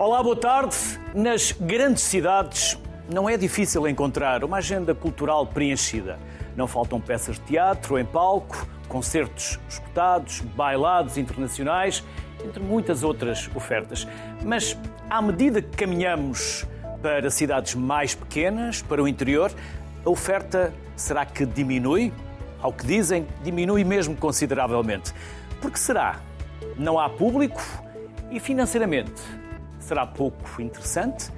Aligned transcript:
Olá, 0.00 0.22
boa 0.22 0.34
tarde. 0.34 0.74
Nas 1.14 1.52
grandes 1.52 2.04
cidades 2.04 2.78
não 3.12 3.28
é 3.28 3.36
difícil 3.36 3.86
encontrar 3.86 4.42
uma 4.42 4.56
agenda 4.56 4.94
cultural 4.94 5.46
preenchida. 5.46 6.18
Não 6.56 6.66
faltam 6.66 6.98
peças 6.98 7.36
de 7.36 7.42
teatro 7.42 7.98
em 7.98 8.04
palco, 8.06 8.66
concertos 8.88 9.60
escutados, 9.68 10.40
bailados 10.40 11.18
internacionais, 11.18 12.02
entre 12.42 12.62
muitas 12.62 13.02
outras 13.02 13.50
ofertas. 13.54 14.08
Mas 14.42 14.74
à 15.10 15.20
medida 15.20 15.60
que 15.60 15.76
caminhamos 15.76 16.64
para 17.02 17.30
cidades 17.30 17.74
mais 17.74 18.14
pequenas, 18.14 18.80
para 18.80 19.02
o 19.02 19.06
interior, 19.06 19.52
a 20.02 20.08
oferta 20.08 20.72
será 20.96 21.26
que 21.26 21.44
diminui? 21.44 22.10
Ao 22.62 22.72
que 22.72 22.86
dizem, 22.86 23.26
diminui 23.42 23.84
mesmo 23.84 24.16
consideravelmente. 24.16 25.12
Por 25.60 25.70
que 25.70 25.78
será? 25.78 26.20
Não 26.78 26.98
há 26.98 27.10
público 27.10 27.60
e 28.30 28.40
financeiramente 28.40 29.39
será 29.90 30.06
pouco 30.06 30.62
interessante? 30.62 31.32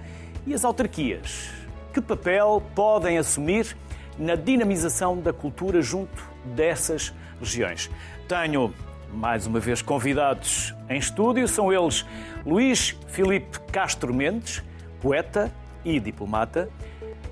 E 0.46 0.52
as 0.52 0.62
autarquias? 0.62 1.50
Que 1.90 2.02
papel 2.02 2.62
podem 2.74 3.16
assumir 3.16 3.74
na 4.18 4.34
dinamização 4.34 5.18
da 5.18 5.32
cultura 5.32 5.80
junto 5.80 6.22
dessas 6.44 7.14
regiões? 7.40 7.90
Tenho 8.28 8.74
mais 9.10 9.46
uma 9.46 9.58
vez 9.58 9.80
convidados 9.80 10.74
em 10.86 10.98
estúdio, 10.98 11.48
são 11.48 11.72
eles 11.72 12.04
Luís 12.44 12.94
Filipe 13.08 13.58
Castro 13.72 14.12
Mendes, 14.12 14.62
poeta 15.00 15.50
e 15.82 15.98
diplomata, 15.98 16.68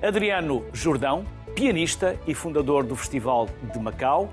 Adriano 0.02 0.65
Jordão, 0.73 1.27
pianista 1.55 2.16
e 2.27 2.34
fundador 2.34 2.82
do 2.82 2.96
Festival 2.96 3.46
de 3.74 3.79
Macau, 3.79 4.30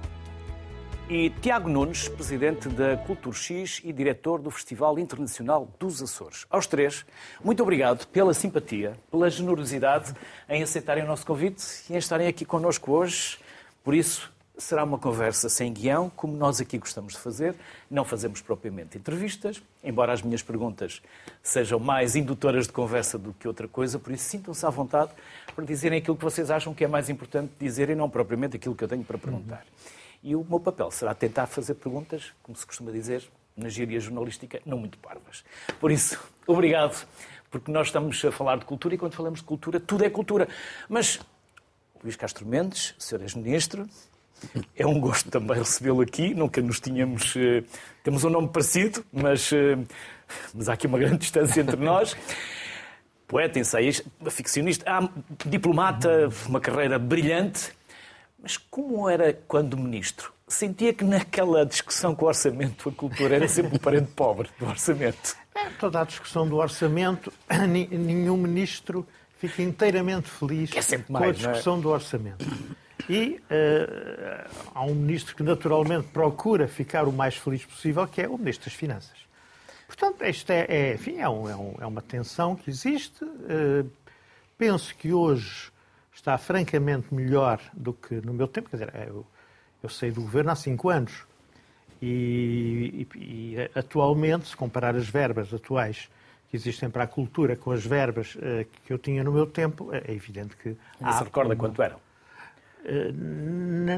e 1.10 1.30
Tiago 1.30 1.70
Nunes, 1.70 2.10
presidente 2.10 2.68
da 2.68 2.98
Cultura 2.98 3.36
X 3.36 3.80
e 3.84 3.94
diretor 3.94 4.42
do 4.42 4.52
Festival 4.52 5.00
Internacional 5.00 5.70
dos 5.80 6.02
Açores. 6.02 6.46
Aos 6.50 6.68
três, 6.68 7.06
muito 7.42 7.64
obrigado 7.64 8.06
pela 8.08 8.34
simpatia, 8.34 8.94
pela 9.10 9.30
generosidade 9.30 10.14
em 10.50 10.62
aceitarem 10.62 11.06
o 11.06 11.08
nosso 11.08 11.26
convite 11.26 11.64
e 11.90 11.94
em 11.94 11.98
estarem 11.98 12.28
aqui 12.28 12.44
connosco 12.44 12.92
hoje. 12.92 13.40
Por 13.86 13.96
isso, 13.96 14.34
será 14.58 14.84
uma 14.84 14.98
conversa 14.98 15.48
sem 15.48 15.72
guião, 15.72 16.12
como 16.14 16.36
nós 16.36 16.60
aqui 16.60 16.78
gostamos 16.78 17.14
de 17.14 17.20
fazer. 17.20 17.56
Não 17.90 18.04
fazemos 18.04 18.42
propriamente 18.42 18.98
entrevistas, 18.98 19.64
embora 19.82 20.12
as 20.12 20.22
minhas 20.22 20.42
perguntas 20.42 21.02
sejam 21.42 21.80
mais 21.80 22.18
indutoras 22.18 22.68
de 22.68 22.74
conversa 22.74 23.18
do 23.18 23.32
que 23.32 23.48
outra 23.48 23.68
coisa, 23.68 23.98
por 23.98 24.12
isso 24.12 24.26
sintam-se 24.26 24.66
à 24.66 24.70
vontade 24.70 25.12
para 25.56 25.64
dizerem 25.64 26.00
aquilo 26.00 26.18
que 26.18 26.24
vocês 26.24 26.52
acham 26.52 26.74
que 26.74 26.84
é 26.84 26.88
mais 26.88 27.10
importante 27.10 27.54
dizer 27.58 27.90
e 27.90 27.96
não 27.96 28.10
propriamente 28.10 28.58
aquilo 28.58 28.76
que 28.76 28.84
eu 28.84 28.90
tenho 28.90 29.06
para 29.06 29.18
perguntar. 29.18 29.64
Uhum. 29.64 29.97
E 30.24 30.36
o 30.36 30.46
meu 30.48 30.60
papel 30.60 30.92
será 30.92 31.14
tentar 31.14 31.48
fazer 31.48 31.76
perguntas, 31.76 32.34
como 32.44 32.58
se 32.58 32.66
costuma 32.66 32.92
dizer 32.92 33.24
na 33.56 33.70
gíria 33.70 34.00
jornalística, 34.00 34.62
não 34.66 34.78
muito 34.78 34.98
parvas. 35.00 35.44
Por 35.80 35.92
isso, 35.92 36.20
obrigado, 36.46 37.08
porque 37.50 37.72
nós 37.72 37.88
estamos 37.88 38.24
a 38.24 38.32
falar 38.32 38.58
de 38.58 38.66
cultura 38.66 38.96
e 38.96 38.98
quando 38.98 39.14
falamos 39.14 39.40
de 39.40 39.46
cultura, 39.46 39.80
tudo 39.80 40.06
é 40.06 40.10
cultura. 40.10 40.48
Mas, 40.88 41.20
Luís 42.04 42.16
Castro 42.16 42.46
Mendes, 42.46 42.94
Sr. 43.00 43.22
Ex-Ministro, 43.22 43.88
é 44.76 44.86
um 44.86 45.00
gosto 45.00 45.30
também 45.32 45.58
recebê-lo 45.58 46.02
aqui. 46.02 46.34
Nunca 46.34 46.62
nos 46.62 46.80
tínhamos. 46.80 47.36
Uh, 47.36 47.64
temos 48.04 48.24
um 48.24 48.30
nome 48.30 48.50
parecido, 48.50 49.04
mas, 49.12 49.52
uh, 49.52 49.56
mas 50.54 50.70
há 50.70 50.74
aqui 50.74 50.88
uma 50.88 51.00
grande 51.00 51.18
distância 51.18 51.62
entre 51.62 51.78
nós. 51.78 52.16
Poeta, 53.28 53.60
ensaísta, 53.60 54.10
ficcionista, 54.30 54.86
ah, 54.88 55.10
diplomata, 55.46 56.30
uma 56.48 56.62
carreira 56.62 56.98
brilhante. 56.98 57.77
Mas 58.48 58.56
como 58.56 59.10
era 59.10 59.34
quando 59.46 59.76
ministro? 59.76 60.32
Sentia 60.48 60.94
que 60.94 61.04
naquela 61.04 61.66
discussão 61.66 62.16
com 62.16 62.24
o 62.24 62.28
orçamento 62.30 62.88
a 62.88 62.92
cultura 62.94 63.36
era 63.36 63.46
sempre 63.50 63.76
o 63.76 63.80
parente 63.80 64.10
pobre 64.16 64.48
do 64.58 64.66
orçamento. 64.66 65.36
É, 65.54 65.66
toda 65.72 66.00
a 66.00 66.06
discussão 66.06 66.48
do 66.48 66.56
orçamento, 66.56 67.30
nenhum 67.68 68.38
ministro 68.38 69.06
fica 69.38 69.62
inteiramente 69.62 70.30
feliz 70.30 70.72
é 70.72 70.98
mais, 70.98 71.06
com 71.06 71.18
a 71.18 71.28
é? 71.28 71.32
discussão 71.34 71.78
é? 71.78 71.82
do 71.82 71.90
orçamento. 71.90 72.46
E 73.10 73.42
uh, 73.52 74.50
há 74.74 74.86
um 74.86 74.96
ministro 74.96 75.36
que 75.36 75.44
naturalmente 75.44 76.08
procura 76.08 76.70
ficar 76.70 77.06
o 77.06 77.12
mais 77.12 77.36
feliz 77.36 77.66
possível, 77.66 78.08
que 78.08 78.22
é 78.22 78.30
o 78.30 78.38
ministro 78.38 78.70
das 78.70 78.80
Finanças. 78.80 79.18
Portanto, 79.88 80.24
isto 80.24 80.50
é, 80.52 80.66
é 80.70 80.94
enfim, 80.94 81.18
é, 81.18 81.28
um, 81.28 81.50
é, 81.50 81.56
um, 81.58 81.76
é, 81.82 81.86
uma 81.86 82.02
tensão 82.02 82.56
que 82.56 82.70
existe. 82.70 83.26
Uh, 83.26 83.92
penso 84.58 84.96
que 84.96 85.12
hoje 85.12 85.70
está 86.28 86.38
francamente 86.38 87.14
melhor 87.14 87.62
do 87.74 87.94
que 87.94 88.16
no 88.16 88.34
meu 88.34 88.50
tempo. 88.50 88.70
Quer 88.70 88.78
dizer, 88.78 89.08
eu, 89.08 89.26
eu 89.82 89.88
saí 89.88 90.12
do 90.12 90.22
governo 90.22 90.52
há 90.52 90.56
cinco 90.56 90.90
anos 90.90 91.24
e, 92.02 93.08
e, 93.16 93.56
e, 93.56 93.72
atualmente, 93.74 94.50
se 94.50 94.58
comparar 94.58 94.94
as 94.94 95.08
verbas 95.08 95.54
atuais 95.54 96.10
que 96.50 96.58
existem 96.58 96.90
para 96.90 97.06
a 97.06 97.08
cultura 97.08 97.56
com 97.56 97.72
as 97.72 97.86
verbas 97.86 98.36
uh, 98.36 98.66
que 98.86 98.92
eu 98.92 98.98
tinha 98.98 99.24
no 99.24 99.32
meu 99.32 99.46
tempo, 99.46 99.90
é 99.94 100.14
evidente 100.14 100.56
que. 100.58 100.76
Não 101.00 101.14
se 101.14 101.24
recorda 101.24 101.54
uma... 101.54 101.56
quanto 101.56 101.82
eram? 101.82 101.98
Uh, 101.98 103.14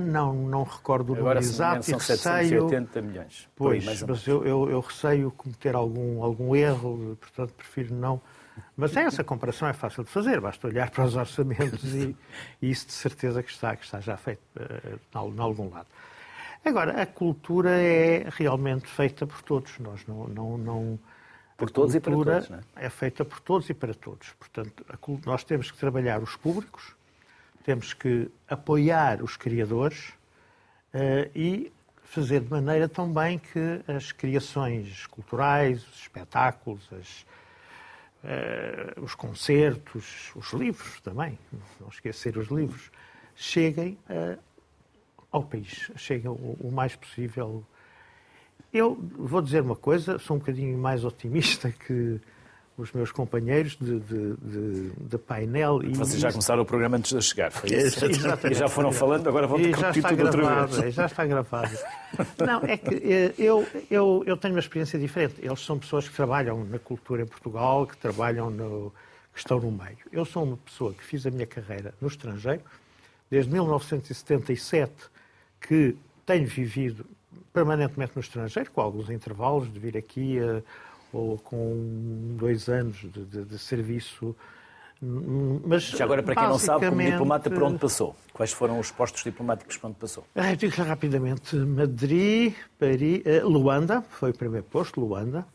não, 0.02 0.34
não 0.34 0.64
recordo 0.64 1.14
o 1.14 1.16
número 1.16 1.40
exato. 1.40 1.84
São 1.84 2.00
780 2.00 3.02
milhões. 3.02 3.50
Pois, 3.56 4.04
mas 4.04 4.28
eu, 4.28 4.46
eu, 4.46 4.70
eu, 4.70 4.80
receio 4.80 5.32
cometer 5.32 5.76
algum, 5.76 6.24
algum 6.24 6.56
erro, 6.56 7.18
portanto 7.20 7.54
prefiro 7.54 7.94
não 7.94 8.22
mas 8.76 8.96
essa 8.96 9.24
comparação 9.24 9.68
é 9.68 9.74
fácil 9.74 10.04
de 10.04 10.10
fazer, 10.10 10.40
basta 10.40 10.68
olhar 10.68 10.90
para 10.90 11.06
os 11.06 11.16
orçamentos 11.16 11.84
e, 11.94 12.16
e 12.62 12.70
isso 12.70 12.88
de 12.88 12.94
certeza 12.94 13.44
que 13.44 13.52
está, 13.52 13.76
que 13.76 13.86
está 13.86 14.00
já 14.00 14.18
feito 14.18 14.42
uh, 14.56 15.00
em 15.34 15.40
algum 15.40 15.70
lado. 15.70 15.88
Agora, 16.64 17.02
a 17.02 17.06
cultura 17.06 17.72
é 17.72 18.28
realmente 18.30 18.88
feita 18.88 19.26
por 19.26 19.42
todos. 19.42 19.78
Nós 19.80 20.06
não. 20.08 20.28
não, 20.28 20.58
não 20.58 21.00
por 21.58 21.70
todos 21.70 21.94
e 21.94 22.00
para 22.00 22.14
todos, 22.14 22.50
não 22.50 22.58
é? 22.58 22.86
é 22.86 22.90
feita 22.90 23.26
por 23.26 23.40
todos 23.42 23.70
e 23.70 23.74
para 23.74 23.94
todos. 23.94 24.32
Portanto, 24.40 24.86
a, 24.90 24.98
nós 25.30 25.44
temos 25.44 25.70
que 25.70 25.78
trabalhar 25.78 26.22
os 26.22 26.36
públicos, 26.36 26.96
temos 27.66 27.94
que 27.94 28.32
apoiar 28.48 29.22
os 29.22 29.36
criadores 29.36 30.10
uh, 30.94 31.30
e 31.36 31.72
fazer 32.06 32.42
de 32.42 32.50
maneira 32.50 32.88
também 32.88 33.38
que 33.38 33.82
as 33.88 34.12
criações 34.12 35.06
culturais, 35.08 35.86
os 35.88 36.02
espetáculos, 36.02 36.88
as, 36.94 37.26
uh, 38.24 39.02
os 39.02 39.16
concertos, 39.16 40.32
os 40.36 40.52
livros 40.54 41.00
também, 41.02 41.38
não 41.80 41.88
esquecer 41.90 42.38
os 42.38 42.48
livros, 42.48 42.92
cheguem 43.36 43.98
uh, 44.10 44.40
ao 45.32 45.44
país, 45.44 45.92
cheguem 45.96 46.30
o, 46.30 46.58
o, 46.60 46.72
mais 46.72 46.96
possível. 46.96 47.66
Eu 48.74 48.96
vou 48.96 49.42
dizer 49.42 49.62
uma 49.62 49.76
coisa, 49.76 50.20
sou 50.20 50.36
um 50.36 50.40
bocadinho 50.40 50.78
mais 50.78 51.04
otimista 51.04 51.72
que 51.88 52.20
os 52.82 52.94
meus 52.94 53.12
companheiros 53.12 53.76
de, 53.76 54.00
de, 54.00 54.36
de, 54.38 54.92
de 54.98 55.18
painel. 55.18 55.84
E 55.84 55.94
Vocês 55.94 56.20
já 56.20 56.32
começaram 56.32 56.64
o 56.64 56.66
programa 56.66 56.98
antes 56.98 57.16
de 57.16 57.22
chegar, 57.22 57.52
foi 57.52 57.70
isso? 57.70 58.06
E 58.06 58.54
já 58.54 58.68
foram 58.68 58.92
falando, 58.92 59.28
agora 59.28 59.48
vão 59.48 59.58
ter 59.58 59.74
que 59.74 59.82
repetir 59.82 60.04
tudo 60.04 60.16
gravado, 60.32 60.62
outra 60.62 60.82
vez. 60.82 60.96
Já 60.96 61.06
está 61.06 61.26
gravado. 61.26 61.78
Não, 62.46 62.62
é 62.64 62.78
que 62.78 62.96
eh, 62.96 63.34
eu, 63.38 63.68
eu, 63.92 64.24
eu 64.26 64.38
tenho 64.38 64.54
uma 64.54 64.60
experiência 64.60 64.98
diferente. 64.98 65.36
Eles 65.40 65.60
são 65.60 65.78
pessoas 65.78 66.08
que 66.08 66.16
trabalham 66.16 66.64
na 66.66 66.80
cultura 66.80 67.22
em 67.22 67.28
Portugal, 67.28 67.86
que 67.86 67.98
trabalham 67.98 68.50
no, 68.50 68.94
que 69.34 69.40
estão 69.40 69.60
no 69.60 69.72
meio. 69.72 69.98
Eu 70.12 70.26
sou 70.26 70.44
uma 70.44 70.58
pessoa 70.58 70.94
que 70.94 71.04
fiz 71.04 71.26
a 71.26 71.32
minha 71.32 71.48
carreira 71.48 71.94
no 72.00 72.08
estrangeiro, 72.08 72.62
desde 73.30 73.52
1977, 73.52 74.92
que 75.62 75.96
tenho 76.26 76.48
vivido 76.48 77.06
permanentemente 77.54 78.14
no 78.16 78.22
estrangeiro, 78.22 78.72
com 78.72 78.82
alguns 78.82 79.10
intervalos 79.10 79.72
de 79.72 79.80
vir 79.80 79.98
aqui 79.98 80.40
a 80.40 80.62
ou 81.12 81.38
com 81.38 82.36
dois 82.38 82.68
anos 82.70 82.98
de, 82.98 83.26
de, 83.26 83.46
de 83.46 83.60
serviço. 83.60 84.36
Mas, 85.02 85.84
Já 85.84 86.04
agora, 86.04 86.22
para 86.22 86.36
quem 86.36 86.44
não 86.44 86.60
sabe, 86.60 86.90
como 86.90 87.02
diplomata, 87.02 87.50
por 87.50 87.64
onde 87.64 87.80
passou? 87.80 88.16
Quais 88.34 88.52
foram 88.52 88.80
os 88.80 88.92
postos 88.92 89.24
diplomáticos 89.24 89.78
por 89.78 89.88
onde 89.88 89.98
passou? 89.98 90.26
Ah, 90.36 90.52
eu 90.52 90.56
digo 90.58 90.82
rapidamente. 90.82 91.56
Madrid, 91.56 92.54
Paris, 92.78 93.22
eh, 93.26 93.42
Luanda, 93.44 94.02
foi 94.10 94.32
o 94.32 94.34
primeiro 94.34 94.66
posto, 94.66 95.00
Luanda. 95.00 95.48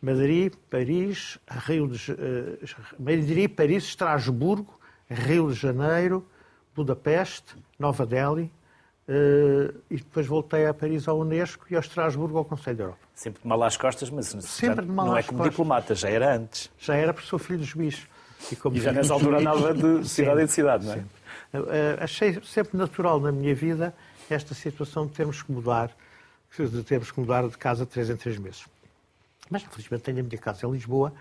Madrid, 0.00 0.52
Paris, 0.68 1.38
Rio 1.48 1.86
de, 1.86 2.10
uh, 2.10 2.58
Madrid, 2.98 3.48
Paris, 3.48 3.84
Estrasburgo, 3.84 4.80
Rio 5.08 5.48
de 5.48 5.54
Janeiro, 5.54 6.26
Budapeste, 6.74 7.54
Nova 7.78 8.04
Delhi, 8.04 8.50
uh, 9.08 9.82
e 9.90 9.96
depois 9.96 10.26
voltei 10.26 10.66
a 10.66 10.74
Paris 10.74 11.08
ao 11.08 11.18
Unesco 11.18 11.66
e 11.70 11.76
a 11.76 11.80
Estrasburgo 11.80 12.38
ao 12.38 12.44
Conselho 12.44 12.76
da 12.76 12.84
Europa. 12.84 13.00
Sempre 13.14 13.42
de 13.42 13.48
mal 13.48 13.62
às 13.62 13.76
costas, 13.76 14.10
mas 14.10 14.26
Sempre 14.26 14.86
já, 14.86 14.92
não 14.92 15.16
é 15.16 15.22
como 15.22 15.38
costas. 15.38 15.50
diplomata, 15.50 15.94
já 15.94 16.08
era 16.08 16.36
antes. 16.36 16.70
Já 16.78 16.94
era 16.94 17.12
porque 17.12 17.28
sou 17.28 17.38
filho 17.38 17.58
dos 17.58 17.72
bichos. 17.74 18.06
E, 18.50 18.56
como 18.56 18.76
e 18.76 18.80
já 18.80 18.92
nessa 18.92 19.12
altura 19.12 19.38
andava 19.38 19.72
de 19.72 20.06
cidade 20.08 20.42
em 20.42 20.46
cidade, 20.46 20.86
não 20.86 20.94
é? 20.94 20.98
Uh, 21.54 22.02
achei 22.02 22.40
sempre 22.42 22.76
natural 22.76 23.20
na 23.20 23.30
minha 23.30 23.54
vida 23.54 23.94
esta 24.28 24.54
situação 24.54 25.06
de 25.06 25.12
termos 25.12 25.42
que 25.42 25.52
mudar, 25.52 25.94
de 26.58 26.82
termos 26.82 27.10
que 27.10 27.20
mudar 27.20 27.46
de 27.46 27.56
casa 27.58 27.84
de 27.84 27.90
três 27.90 28.08
em 28.08 28.16
três 28.16 28.38
meses. 28.38 28.64
Mas, 29.50 29.62
infelizmente, 29.62 30.02
tenho 30.02 30.20
a 30.20 30.22
minha 30.22 30.38
casa 30.38 30.66
em 30.66 30.72
Lisboa 30.72 31.12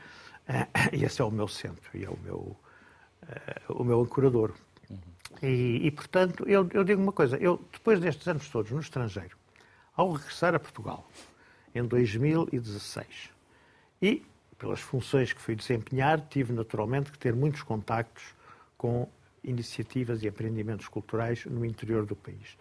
uh, 0.47 0.53
e 0.95 1.03
esse 1.03 1.21
é 1.21 1.25
o 1.25 1.31
meu 1.31 1.47
centro 1.47 1.89
e 1.93 2.05
é 2.05 2.09
o 2.09 2.17
meu, 2.23 2.55
o 3.69 3.83
meu 3.83 4.01
ancorador. 4.01 4.53
E, 5.41 5.87
e, 5.87 5.91
portanto, 5.91 6.47
eu, 6.47 6.69
eu 6.73 6.83
digo 6.83 7.01
uma 7.01 7.11
coisa. 7.11 7.37
Eu, 7.37 7.63
depois 7.71 7.99
destes 7.99 8.27
anos 8.27 8.47
todos 8.49 8.71
no 8.71 8.79
estrangeiro, 8.79 9.37
ao 9.95 10.11
regressar 10.11 10.53
a 10.55 10.59
Portugal, 10.59 11.09
em 11.73 11.83
2016. 11.83 13.29
E 14.01 14.25
pelas 14.57 14.79
funções 14.79 15.33
que 15.33 15.41
fui 15.41 15.55
desempenhar, 15.55 16.21
tive 16.29 16.53
naturalmente 16.53 17.11
que 17.11 17.17
ter 17.17 17.33
muitos 17.33 17.63
contactos 17.63 18.23
com 18.77 19.07
iniciativas 19.43 20.21
e 20.21 20.27
empreendimentos 20.27 20.87
culturais 20.87 21.45
no 21.45 21.65
interior 21.65 22.05
do 22.05 22.15
país. 22.15 22.57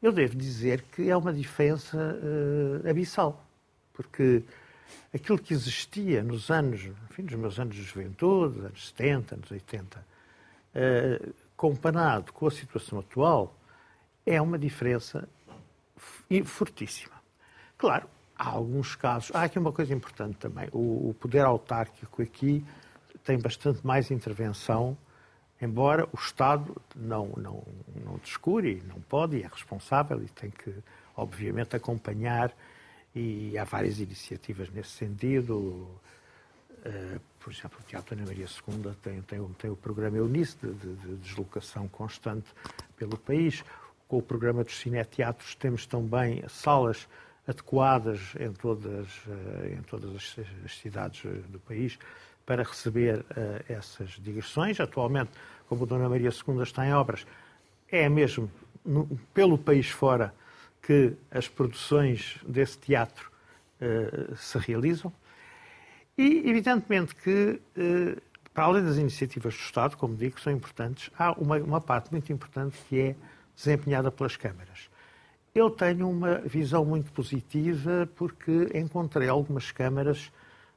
Eu 0.00 0.10
devo 0.10 0.36
dizer 0.36 0.82
que 0.92 1.10
é 1.10 1.16
uma 1.16 1.32
diferença 1.32 1.98
uh, 1.98 2.88
abissal, 2.88 3.44
porque 3.92 4.42
aquilo 5.12 5.38
que 5.38 5.52
existia 5.52 6.22
nos 6.22 6.50
anos, 6.50 6.88
enfim, 7.10 7.22
nos 7.22 7.34
meus 7.34 7.58
anos 7.58 7.76
de 7.76 7.82
juventude, 7.82 8.60
anos 8.60 8.88
70, 8.88 9.34
anos 9.34 9.50
80, 9.50 9.98
uh, 9.98 11.34
comparado 11.58 12.32
com 12.32 12.46
a 12.46 12.50
situação 12.52 13.00
atual, 13.00 13.52
é 14.24 14.40
uma 14.40 14.56
diferença 14.56 15.28
fortíssima. 16.44 17.16
Claro, 17.76 18.08
há 18.38 18.50
alguns 18.50 18.94
casos. 18.94 19.34
Há 19.34 19.42
aqui 19.42 19.58
uma 19.58 19.72
coisa 19.72 19.92
importante 19.92 20.36
também. 20.36 20.68
O, 20.72 21.10
o 21.10 21.16
poder 21.18 21.44
autárquico 21.44 22.22
aqui 22.22 22.64
tem 23.24 23.40
bastante 23.40 23.84
mais 23.84 24.12
intervenção, 24.12 24.96
embora 25.60 26.08
o 26.12 26.16
Estado 26.16 26.80
não, 26.94 27.32
não, 27.36 27.64
não 28.04 28.18
descure, 28.18 28.80
não 28.86 29.00
pode 29.00 29.38
e 29.38 29.42
é 29.42 29.48
responsável 29.48 30.22
e 30.22 30.28
tem 30.28 30.50
que, 30.50 30.72
obviamente, 31.16 31.74
acompanhar. 31.74 32.54
E 33.12 33.58
há 33.58 33.64
várias 33.64 33.98
iniciativas 33.98 34.70
nesse 34.70 34.90
sentido. 34.90 35.88
Uh, 36.86 37.20
por 37.48 37.54
exemplo, 37.54 37.78
o 37.80 37.82
Teatro 37.84 38.14
Ana 38.14 38.26
Maria 38.26 38.44
II 38.44 38.94
tem, 39.02 39.22
tem, 39.22 39.42
tem 39.54 39.70
o 39.70 39.76
programa 39.76 40.18
Eunice 40.18 40.58
de, 40.62 40.70
de, 40.70 40.94
de 40.96 41.16
deslocação 41.16 41.88
constante 41.88 42.46
pelo 42.94 43.16
país. 43.16 43.64
Com 44.06 44.18
o 44.18 44.22
programa 44.22 44.62
dos 44.62 44.78
cineteatros 44.78 45.54
temos 45.54 45.86
também 45.86 46.44
salas 46.46 47.08
adequadas 47.46 48.34
em 48.38 48.52
todas, 48.52 49.08
eh, 49.26 49.76
em 49.78 49.82
todas 49.82 50.36
as 50.62 50.76
cidades 50.76 51.24
eh, 51.24 51.40
do 51.48 51.58
país 51.60 51.98
para 52.44 52.62
receber 52.62 53.20
uh, 53.20 53.24
essas 53.66 54.10
digressões. 54.10 54.78
Atualmente, 54.78 55.30
como 55.70 55.86
Dona 55.86 56.06
Maria 56.06 56.28
II 56.28 56.62
está 56.62 56.86
em 56.86 56.92
obras, 56.92 57.26
é 57.90 58.10
mesmo 58.10 58.50
no, 58.84 59.06
pelo 59.32 59.56
país 59.56 59.88
fora 59.88 60.34
que 60.82 61.14
as 61.30 61.48
produções 61.48 62.38
desse 62.46 62.76
teatro 62.78 63.30
se 64.36 64.58
realizam. 64.58 65.12
E, 66.18 66.50
evidentemente, 66.50 67.14
que, 67.14 67.60
uh, 67.76 68.20
para 68.52 68.64
além 68.64 68.84
das 68.84 68.96
iniciativas 68.96 69.54
do 69.54 69.60
Estado, 69.60 69.96
como 69.96 70.16
digo, 70.16 70.34
que 70.34 70.40
são 70.42 70.52
importantes, 70.52 71.10
há 71.16 71.30
uma, 71.32 71.58
uma 71.58 71.80
parte 71.80 72.10
muito 72.10 72.32
importante 72.32 72.76
que 72.88 72.98
é 73.00 73.16
desempenhada 73.54 74.10
pelas 74.10 74.36
câmaras. 74.36 74.90
Eu 75.54 75.70
tenho 75.70 76.10
uma 76.10 76.38
visão 76.40 76.84
muito 76.84 77.12
positiva 77.12 78.08
porque 78.16 78.68
encontrei 78.74 79.28
algumas 79.28 79.70
câmaras 79.70 80.32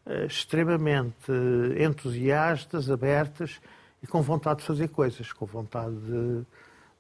uh, 0.05 0.25
extremamente 0.27 1.31
entusiastas, 1.83 2.91
abertas 2.91 3.59
e 4.03 4.05
com 4.05 4.21
vontade 4.21 4.59
de 4.59 4.65
fazer 4.67 4.89
coisas, 4.89 5.33
com 5.33 5.47
vontade 5.47 5.95
de, 5.95 6.45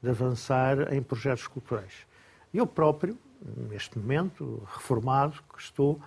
de 0.01 0.09
avançar 0.09 0.91
em 0.91 1.01
projetos 1.03 1.45
culturais. 1.45 2.07
Eu 2.51 2.65
próprio, 2.65 3.15
neste 3.69 3.99
momento, 3.99 4.67
reformado, 4.73 5.35
que 5.53 5.61
estou, 5.61 6.01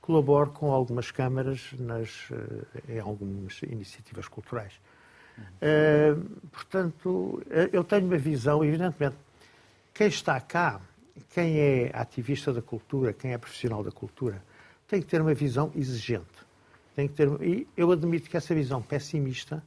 colaboro 0.00 0.50
com 0.50 0.72
algumas 0.72 1.10
câmaras 1.10 1.72
nas, 1.78 2.28
eh, 2.32 2.96
em 2.96 2.98
algumas 3.00 3.60
iniciativas 3.62 4.28
culturais. 4.28 4.72
Uh, 5.38 6.22
portanto, 6.50 7.42
eu 7.72 7.82
tenho 7.82 8.06
uma 8.06 8.18
visão, 8.18 8.62
evidentemente, 8.62 9.16
quem 9.94 10.08
está 10.08 10.38
cá 10.38 10.80
quem 11.30 11.58
é 11.58 11.90
ativista 11.94 12.52
da 12.52 12.62
cultura, 12.62 13.12
quem 13.12 13.32
é 13.32 13.38
profissional 13.38 13.82
da 13.82 13.90
cultura, 13.90 14.42
tem 14.86 15.00
que 15.00 15.06
ter 15.06 15.20
uma 15.20 15.34
visão 15.34 15.70
exigente. 15.74 16.26
Tem 16.94 17.06
que 17.06 17.14
ter, 17.14 17.28
e 17.42 17.68
eu 17.76 17.90
admito 17.92 18.28
que 18.28 18.36
essa 18.36 18.54
visão 18.54 18.82
pessimista 18.82 19.62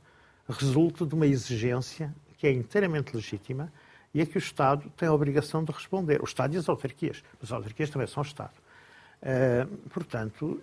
resulta 0.48 1.06
de 1.06 1.16
uma 1.16 1.26
exigência 1.26 2.14
que 2.38 2.48
é 2.48 2.52
inteiramente 2.52 3.16
legítima 3.16 3.72
e 4.14 4.22
a 4.22 4.26
que 4.26 4.38
o 4.38 4.40
Estado 4.40 4.92
tem 4.98 5.08
a 5.08 5.14
obrigação 5.14 5.64
de 5.64 5.72
responder. 5.72 6.22
O 6.22 6.26
Estado 6.26 6.54
e 6.54 6.58
as 6.58 6.68
autarquias, 6.68 7.24
mas 7.40 7.50
as 7.50 7.54
autarquias 7.54 7.90
também 7.90 8.08
são 8.08 8.22
Estado. 8.22 8.54
Uh, 9.24 9.66
portanto, 9.90 10.62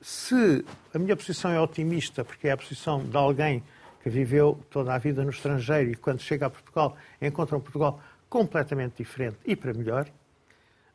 se 0.00 0.64
a 0.92 0.98
minha 0.98 1.16
posição 1.16 1.52
é 1.52 1.60
otimista, 1.60 2.24
porque 2.24 2.48
é 2.48 2.50
a 2.50 2.56
posição 2.56 3.04
de 3.04 3.16
alguém 3.16 3.62
que 4.02 4.10
viveu 4.10 4.58
toda 4.68 4.92
a 4.92 4.98
vida 4.98 5.22
no 5.22 5.30
estrangeiro 5.30 5.92
e 5.92 5.94
quando 5.94 6.20
chega 6.20 6.46
a 6.46 6.50
Portugal 6.50 6.96
encontra 7.20 7.56
um 7.56 7.60
Portugal 7.60 8.02
completamente 8.28 8.96
diferente 8.96 9.36
e 9.44 9.54
para 9.54 9.72
melhor, 9.72 10.08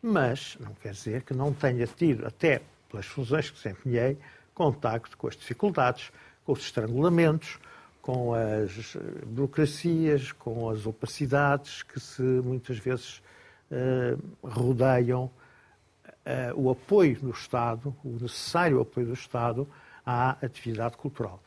mas 0.02 0.58
não 0.60 0.74
quer 0.74 0.92
dizer 0.92 1.22
que 1.22 1.34
não 1.34 1.54
tenha 1.54 1.88
tido, 1.88 2.28
até 2.28 2.62
pelas 2.90 3.06
fusões 3.06 3.50
que 3.50 3.56
desempenhei, 3.56 4.18
contacto 4.54 5.18
com 5.18 5.28
as 5.28 5.38
dificuldades, 5.38 6.12
com 6.46 6.52
os 6.52 6.60
estrangulamentos, 6.60 7.58
com 8.02 8.34
as 8.34 8.98
burocracias, 9.26 10.32
com 10.34 10.70
as 10.70 10.86
opacidades 10.86 11.84
que 11.84 12.00
se 12.00 12.22
muitas 12.22 12.78
vezes 12.78 13.22
uh, 13.72 14.22
rodeiam 14.42 15.32
o 16.56 16.70
apoio 16.70 17.20
do 17.20 17.32
Estado, 17.32 17.96
o 18.04 18.18
necessário 18.22 18.82
apoio 18.82 19.08
do 19.08 19.14
Estado 19.14 19.68
à 20.06 20.32
atividade 20.44 20.98
cultural. 20.98 21.42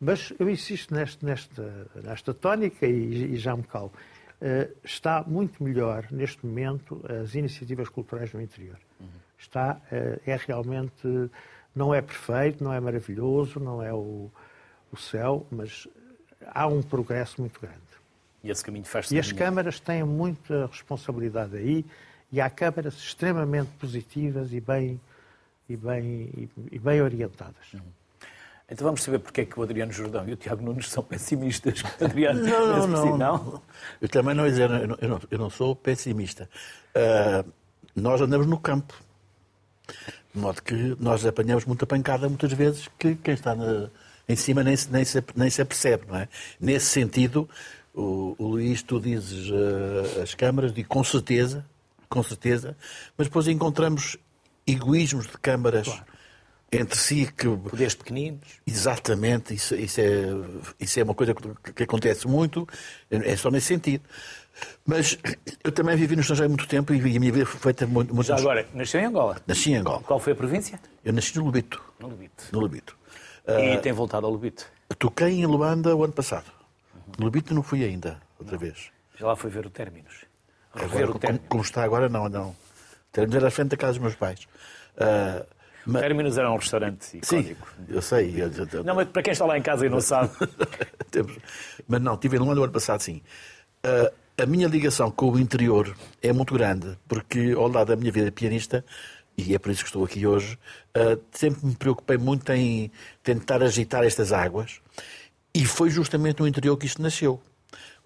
Mas 0.00 0.32
eu 0.38 0.48
insisto 0.48 0.94
neste, 0.94 1.24
nesta, 1.24 1.86
nesta 2.02 2.32
tónica 2.32 2.86
e, 2.86 3.34
e 3.34 3.36
já 3.36 3.54
me 3.54 3.62
calo. 3.62 3.92
Eh, 4.40 4.70
está 4.82 5.22
muito 5.26 5.62
melhor 5.62 6.06
neste 6.10 6.44
momento 6.46 7.04
as 7.22 7.34
iniciativas 7.34 7.90
culturais 7.90 8.32
no 8.32 8.40
interior. 8.40 8.78
Está, 9.38 9.78
eh, 9.92 10.18
é 10.26 10.36
realmente, 10.36 11.30
não 11.74 11.94
é 11.94 12.00
perfeito, 12.00 12.64
não 12.64 12.72
é 12.72 12.80
maravilhoso, 12.80 13.60
não 13.60 13.82
é 13.82 13.92
o, 13.92 14.30
o 14.90 14.96
céu, 14.96 15.46
mas 15.50 15.86
há 16.46 16.66
um 16.66 16.82
progresso 16.82 17.38
muito 17.40 17.60
grande. 17.60 17.78
E 18.42 18.50
esse 18.50 18.64
caminho 18.64 18.86
faz-se 18.86 19.14
E 19.14 19.18
as 19.18 19.30
câmaras 19.30 19.78
têm 19.78 20.02
muita 20.02 20.66
responsabilidade 20.66 21.58
aí, 21.58 21.84
e 22.32 22.40
há 22.40 22.48
câmaras 22.48 22.94
extremamente 22.94 23.70
positivas 23.78 24.52
e 24.52 24.60
bem, 24.60 25.00
e 25.68 25.76
bem, 25.76 26.50
e, 26.70 26.78
bem 26.78 27.00
orientadas. 27.00 27.72
Uhum. 27.74 27.80
Então 28.70 28.84
vamos 28.84 29.02
saber 29.02 29.18
porque 29.18 29.40
é 29.40 29.44
que 29.44 29.58
o 29.58 29.62
Adriano 29.64 29.90
Jordão 29.92 30.28
e 30.28 30.32
o 30.32 30.36
Tiago 30.36 30.62
Nunes 30.62 30.88
são 30.88 31.02
pessimistas. 31.02 31.82
Adriano, 32.00 32.40
não, 32.40 32.86
não, 32.86 32.86
não, 32.86 33.18
não. 33.18 33.62
Eu 34.00 34.08
também 34.08 34.34
não 34.34 34.46
eu 34.46 35.08
não, 35.08 35.20
eu 35.28 35.38
não 35.38 35.50
sou 35.50 35.74
pessimista. 35.74 36.48
Uh, 36.94 37.50
nós 37.94 38.20
andamos 38.20 38.46
no 38.46 38.58
campo. 38.58 38.94
De 40.32 40.40
modo 40.40 40.62
que 40.62 40.96
nós 41.00 41.26
apanhamos 41.26 41.64
muita 41.64 41.84
pancada 41.84 42.28
muitas 42.28 42.52
vezes 42.52 42.88
que 42.96 43.16
quem 43.16 43.34
está 43.34 43.52
na, 43.56 43.90
em 44.28 44.36
cima 44.36 44.62
nem 44.62 44.76
se, 44.76 44.88
nem, 44.88 45.04
se, 45.04 45.20
nem 45.34 45.50
se 45.50 45.60
apercebe, 45.60 46.04
não 46.06 46.16
é? 46.16 46.28
Nesse 46.60 46.86
sentido, 46.86 47.48
o, 47.92 48.36
o 48.38 48.46
Luís, 48.46 48.80
tu 48.80 49.00
dizes 49.00 49.50
uh, 49.50 50.22
as 50.22 50.34
câmaras, 50.34 50.72
e 50.76 50.84
com 50.84 51.02
certeza, 51.02 51.66
com 52.10 52.22
certeza, 52.22 52.76
mas 53.16 53.28
depois 53.28 53.48
encontramos 53.48 54.18
egoísmos 54.66 55.26
de 55.26 55.38
câmaras 55.38 55.86
claro 55.86 56.04
entre 56.72 56.96
si 56.96 57.32
que. 57.36 57.48
Poderes 57.48 57.94
pequeninos. 57.94 58.60
Exatamente, 58.66 59.54
isso, 59.54 59.74
isso, 59.74 60.00
é, 60.00 60.28
isso 60.78 61.00
é 61.00 61.02
uma 61.02 61.14
coisa 61.14 61.34
que, 61.34 61.72
que, 61.72 61.82
acontece 61.82 62.28
muito, 62.28 62.66
é 63.10 63.36
só 63.36 63.50
nesse 63.50 63.66
sentido. 63.66 64.04
Mas 64.84 65.18
eu 65.64 65.72
também 65.72 65.96
vivi 65.96 66.14
no 66.14 66.20
estrangeiro 66.20 66.50
muito 66.50 66.68
tempo 66.68 66.92
e 66.92 66.98
a 66.98 67.20
minha 67.20 67.32
vida 67.32 67.46
foi 67.46 67.60
feita 67.60 67.86
muito. 67.86 68.14
muito 68.14 68.26
Já 68.26 68.36
agora, 68.36 68.66
nasceu 68.74 69.00
em 69.00 69.06
Angola? 69.06 69.36
Nasci 69.46 69.72
em 69.72 69.76
Angola. 69.76 70.02
Qual 70.02 70.20
foi 70.20 70.32
a 70.32 70.36
província? 70.36 70.80
Eu 71.04 71.12
nasci 71.12 71.36
no 71.36 71.44
Lubito. 71.44 71.82
No 71.98 72.08
Lubito. 72.08 72.44
No 72.52 72.60
Lubito. 72.60 72.96
E 73.48 73.76
uh, 73.76 73.80
tem 73.80 73.92
voltado 73.92 74.26
ao 74.26 74.32
Lubito? 74.32 74.66
Toquei 74.98 75.40
em 75.40 75.46
Luanda 75.46 75.94
o 75.96 76.04
ano 76.04 76.12
passado. 76.12 76.50
Uhum. 76.94 77.12
No 77.18 77.24
Lubito 77.26 77.54
não 77.54 77.62
fui 77.62 77.84
ainda, 77.84 78.20
outra 78.38 78.54
não. 78.54 78.60
vez. 78.60 78.90
Já 79.18 79.26
lá 79.26 79.36
foi 79.36 79.50
ver 79.50 79.66
o 79.66 79.70
Términos. 80.72 80.94
Agora, 80.94 81.10
o 81.10 81.20
como, 81.20 81.38
como, 81.48 81.62
está 81.62 81.82
agora, 81.82 82.08
não, 82.08 82.28
não. 82.28 82.56
Términos 83.12 83.36
era 83.36 83.48
à 83.48 83.50
frente 83.50 83.70
da 83.70 83.76
casa 83.76 83.92
dos 83.94 84.02
meus 84.02 84.14
pais. 84.14 84.46
Uh, 84.96 85.44
mas... 85.86 86.02
Terminus 86.02 86.38
era 86.38 86.50
um 86.50 86.56
restaurante 86.56 87.16
icónico. 87.16 87.68
Sim, 87.68 87.84
eu 87.88 88.02
sei. 88.02 88.34
Eu, 88.36 88.50
eu, 88.72 88.84
não, 88.84 88.94
mas 88.94 89.08
para 89.08 89.22
quem 89.22 89.32
está 89.32 89.46
lá 89.46 89.58
em 89.58 89.62
casa 89.62 89.86
e 89.86 89.88
não 89.88 90.00
sabe. 90.00 90.30
mas 91.88 92.00
não, 92.00 92.14
estive 92.14 92.36
em 92.36 92.38
Luanda 92.38 92.56
no 92.56 92.64
ano 92.64 92.72
passado, 92.72 93.00
sim. 93.00 93.22
Uh, 93.84 94.12
a 94.40 94.46
minha 94.46 94.68
ligação 94.68 95.10
com 95.10 95.30
o 95.30 95.38
interior 95.38 95.94
é 96.22 96.32
muito 96.32 96.54
grande, 96.54 96.96
porque 97.08 97.52
ao 97.56 97.68
lado 97.68 97.88
da 97.88 97.96
minha 97.96 98.12
vida 98.12 98.30
pianista, 98.30 98.84
e 99.36 99.54
é 99.54 99.58
por 99.58 99.70
isso 99.70 99.82
que 99.82 99.88
estou 99.88 100.04
aqui 100.04 100.26
hoje, 100.26 100.58
uh, 100.96 101.20
sempre 101.32 101.66
me 101.66 101.74
preocupei 101.74 102.16
muito 102.16 102.50
em 102.52 102.90
tentar 103.22 103.62
agitar 103.62 104.04
estas 104.04 104.32
águas, 104.32 104.80
e 105.52 105.64
foi 105.64 105.90
justamente 105.90 106.40
no 106.40 106.46
interior 106.46 106.76
que 106.76 106.86
isto 106.86 107.02
nasceu. 107.02 107.42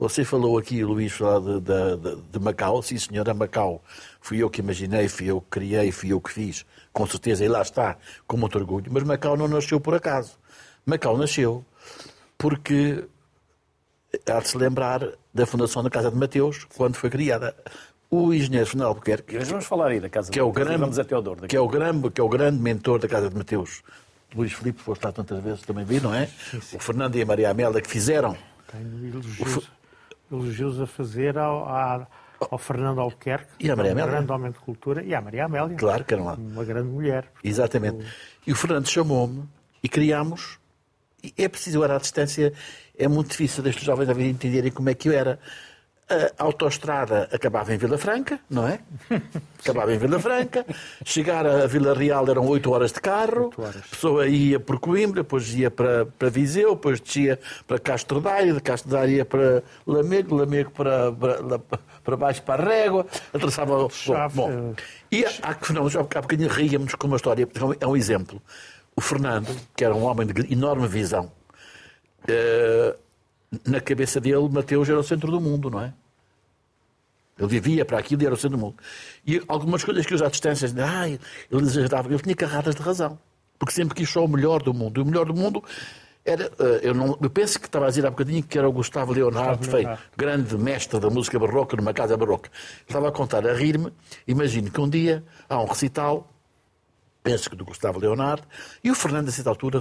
Você 0.08 0.23
falou 0.23 0.58
aqui, 0.58 0.84
Luís, 0.84 1.12
falar 1.12 1.40
de, 1.40 1.61
de, 1.61 2.23
de, 2.30 2.38
Macau. 2.38 2.82
Sim, 2.82 2.99
senhora, 2.99 3.32
Macau. 3.32 3.82
Fui 4.20 4.42
eu 4.42 4.50
que 4.50 4.61
imaginei, 4.61 5.08
fui 5.08 5.28
eu 5.28 5.40
que 5.40 5.49
criei, 5.49 5.90
fui 5.90 6.12
eu 6.12 6.20
que 6.20 6.30
fiz. 6.30 6.66
Com 6.92 7.06
certeza, 7.06 7.42
e 7.42 7.49
lá 7.49 7.62
está, 7.62 7.96
com 8.26 8.37
muito 8.37 8.58
orgulho. 8.58 8.92
Mas 8.92 9.02
Macau 9.02 9.34
não 9.34 9.49
nasceu 9.49 9.80
por 9.80 9.94
acaso. 9.94 10.32
Macau 10.84 11.16
nasceu 11.16 11.64
porque 12.37 13.02
há 14.28 14.40
de 14.40 14.49
se 14.49 14.58
lembrar 14.58 15.08
da 15.32 15.46
fundação 15.46 15.82
da 15.82 15.88
Casa 15.88 16.11
de 16.11 16.16
Mateus, 16.18 16.66
quando 16.76 16.96
foi 16.96 17.08
criada. 17.08 17.56
O 18.11 18.32
engenheiro 18.34 18.66
Fernando 18.66 18.88
Albuquerque... 18.88 19.38
vamos 19.38 19.64
falar 19.64 19.88
aí 19.88 20.00
da 20.00 20.11
Casa 20.11 20.30
que 20.30 20.38
é 20.38 20.42
o 20.42 20.52
grande, 20.52 20.76
vamos 20.76 20.99
até 20.99 21.14
ao 21.14 21.23
Douro. 21.23 21.49
Que 21.49 21.56
é, 21.56 21.61
o 21.61 21.66
grande, 21.66 22.11
que 22.11 22.20
é 22.20 22.25
o 22.25 22.28
grande 22.28 22.58
mentor 22.58 22.99
da 22.99 23.08
Casa 23.08 23.30
de 23.30 23.37
Mateus 23.37 23.82
Luís 24.34 24.52
Filipe, 24.52 24.82
foste 24.82 25.04
lá 25.04 25.12
tantas 25.12 25.42
vezes, 25.42 25.62
também 25.62 25.84
vi, 25.84 26.00
não 26.00 26.14
é? 26.14 26.26
Sim, 26.26 26.61
sim. 26.61 26.76
O 26.76 26.80
Fernando 26.80 27.16
e 27.16 27.23
a 27.23 27.26
Maria 27.26 27.50
Amélia 27.50 27.80
que 27.80 27.88
fizeram. 27.88 28.37
Tenho 28.70 29.06
elogios, 29.06 29.70
elogios 30.34 30.80
a 30.80 30.86
fazer 30.86 31.38
ao, 31.38 31.66
ao 32.50 32.58
Fernando 32.58 33.00
Albuquerque, 33.00 33.52
e 33.60 33.70
a 33.70 33.76
Maria 33.76 33.92
um 33.92 33.94
Amélia. 33.94 34.12
grande 34.12 34.32
homem 34.32 34.50
de 34.50 34.58
cultura, 34.58 35.02
e 35.02 35.14
à 35.14 35.20
Maria 35.20 35.44
Amélia. 35.46 35.76
Claro 35.76 36.04
que 36.04 36.14
eram 36.14 36.24
lá. 36.24 36.34
Uma 36.34 36.64
grande 36.64 36.88
mulher. 36.88 37.22
Portanto, 37.22 37.44
Exatamente. 37.46 38.06
E 38.46 38.52
o 38.52 38.56
Fernando 38.56 38.88
chamou-me 38.88 39.44
e 39.82 39.88
criámos. 39.88 40.58
E 41.22 41.32
é 41.38 41.48
preciso, 41.48 41.78
agora 41.78 41.96
à 41.96 41.98
distância, 41.98 42.52
é 42.98 43.08
muito 43.08 43.30
difícil 43.30 43.62
destes 43.62 43.84
jovens 43.84 44.08
a 44.08 44.12
entenderem 44.22 44.70
como 44.70 44.90
é 44.90 44.94
que 44.94 45.08
eu 45.08 45.12
era. 45.12 45.38
A 46.06 46.44
autoestrada 46.44 47.30
acabava 47.32 47.73
em 47.73 47.78
Vila 47.78 47.96
Franca, 47.96 48.38
não 48.50 48.68
é? 48.68 48.78
Acabava 49.58 49.94
em 49.94 49.96
Vila 49.96 50.20
Franca. 50.20 50.66
Chegar 51.02 51.46
a 51.46 51.66
Vila 51.66 51.94
Real 51.94 52.28
eram 52.28 52.46
8 52.46 52.70
horas 52.70 52.92
de 52.92 53.00
carro. 53.00 53.50
horas. 53.56 53.76
A 53.76 53.88
pessoa 53.88 54.26
ia 54.26 54.61
por 54.61 54.78
Coimbra, 54.78 55.23
depois 55.23 55.54
ia 55.54 55.70
para, 55.70 56.04
para 56.04 56.28
Viseu, 56.28 56.75
depois 56.75 57.00
descia 57.00 57.40
para 57.66 57.78
Castro 57.78 58.20
Daire, 58.20 58.52
de 58.52 58.61
Castro 58.61 58.90
Daire 58.90 59.14
ia 59.14 59.25
para 59.25 59.62
Lamego, 59.87 60.34
Lamego 60.37 60.70
para, 60.73 61.11
para, 61.11 61.58
para 62.04 62.16
baixo 62.18 62.42
para 62.42 62.62
a 62.62 62.66
Régua, 62.66 63.06
atravessava... 63.32 63.88
Chave. 63.88 64.37
bom. 64.37 64.75
E 65.11 65.25
há, 65.25 65.54
que 65.54 65.73
não, 65.73 65.88
já 65.88 66.00
há 66.00 66.02
bocadinho 66.02 66.50
ríamos 66.50 66.94
com 66.96 67.06
uma 67.06 67.16
história, 67.16 67.49
é 67.80 67.87
um 67.87 67.96
exemplo. 67.96 68.42
O 68.94 69.00
Fernando, 69.00 69.49
que 69.75 69.82
era 69.82 69.94
um 69.94 70.04
homem 70.04 70.26
de 70.26 70.52
enorme 70.52 70.87
visão, 70.87 71.32
eh, 72.28 72.94
na 73.64 73.80
cabeça 73.80 74.20
dele, 74.20 74.49
Mateus 74.50 74.88
era 74.88 74.99
o 74.99 75.02
centro 75.02 75.30
do 75.30 75.40
mundo, 75.40 75.70
não 75.70 75.80
é? 75.80 75.92
Ele 77.38 77.49
vivia 77.49 77.84
para 77.84 77.99
aquilo 77.99 78.23
e 78.23 78.26
era 78.26 78.34
o 78.34 78.38
centro 78.38 78.56
do 78.56 78.61
mundo. 78.61 78.76
E 79.26 79.42
algumas 79.49 79.82
coisas 79.82 80.06
que 80.06 80.14
eu 80.14 80.18
já 80.18 80.26
à 80.26 80.30
distância, 80.30 80.73
ah, 80.84 81.08
ele 81.08 81.18
exagerava, 81.62 82.08
ele 82.08 82.23
tinha 82.23 82.37
carradas 82.37 82.75
de 82.75 82.82
razão. 82.82 83.18
Porque 83.58 83.73
sempre 83.75 83.94
quis 83.94 84.08
só 84.08 84.25
o 84.25 84.28
melhor 84.28 84.62
do 84.62 84.73
mundo. 84.73 85.00
E 85.00 85.02
o 85.02 85.06
melhor 85.06 85.26
do 85.26 85.34
mundo 85.34 85.62
era. 86.25 86.44
eh, 86.58 86.80
Eu, 86.84 86.94
não, 86.94 87.18
eu 87.20 87.30
penso 87.30 87.58
que 87.58 87.66
estava 87.66 87.87
a 87.87 87.88
dizer 87.88 88.06
há 88.06 88.11
bocadinho 88.11 88.42
que 88.42 88.56
era 88.56 88.68
o 88.68 88.73
Gustavo 88.73 89.12
Leonardo, 89.12 89.58
Gustavo 89.58 89.70
foi 89.70 89.80
Leonardo. 89.80 90.02
grande 90.16 90.56
mestre 90.58 91.00
da 91.00 91.11
música 91.11 91.38
barroca 91.38 91.76
numa 91.76 91.92
casa 91.92 92.16
barroca. 92.16 92.50
Estava 92.87 93.08
a 93.08 93.12
contar, 93.12 93.44
a 93.46 93.52
rir-me. 93.52 93.92
Imagino 94.28 94.70
que 94.70 94.80
um 94.80 94.88
dia 94.88 95.25
há 95.49 95.61
um 95.61 95.66
recital, 95.66 96.30
penso 97.23 97.50
que 97.50 97.56
do 97.56 97.64
Gustavo 97.64 97.99
Leonardo, 97.99 98.46
e 98.82 98.90
o 98.90 98.94
Fernando, 98.94 99.28
a 99.28 99.32
certa 99.32 99.50
altura, 99.50 99.80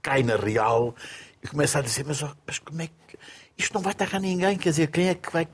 cai 0.00 0.22
na 0.22 0.36
real 0.36 0.94
e 1.44 1.48
começa 1.48 1.78
a 1.78 1.82
dizer: 1.82 2.04
Mas, 2.04 2.24
mas 2.46 2.58
como 2.58 2.80
é 2.82 2.86
que. 2.86 3.18
Isto 3.56 3.74
não 3.74 3.82
vai 3.82 3.92
estar 3.92 4.16
a 4.16 4.18
ninguém, 4.18 4.58
quer 4.58 4.70
dizer, 4.70 4.88
quem 4.88 5.10
é 5.10 5.14
que 5.14 5.32
vai 5.32 5.46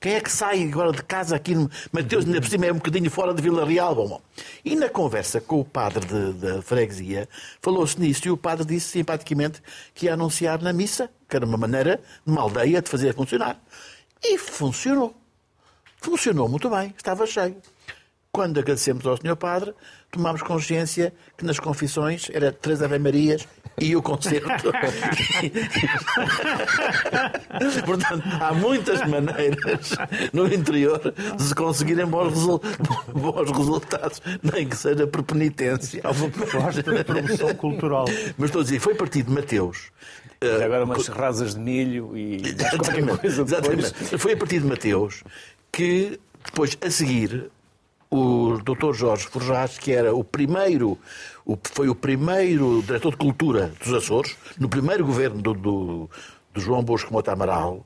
quem 0.00 0.14
é 0.14 0.20
que 0.20 0.32
sai 0.32 0.64
agora 0.64 0.90
de 0.90 1.04
casa 1.04 1.36
aqui 1.36 1.54
no 1.54 1.70
Mateus, 1.92 2.24
ainda 2.24 2.40
por 2.40 2.50
cima 2.50 2.66
é 2.66 2.72
um 2.72 2.76
bocadinho 2.76 3.08
fora 3.08 3.32
de 3.32 3.40
Vila 3.40 3.64
Real. 3.64 3.94
Bom, 3.94 4.08
bom. 4.08 4.22
E 4.64 4.74
na 4.74 4.88
conversa 4.88 5.40
com 5.40 5.60
o 5.60 5.64
padre 5.64 6.04
da 6.32 6.60
freguesia, 6.62 7.28
falou-se 7.62 8.00
nisso 8.00 8.26
e 8.26 8.30
o 8.32 8.36
padre 8.36 8.64
disse 8.66 8.88
simpaticamente 8.88 9.62
que 9.94 10.06
ia 10.06 10.14
anunciar 10.14 10.60
na 10.60 10.72
missa, 10.72 11.08
que 11.28 11.36
era 11.36 11.46
uma 11.46 11.56
maneira, 11.56 12.00
numa 12.26 12.40
aldeia, 12.40 12.82
de 12.82 12.90
fazer 12.90 13.14
funcionar. 13.14 13.56
E 14.20 14.36
funcionou. 14.36 15.14
Funcionou 15.98 16.48
muito 16.48 16.68
bem, 16.68 16.92
estava 16.96 17.24
cheio. 17.24 17.56
Quando 18.32 18.58
agradecemos 18.58 19.06
ao 19.06 19.16
Senhor 19.16 19.36
Padre, 19.36 19.72
tomámos 20.14 20.42
consciência 20.42 21.12
que 21.36 21.44
nas 21.44 21.58
confissões 21.58 22.28
era 22.32 22.50
três 22.52 22.80
Ave 22.82 22.98
Marias 22.98 23.46
e 23.78 23.94
o 23.96 24.02
concerto. 24.02 24.72
Portanto, 27.84 28.22
há 28.40 28.52
muitas 28.54 29.06
maneiras 29.08 29.90
no 30.32 30.46
interior 30.52 31.12
de 31.36 31.42
se 31.42 31.54
conseguirem 31.54 32.06
bons, 32.06 32.30
resul- 32.34 32.62
bons 33.14 33.50
resultados, 33.50 34.22
nem 34.42 34.68
que 34.68 34.76
seja 34.76 35.06
por 35.06 35.22
penitência. 35.22 36.00
Há 36.04 36.10
uma 36.12 36.28
proposta 36.30 36.82
de 36.82 37.04
promoção 37.04 37.54
cultural. 37.54 38.04
Mas 38.38 38.48
estou 38.50 38.60
a 38.60 38.64
dizer, 38.64 38.80
foi 38.80 38.94
partido 38.94 39.26
de 39.28 39.32
Mateus. 39.32 39.90
Agora 40.64 40.84
umas 40.84 41.08
rasas 41.08 41.54
de 41.54 41.60
milho 41.60 42.16
e 42.16 42.36
Exatamente, 42.46 43.18
coisa 43.18 43.44
depois. 43.44 43.78
exatamente. 43.88 44.18
Foi 44.18 44.32
a 44.32 44.36
partir 44.36 44.60
de 44.60 44.66
Mateus 44.66 45.22
que, 45.72 46.20
depois, 46.44 46.76
a 46.84 46.90
seguir, 46.90 47.50
o 48.16 48.58
Dr. 48.62 48.92
Jorge 48.94 49.26
Forjás, 49.26 49.78
que 49.78 49.92
era 49.92 50.14
o 50.14 50.22
primeiro, 50.22 50.98
o- 51.44 51.58
foi 51.72 51.88
o 51.88 51.94
primeiro 51.94 52.82
diretor 52.86 53.10
de 53.10 53.16
cultura 53.16 53.72
dos 53.82 53.92
Açores, 53.92 54.36
no 54.58 54.68
primeiro 54.68 55.04
governo 55.04 55.40
do, 55.42 55.54
do- 55.54 56.10
do 56.52 56.60
João 56.60 56.82
Bosco 56.82 57.12
Mota 57.12 57.32
Amaral, 57.32 57.84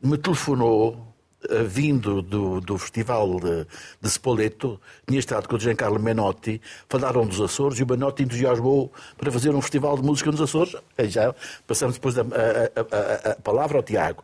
me 0.00 0.16
telefonou, 0.16 1.12
eh, 1.50 1.62
vindo 1.64 2.22
do, 2.22 2.60
do 2.60 2.78
Festival 2.78 3.40
de, 3.40 3.66
de 4.00 4.08
Spoleto, 4.08 4.80
tinha 5.06 5.18
estado 5.18 5.48
com 5.48 5.56
o 5.56 5.60
Giancarlo 5.60 5.98
Menotti, 5.98 6.60
falaram 6.88 7.26
dos 7.26 7.40
Açores 7.40 7.78
e 7.78 7.82
o 7.82 7.86
Menotti 7.86 8.22
entusiasmou 8.22 8.92
para 9.18 9.32
fazer 9.32 9.50
um 9.54 9.60
festival 9.60 9.96
de 9.96 10.02
música 10.04 10.30
nos 10.30 10.40
Açores. 10.40 10.76
Aí 10.96 11.08
já 11.08 11.34
passamos 11.66 11.96
depois 11.96 12.16
a, 12.18 12.22
a- 12.22 12.26
a- 12.28 13.30
a- 13.32 13.34
palavra 13.42 13.78
ao 13.78 13.82
Tiago. 13.82 14.22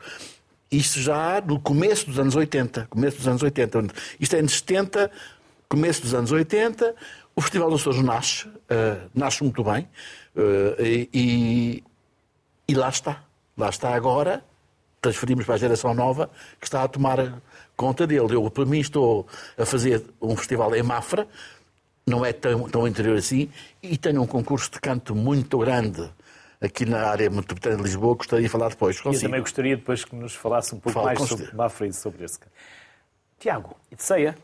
Isto 0.70 1.00
já 1.00 1.40
no 1.44 1.58
começo 1.58 2.06
dos 2.06 2.18
anos 2.20 2.36
80. 2.36 2.86
Começo 2.88 3.16
dos 3.16 3.26
anos 3.26 3.42
80. 3.42 3.88
Isto 4.20 4.36
é 4.36 4.38
anos 4.38 4.52
70, 4.58 5.10
começo 5.70 6.02
dos 6.02 6.12
anos 6.12 6.32
80. 6.32 6.94
O 7.34 7.40
Festival 7.40 7.70
dos 7.70 7.80
Açores 7.80 8.02
nasce, 8.02 8.50
eh, 8.68 8.98
nasce 9.14 9.42
muito 9.42 9.62
bem. 9.64 9.88
eh, 10.36 11.08
e, 11.14 11.82
e 12.68 12.74
lá 12.74 12.88
está. 12.88 13.22
Lá 13.56 13.68
está 13.70 13.94
agora. 13.94 14.44
Transferimos 15.00 15.46
para 15.46 15.54
a 15.54 15.58
geração 15.58 15.94
nova 15.94 16.28
que 16.60 16.66
está 16.66 16.82
a 16.82 16.88
tomar 16.88 17.40
conta 17.76 18.06
dele. 18.06 18.34
Eu, 18.34 18.50
para 18.50 18.66
mim, 18.66 18.80
estou 18.80 19.26
a 19.56 19.64
fazer 19.64 20.04
um 20.20 20.36
festival 20.36 20.74
em 20.74 20.82
Mafra, 20.82 21.26
não 22.06 22.26
é 22.26 22.32
tão, 22.32 22.68
tão 22.68 22.86
interior 22.86 23.16
assim, 23.16 23.48
e 23.82 23.96
tenho 23.96 24.20
um 24.20 24.26
concurso 24.26 24.70
de 24.70 24.78
canto 24.80 25.14
muito 25.14 25.56
grande 25.58 26.10
aqui 26.60 26.84
na 26.84 27.06
área 27.06 27.30
metropolitana 27.30 27.76
de 27.76 27.82
Lisboa. 27.84 28.14
Gostaria 28.16 28.44
de 28.44 28.50
falar 28.50 28.68
depois. 28.68 28.96
E 28.96 28.98
eu 28.98 29.04
Consigo. 29.04 29.22
também 29.28 29.40
gostaria 29.40 29.76
depois 29.76 30.04
que 30.04 30.14
nos 30.14 30.34
falasse 30.34 30.74
um 30.74 30.80
pouco 30.80 30.92
Fala, 30.98 31.14
mais 31.14 31.20
sobre. 31.28 31.54
Mafra 31.54 31.86
e 31.86 31.92
sobre 31.92 32.24
esse. 32.24 32.38
Tiago, 33.38 33.74
e 33.90 33.96
de 33.96 34.02
ceia? 34.02 34.36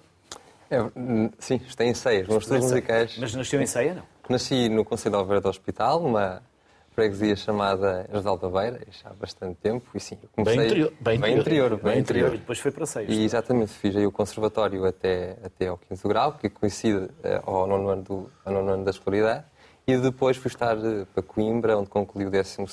É, 0.70 0.82
hum, 0.82 1.30
sim, 1.38 1.60
estou 1.66 1.86
em 1.86 1.90
nos 1.90 2.04
estudos 2.04 2.48
musicais. 2.48 3.16
Mas 3.18 3.34
nasceu 3.34 3.60
em 3.60 3.66
ceia, 3.66 3.94
não? 3.94 4.02
Nasci 4.28 4.68
no 4.68 4.84
Conselho 4.84 5.12
de 5.12 5.18
Alveira 5.18 5.40
do 5.40 5.48
Hospital, 5.48 6.00
numa 6.00 6.42
freguesia 6.90 7.36
chamada 7.36 8.08
As 8.12 8.22
de 8.22 8.28
Altaveira, 8.28 8.80
já 8.90 9.10
há 9.10 9.12
bastante 9.12 9.56
tempo. 9.56 9.86
E 9.94 10.00
sim, 10.00 10.18
comecei... 10.34 10.56
Bem 10.56 10.66
interior, 10.66 10.92
bem 10.98 11.20
bem 11.20 11.38
interior. 11.38 11.66
interior. 11.66 11.76
Bem 11.76 11.84
Bem 11.84 11.98
E 11.98 12.00
interior. 12.00 12.30
depois 12.30 12.58
foi 12.58 12.72
para 12.72 12.86
ceias. 12.86 13.12
E 13.12 13.22
exatamente, 13.22 13.72
fiz 13.72 13.94
aí 13.94 14.06
o 14.06 14.10
conservatório 14.10 14.84
até, 14.84 15.36
até 15.44 15.68
ao 15.68 15.78
15 15.78 16.08
grau, 16.08 16.32
que 16.32 16.48
coincide 16.48 17.08
eh, 17.22 17.40
ao 17.44 17.66
nono 17.66 17.88
ano, 17.88 18.02
do, 18.02 18.32
ao 18.44 18.52
nono 18.52 18.72
ano 18.72 18.84
da 18.84 18.90
escolaridade. 18.90 19.44
E 19.86 19.96
depois 19.96 20.36
fui 20.36 20.48
estar 20.48 20.76
eh, 20.78 21.06
para 21.14 21.22
Coimbra, 21.22 21.78
onde 21.78 21.88
concluí 21.88 22.26
o 22.26 22.30
12 22.30 22.66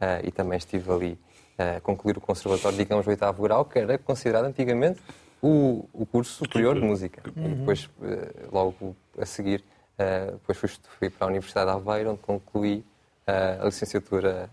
eh, 0.00 0.22
e 0.24 0.32
também 0.32 0.58
estive 0.58 0.90
ali 0.90 1.18
a 1.56 1.80
concluir 1.80 2.18
o 2.18 2.20
conservatório, 2.20 2.76
digamos, 2.76 3.06
o 3.06 3.10
oitavo 3.10 3.42
grau, 3.42 3.64
que 3.64 3.78
era 3.78 3.96
considerado 3.96 4.46
antigamente 4.46 5.00
o, 5.42 5.88
o 5.92 6.06
curso 6.06 6.44
superior 6.44 6.74
de 6.74 6.82
música. 6.82 7.22
E 7.36 7.48
depois, 7.48 7.88
eh, 8.02 8.46
logo 8.52 8.96
a 9.18 9.26
seguir, 9.26 9.64
eh, 9.98 10.32
depois 10.32 10.58
fui, 10.58 10.70
fui 10.98 11.10
para 11.10 11.26
a 11.26 11.30
Universidade 11.30 11.70
de 11.70 11.76
Aveiro, 11.76 12.10
onde 12.12 12.20
concluí 12.20 12.84
eh, 13.26 13.58
a 13.60 13.64
licenciatura 13.64 14.50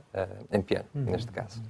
em 0.52 0.62
piano, 0.62 0.88
neste 0.94 1.32
caso. 1.32 1.62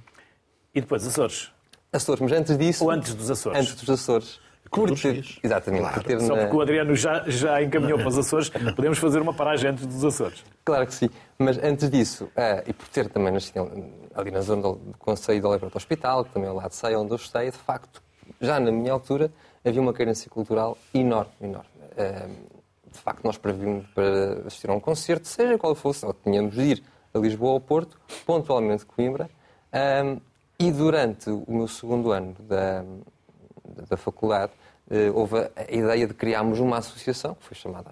E 0.74 0.80
depois 0.80 1.06
Açores? 1.06 1.52
Açores, 1.92 2.20
mas 2.20 2.32
antes 2.32 2.58
disso... 2.58 2.84
Ou 2.84 2.90
antes 2.90 3.14
dos 3.14 3.30
Açores? 3.30 3.60
Antes 3.60 3.74
dos 3.76 3.90
Açores. 3.90 4.40
Por 4.70 4.88
ter, 4.90 5.22
X. 5.22 5.38
exatamente. 5.42 5.82
Claro. 5.82 5.94
Por 5.94 6.04
ter 6.04 6.20
Só 6.20 6.36
porque 6.36 6.56
o 6.56 6.60
Adriano 6.60 6.96
já, 6.96 7.22
já 7.28 7.62
encaminhou 7.62 7.98
para 7.98 8.08
os 8.08 8.18
Açores, 8.18 8.48
podemos 8.74 8.98
fazer 8.98 9.20
uma 9.20 9.32
paragem 9.32 9.70
antes 9.70 9.86
dos 9.86 10.04
Açores. 10.04 10.44
Claro 10.64 10.86
que 10.86 10.94
sim. 10.94 11.08
Mas 11.38 11.58
antes 11.62 11.88
disso, 11.88 12.28
ah, 12.36 12.62
e 12.66 12.72
por 12.72 12.88
ter 12.88 13.08
também 13.08 13.32
nascido 13.32 13.70
ali 14.14 14.30
na 14.32 14.40
zona 14.40 14.62
do 14.62 14.74
do 14.74 14.98
Conselho 14.98 15.40
de 15.40 15.46
Oliveira 15.46 15.70
do 15.70 15.76
Hospital, 15.76 16.24
que 16.24 16.32
também 16.32 16.48
é 16.48 16.50
ao 16.50 16.56
lado 16.56 16.70
de 16.70 16.76
Ceia, 16.76 16.98
onde 16.98 17.12
eu 17.12 17.16
estei, 17.16 17.50
de 17.50 17.56
facto, 17.56 18.02
já 18.40 18.58
na 18.60 18.70
minha 18.70 18.92
altura, 18.92 19.30
havia 19.64 19.80
uma 19.80 19.92
carência 19.92 20.30
cultural 20.30 20.76
enorme, 20.92 21.32
enorme. 21.40 21.68
Ah, 21.96 22.28
de 22.90 22.98
facto, 23.00 23.24
nós 23.24 23.36
prevíamos 23.36 23.86
para 23.88 24.46
assistir 24.46 24.70
a 24.70 24.74
um 24.74 24.80
concerto, 24.80 25.26
seja 25.26 25.58
qual 25.58 25.74
fosse, 25.74 26.06
ou 26.06 26.14
tínhamos 26.14 26.54
de 26.54 26.62
ir 26.62 26.84
a 27.12 27.18
Lisboa 27.18 27.52
ou 27.52 27.60
Porto, 27.60 27.98
pontualmente 28.26 28.84
Coimbra, 28.86 29.28
Ah, 29.72 30.16
e 30.58 30.70
durante 30.70 31.30
o 31.30 31.44
meu 31.48 31.66
segundo 31.66 32.12
ano 32.12 32.36
da, 32.38 32.84
da 33.88 33.96
faculdade, 33.96 34.52
eh, 34.90 35.10
houve 35.12 35.36
a 35.56 35.62
ideia 35.68 36.06
de 36.06 36.14
criarmos 36.14 36.60
uma 36.60 36.78
associação, 36.78 37.34
que 37.34 37.44
foi 37.44 37.56
chamada 37.56 37.90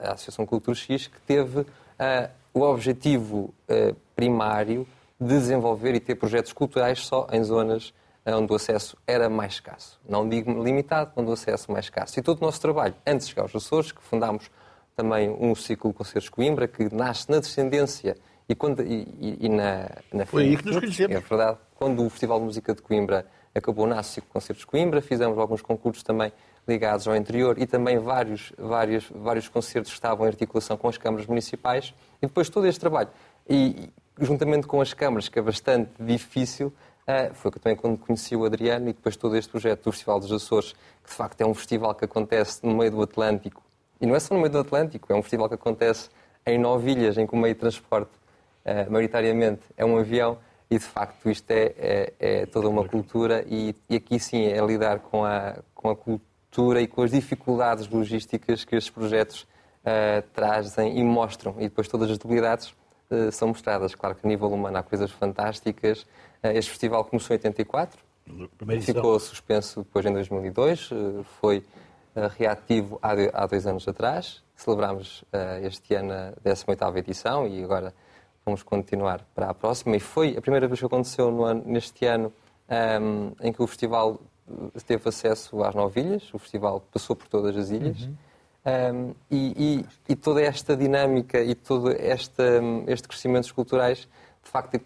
a 0.00 0.12
Associação 0.12 0.46
Cultura 0.46 0.76
X, 0.76 1.06
que 1.06 1.20
teve 1.20 1.64
ah, 1.98 2.30
o 2.52 2.62
objetivo 2.62 3.54
eh, 3.68 3.94
primário 4.16 4.86
de 5.20 5.28
desenvolver 5.28 5.94
e 5.94 6.00
ter 6.00 6.14
projetos 6.14 6.52
culturais 6.52 7.00
só 7.06 7.26
em 7.30 7.44
zonas 7.44 7.92
ah, 7.92 7.99
onde 8.26 8.52
o 8.52 8.56
acesso 8.56 8.96
era 9.06 9.28
mais 9.28 9.54
escasso. 9.54 9.98
Não 10.08 10.28
digo 10.28 10.62
limitado, 10.62 11.10
onde 11.16 11.30
o 11.30 11.32
acesso 11.32 11.70
mais 11.72 11.86
escasso. 11.86 12.18
E 12.18 12.22
todo 12.22 12.38
o 12.38 12.44
nosso 12.44 12.60
trabalho, 12.60 12.94
antes 13.06 13.26
de 13.26 13.30
chegar 13.34 13.42
aos 13.42 13.54
Açores, 13.56 13.92
que 13.92 14.02
fundámos 14.02 14.50
também 14.96 15.30
um 15.30 15.54
ciclo 15.54 15.90
de 15.90 15.96
concertos 15.96 16.24
de 16.24 16.30
Coimbra, 16.30 16.68
que 16.68 16.94
nasce 16.94 17.30
na 17.30 17.38
descendência 17.38 18.16
e, 18.48 18.54
quando, 18.54 18.82
e, 18.82 19.38
e- 19.40 19.48
na, 19.48 19.88
na 20.12 20.26
Foi 20.26 20.42
aí 20.44 20.56
que 20.56 20.66
nos 20.66 20.78
conhecemos. 20.78 21.16
É 21.16 21.20
verdade. 21.20 21.58
Quando 21.76 22.04
o 22.04 22.10
Festival 22.10 22.38
de 22.40 22.44
Música 22.44 22.74
de 22.74 22.82
Coimbra 22.82 23.26
acabou 23.54 23.86
nasce 23.86 24.20
com 24.20 24.28
concertos 24.34 24.60
de 24.60 24.66
Coimbra, 24.66 25.00
fizemos 25.00 25.38
alguns 25.38 25.62
concursos 25.62 26.02
também 26.02 26.32
ligados 26.68 27.08
ao 27.08 27.16
interior 27.16 27.58
e 27.58 27.66
também 27.66 27.98
vários, 27.98 28.52
vários, 28.58 29.10
vários 29.14 29.48
concertos 29.48 29.90
que 29.90 29.96
estavam 29.96 30.26
em 30.26 30.28
articulação 30.28 30.76
com 30.76 30.88
as 30.88 30.98
câmaras 30.98 31.26
municipais. 31.26 31.94
E 32.20 32.26
depois 32.26 32.48
todo 32.50 32.66
este 32.66 32.78
trabalho, 32.78 33.08
e 33.48 33.88
juntamente 34.20 34.66
com 34.66 34.80
as 34.80 34.92
câmaras, 34.92 35.28
que 35.28 35.38
é 35.38 35.42
bastante 35.42 35.90
difícil, 35.98 36.72
uh, 37.10 37.34
foi 37.34 37.50
também 37.50 37.76
quando 37.76 37.98
conheci 37.98 38.36
o 38.36 38.44
Adriano 38.44 38.88
e 38.88 38.92
depois 38.92 39.16
todo 39.16 39.36
este 39.36 39.50
projeto 39.50 39.84
do 39.84 39.92
Festival 39.92 40.20
dos 40.20 40.32
Açores, 40.32 40.72
que 41.02 41.10
de 41.10 41.16
facto 41.16 41.40
é 41.40 41.46
um 41.46 41.54
festival 41.54 41.94
que 41.94 42.04
acontece 42.04 42.64
no 42.64 42.76
meio 42.76 42.90
do 42.90 43.02
Atlântico. 43.02 43.62
E 44.00 44.06
não 44.06 44.14
é 44.14 44.20
só 44.20 44.34
no 44.34 44.40
meio 44.40 44.52
do 44.52 44.58
Atlântico, 44.58 45.12
é 45.12 45.16
um 45.16 45.22
festival 45.22 45.48
que 45.48 45.54
acontece 45.54 46.08
em 46.46 46.58
nove 46.58 46.92
ilhas, 46.92 47.18
em 47.18 47.26
que 47.26 47.34
o 47.34 47.36
meio 47.36 47.54
de 47.54 47.60
transporte, 47.60 48.10
uh, 48.64 48.90
maioritariamente, 48.90 49.62
é 49.76 49.84
um 49.84 49.98
avião. 49.98 50.38
E 50.70 50.78
de 50.78 50.84
facto 50.84 51.28
isto 51.28 51.50
é, 51.50 51.74
é, 51.76 52.12
é 52.20 52.46
toda 52.46 52.68
uma 52.68 52.86
cultura 52.86 53.44
e, 53.48 53.74
e, 53.88 53.96
aqui 53.96 54.20
sim 54.20 54.44
é 54.44 54.64
lidar 54.64 55.00
com 55.00 55.24
a, 55.24 55.56
com 55.74 55.90
a 55.90 55.96
cultura 55.96 56.80
e 56.80 56.86
com 56.86 57.02
as 57.02 57.10
dificuldades 57.10 57.88
logísticas 57.88 58.64
que 58.64 58.76
estes 58.76 58.88
projetos 58.88 59.42
uh, 59.42 60.22
trazem 60.32 60.96
e 60.96 61.02
mostram. 61.02 61.56
E 61.58 61.64
depois 61.64 61.88
todas 61.88 62.08
as 62.08 62.18
debilidades 62.18 62.72
uh, 63.10 63.32
são 63.32 63.48
mostradas. 63.48 63.96
Claro 63.96 64.14
que 64.14 64.24
a 64.24 64.28
nível 64.28 64.48
humano 64.48 64.78
há 64.78 64.82
coisas 64.82 65.10
fantásticas. 65.10 66.06
Uh, 66.42 66.48
este 66.54 66.70
festival 66.70 67.04
começou 67.04 67.34
em 67.34 67.38
84, 67.38 67.98
ficou 68.80 69.18
suspenso 69.18 69.82
depois 69.82 70.06
em 70.06 70.12
2002, 70.12 70.90
foi 71.40 71.64
reativo 72.36 72.98
há, 73.02 73.46
dois 73.46 73.66
anos 73.66 73.86
atrás. 73.86 74.42
Celebramos 74.54 75.24
este 75.62 75.94
ano 75.94 76.12
a 76.12 76.32
18ª 76.44 76.96
edição 76.98 77.46
e 77.46 77.62
agora 77.62 77.94
vamos 78.44 78.62
continuar 78.62 79.24
para 79.34 79.50
a 79.50 79.54
próxima. 79.54 79.96
E 79.96 80.00
foi 80.00 80.36
a 80.36 80.40
primeira 80.40 80.66
vez 80.66 80.80
que 80.80 80.86
aconteceu 80.86 81.30
no 81.30 81.44
ano, 81.44 81.62
neste 81.66 82.04
ano 82.06 82.32
um, 83.00 83.32
em 83.40 83.52
que 83.52 83.62
o 83.62 83.66
festival 83.66 84.20
teve 84.86 85.08
acesso 85.08 85.62
às 85.62 85.74
nove 85.74 86.00
ilhas, 86.00 86.32
o 86.32 86.38
festival 86.38 86.80
passou 86.92 87.14
por 87.14 87.28
todas 87.28 87.56
as 87.56 87.70
ilhas. 87.70 88.02
Uhum. 88.02 88.16
Um, 88.62 89.14
e, 89.30 89.54
e, 89.56 90.12
e, 90.12 90.16
toda 90.16 90.42
esta 90.42 90.76
dinâmica 90.76 91.40
e 91.40 91.54
todo 91.54 91.90
este, 91.92 92.42
este 92.88 93.08
crescimento 93.08 93.54
culturais, 93.54 94.06
de 94.42 94.50
facto, 94.50 94.78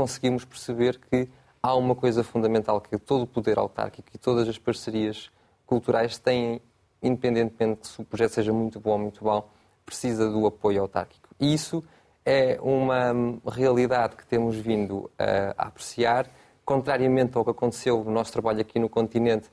conseguimos 0.00 0.46
perceber 0.46 0.98
que 0.98 1.28
há 1.62 1.74
uma 1.74 1.94
coisa 1.94 2.24
fundamental 2.24 2.80
que 2.80 2.96
todo 2.96 3.24
o 3.24 3.26
poder 3.26 3.58
autárquico 3.58 4.08
e 4.14 4.16
todas 4.16 4.48
as 4.48 4.56
parcerias 4.56 5.30
culturais 5.66 6.16
têm, 6.16 6.58
independentemente 7.02 7.86
se 7.86 8.00
o 8.00 8.04
projeto 8.06 8.30
seja 8.30 8.50
muito 8.50 8.80
bom 8.80 8.92
ou 8.92 8.98
muito 8.98 9.22
mau, 9.22 9.50
precisa 9.84 10.30
do 10.30 10.46
apoio 10.46 10.80
autárquico. 10.80 11.28
E 11.38 11.52
isso 11.52 11.84
é 12.24 12.58
uma 12.62 13.12
realidade 13.46 14.16
que 14.16 14.26
temos 14.26 14.56
vindo 14.56 15.10
a, 15.18 15.66
apreciar. 15.66 16.26
Contrariamente 16.64 17.36
ao 17.36 17.44
que 17.44 17.50
aconteceu 17.50 18.02
no 18.02 18.10
nosso 18.10 18.32
trabalho 18.32 18.62
aqui 18.62 18.78
no 18.78 18.88
continente, 18.88 19.50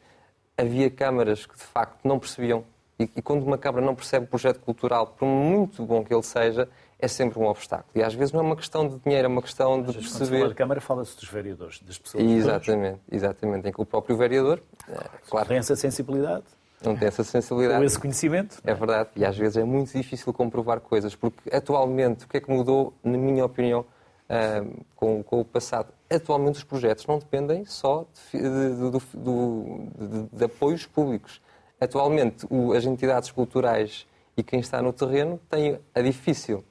havia 0.57 0.89
câmaras 0.89 1.45
que 1.45 1.57
de 1.57 1.63
facto 1.63 2.07
não 2.07 2.17
percebiam. 2.19 2.63
E, 2.97 3.03
e 3.17 3.21
quando 3.21 3.43
uma 3.43 3.57
Câmara 3.57 3.85
não 3.85 3.93
percebe 3.93 4.27
o 4.27 4.29
projeto 4.29 4.61
cultural, 4.61 5.07
por 5.07 5.25
muito 5.25 5.83
bom 5.83 6.05
que 6.05 6.13
ele 6.13 6.23
seja, 6.23 6.69
é 6.99 7.07
sempre 7.07 7.39
um 7.39 7.45
obstáculo. 7.45 7.91
E 7.95 8.03
às 8.03 8.13
vezes 8.13 8.31
não 8.31 8.41
é 8.41 8.43
uma 8.43 8.55
questão 8.55 8.87
de 8.87 8.97
dinheiro, 8.99 9.25
é 9.25 9.29
uma 9.29 9.41
questão 9.41 9.81
de 9.81 9.93
perceber. 9.93 10.09
Quando 10.09 10.25
se 10.25 10.37
fala 10.37 10.49
de 10.49 10.55
Câmara, 10.55 10.81
fala-se 10.81 11.15
dos 11.15 11.29
vereadores, 11.29 11.81
das 11.81 11.97
pessoas. 11.97 12.23
Exatamente, 12.23 13.01
exatamente. 13.11 13.69
Em 13.69 13.71
que 13.71 13.81
o 13.81 13.85
próprio 13.85 14.17
vereador. 14.17 14.61
É, 14.89 15.09
claro. 15.29 15.47
Tem 15.47 15.57
essa 15.57 15.75
sensibilidade 15.75 16.45
não 16.83 16.95
tem 16.95 17.07
essa 17.07 17.23
sensibilidade. 17.23 17.79
Ou 17.79 17.85
esse 17.85 17.99
conhecimento. 17.99 18.61
É 18.63 18.73
verdade. 18.73 19.09
E 19.15 19.25
às 19.25 19.35
vezes 19.37 19.57
é 19.57 19.63
muito 19.63 19.91
difícil 19.91 20.31
comprovar 20.31 20.79
coisas, 20.79 21.15
porque 21.15 21.53
atualmente, 21.53 22.25
o 22.25 22.27
que 22.27 22.37
é 22.37 22.41
que 22.41 22.49
mudou, 22.51 22.93
na 23.03 23.17
minha 23.17 23.43
opinião, 23.45 23.81
uh, 23.81 24.85
com, 24.95 25.23
com, 25.23 25.41
o 25.41 25.45
passado? 25.45 25.91
Atualmente 26.09 26.55
os 26.55 26.63
projetos 26.63 27.05
não 27.07 27.17
dependem 27.17 27.65
só 27.65 28.05
de, 28.31 28.39
de, 28.39 28.91
de, 28.91 30.29
de 30.31 30.45
apoios 30.45 30.85
públicos. 30.85 31.41
Atualmente, 31.81 32.45
o, 32.49 32.73
as 32.73 32.85
entidades 32.85 33.31
culturais 33.31 34.05
e 34.35 34.43
quem 34.43 34.59
está 34.59 34.81
no 34.81 34.93
terreno 34.93 35.39
têm 35.49 35.79
a 35.95 36.01
difícil 36.01 36.63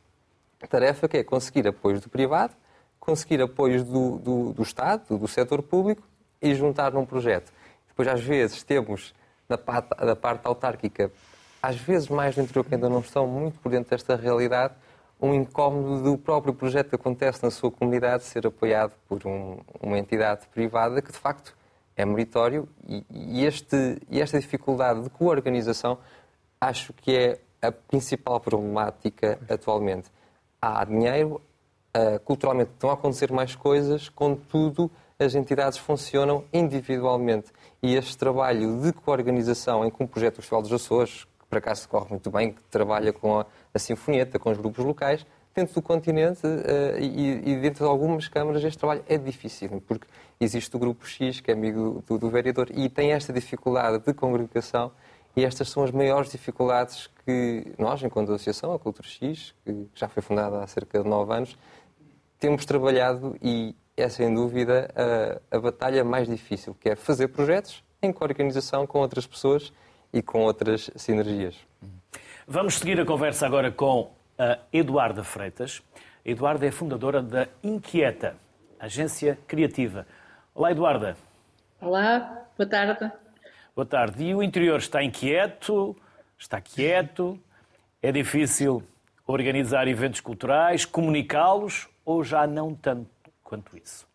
tarefa 0.69 1.09
que 1.09 1.19
é 1.19 1.25
conseguir 1.25 1.67
apoios 1.69 2.01
do 2.01 2.09
privado, 2.09 2.55
conseguir 2.99 3.41
apoios 3.41 3.85
do, 3.85 4.19
do, 4.19 4.53
do 4.53 4.63
Estado, 4.63 5.17
do 5.17 5.29
setor 5.29 5.63
público 5.63 6.03
e 6.41 6.55
juntar 6.55 6.93
num 6.93 7.07
projeto. 7.07 7.53
Depois, 7.89 8.09
às 8.09 8.21
vezes, 8.21 8.63
temos 8.63 9.15
da 9.49 9.57
parte, 9.57 9.89
da 9.89 10.17
parte 10.17 10.47
autárquica, 10.47 11.11
às 11.63 11.77
vezes 11.77 12.09
mais 12.09 12.35
do 12.35 12.43
interior 12.43 12.65
que 12.65 12.75
ainda 12.75 12.89
não 12.89 13.01
estão 13.01 13.27
muito 13.27 13.59
por 13.61 13.71
dentro 13.71 13.91
desta 13.91 14.17
realidade, 14.17 14.75
um 15.21 15.33
incómodo 15.33 16.03
do 16.03 16.19
próprio 16.19 16.53
projeto 16.53 16.91
que 16.91 16.95
acontece 16.95 17.43
na 17.43 17.51
sua 17.51 17.71
comunidade 17.71 18.25
ser 18.25 18.47
apoiado 18.47 18.93
por 19.09 19.27
um, 19.27 19.59
uma 19.81 19.99
entidade 19.99 20.47
privada 20.49 21.01
que 21.01 21.11
de 21.11 21.19
facto 21.19 21.57
é 21.97 22.05
meritório 22.05 22.69
e, 22.87 23.05
e, 23.11 23.47
este, 23.47 23.99
e 24.11 24.21
esta 24.21 24.39
dificuldade 24.39 25.03
de 25.03 25.11
coorganização 25.11 25.99
acho 26.61 26.93
que 26.93 27.17
é 27.17 27.41
a 27.63 27.73
principal 27.73 28.39
problemática 28.39 29.39
atualmente. 29.49 30.11
Há 30.61 30.85
dinheiro, 30.85 31.41
uh, 31.97 32.21
culturalmente 32.25 32.71
estão 32.73 32.91
a 32.91 32.95
acontecer 32.95 33.33
mais 33.33 33.55
coisas, 33.55 34.09
contudo 34.09 34.91
as 35.19 35.35
entidades 35.35 35.79
funcionam 35.79 36.45
individualmente. 36.53 37.53
E 37.83 37.95
este 37.95 38.17
trabalho 38.17 38.81
de 38.81 38.93
coorganização 38.93 39.85
em 39.85 39.91
que 39.91 40.03
um 40.03 40.07
projeto 40.07 40.35
do 40.35 40.43
Festival 40.43 40.63
dos 40.63 40.73
Açores, 40.73 41.25
que 41.25 41.47
por 41.49 41.59
acaso 41.59 41.89
corre 41.89 42.11
muito 42.11 42.31
bem, 42.31 42.53
que 42.53 42.61
trabalha 42.71 43.13
com 43.13 43.39
a, 43.39 43.47
a 43.73 43.79
Sinfonieta, 43.79 44.39
com 44.39 44.51
os 44.51 44.59
grupos 44.59 44.85
locais, 44.85 45.27
dentro 45.55 45.75
do 45.75 45.83
continente 45.83 46.47
uh, 46.47 46.99
e, 47.01 47.53
e, 47.53 47.57
dentro 47.57 47.85
de 47.85 47.91
algumas 47.91 48.29
câmaras 48.29 48.63
este 48.63 48.79
trabalho 48.79 49.03
é 49.09 49.17
difícil, 49.17 49.83
porque 49.87 50.07
existe 50.39 50.77
o 50.77 50.79
grupo 50.79 51.07
X, 51.07 51.41
que 51.41 51.51
é 51.51 51.55
amigo 51.55 52.05
do, 52.07 52.19
do, 52.19 52.29
vereador, 52.29 52.69
e 52.75 52.91
tem 52.91 53.13
esta 53.13 53.33
dificuldade 53.33 54.05
de 54.05 54.13
congregação 54.13 54.93
e 55.37 55.45
estas 55.45 55.69
são 55.69 55.85
as 55.85 55.91
maiores 55.91 56.31
dificuldades 56.31 57.11
que 57.25 57.75
nós, 57.79 58.03
enquanto 58.03 58.33
associação, 58.33 58.73
a 58.73 58.79
Cultura 58.79 59.07
X, 59.07 59.55
que 59.65 59.87
já 59.95 60.09
foi 60.09 60.23
fundada 60.23 60.63
há 60.63 60.67
cerca 60.67 61.03
de 61.03 61.09
nove 61.09 61.35
anos, 61.35 61.59
temos 62.39 62.65
trabalhado 62.65 63.37
e 63.43 63.75
é 63.97 64.09
sem 64.09 64.35
dúvida 64.35 64.89
a, 65.53 65.57
a 65.57 65.61
batalha 65.61 66.03
mais 66.03 66.27
difícil, 66.27 66.75
que 66.81 66.89
é 66.89 66.97
fazer 66.97 67.29
projetos 67.29 67.85
em 68.03 68.13
coorganização 68.13 68.87
com 68.87 68.99
outras 68.99 69.27
pessoas 69.27 69.73
e 70.13 70.23
com 70.23 70.41
outras 70.41 70.91
sinergias. 70.97 71.57
Vamos 72.47 72.79
seguir 72.79 72.99
a 73.01 73.05
conversa 73.05 73.45
agora 73.45 73.71
com 73.71 74.13
a 74.39 74.59
Eduarda 74.73 75.23
Freitas. 75.23 75.83
A 76.25 76.31
Eduarda 76.31 76.67
é 76.67 76.71
fundadora 76.71 77.23
da 77.23 77.49
Inquieta, 77.63 78.37
agência 78.79 79.39
criativa. 79.47 80.07
Olá, 80.55 80.71
Eduarda. 80.71 81.17
Olá, 81.81 82.47
boa 82.57 82.69
tarde. 82.69 83.26
Boa 83.77 83.85
tarde. 83.85 84.25
E 84.25 84.35
o 84.35 84.43
interior 84.43 84.79
está 84.79 85.05
inquieto? 85.05 85.95
Está 86.39 86.63
quieto? 86.63 87.39
É 88.01 88.11
difícil 88.11 88.83
organizar 89.27 89.87
eventos 89.87 90.21
culturais, 90.21 90.87
comunicá-los 90.87 91.87
ou 92.03 92.25
já 92.25 92.47
não 92.47 92.75
tanto? 92.75 93.11
quanto 93.45 93.77
isso? 93.77 94.07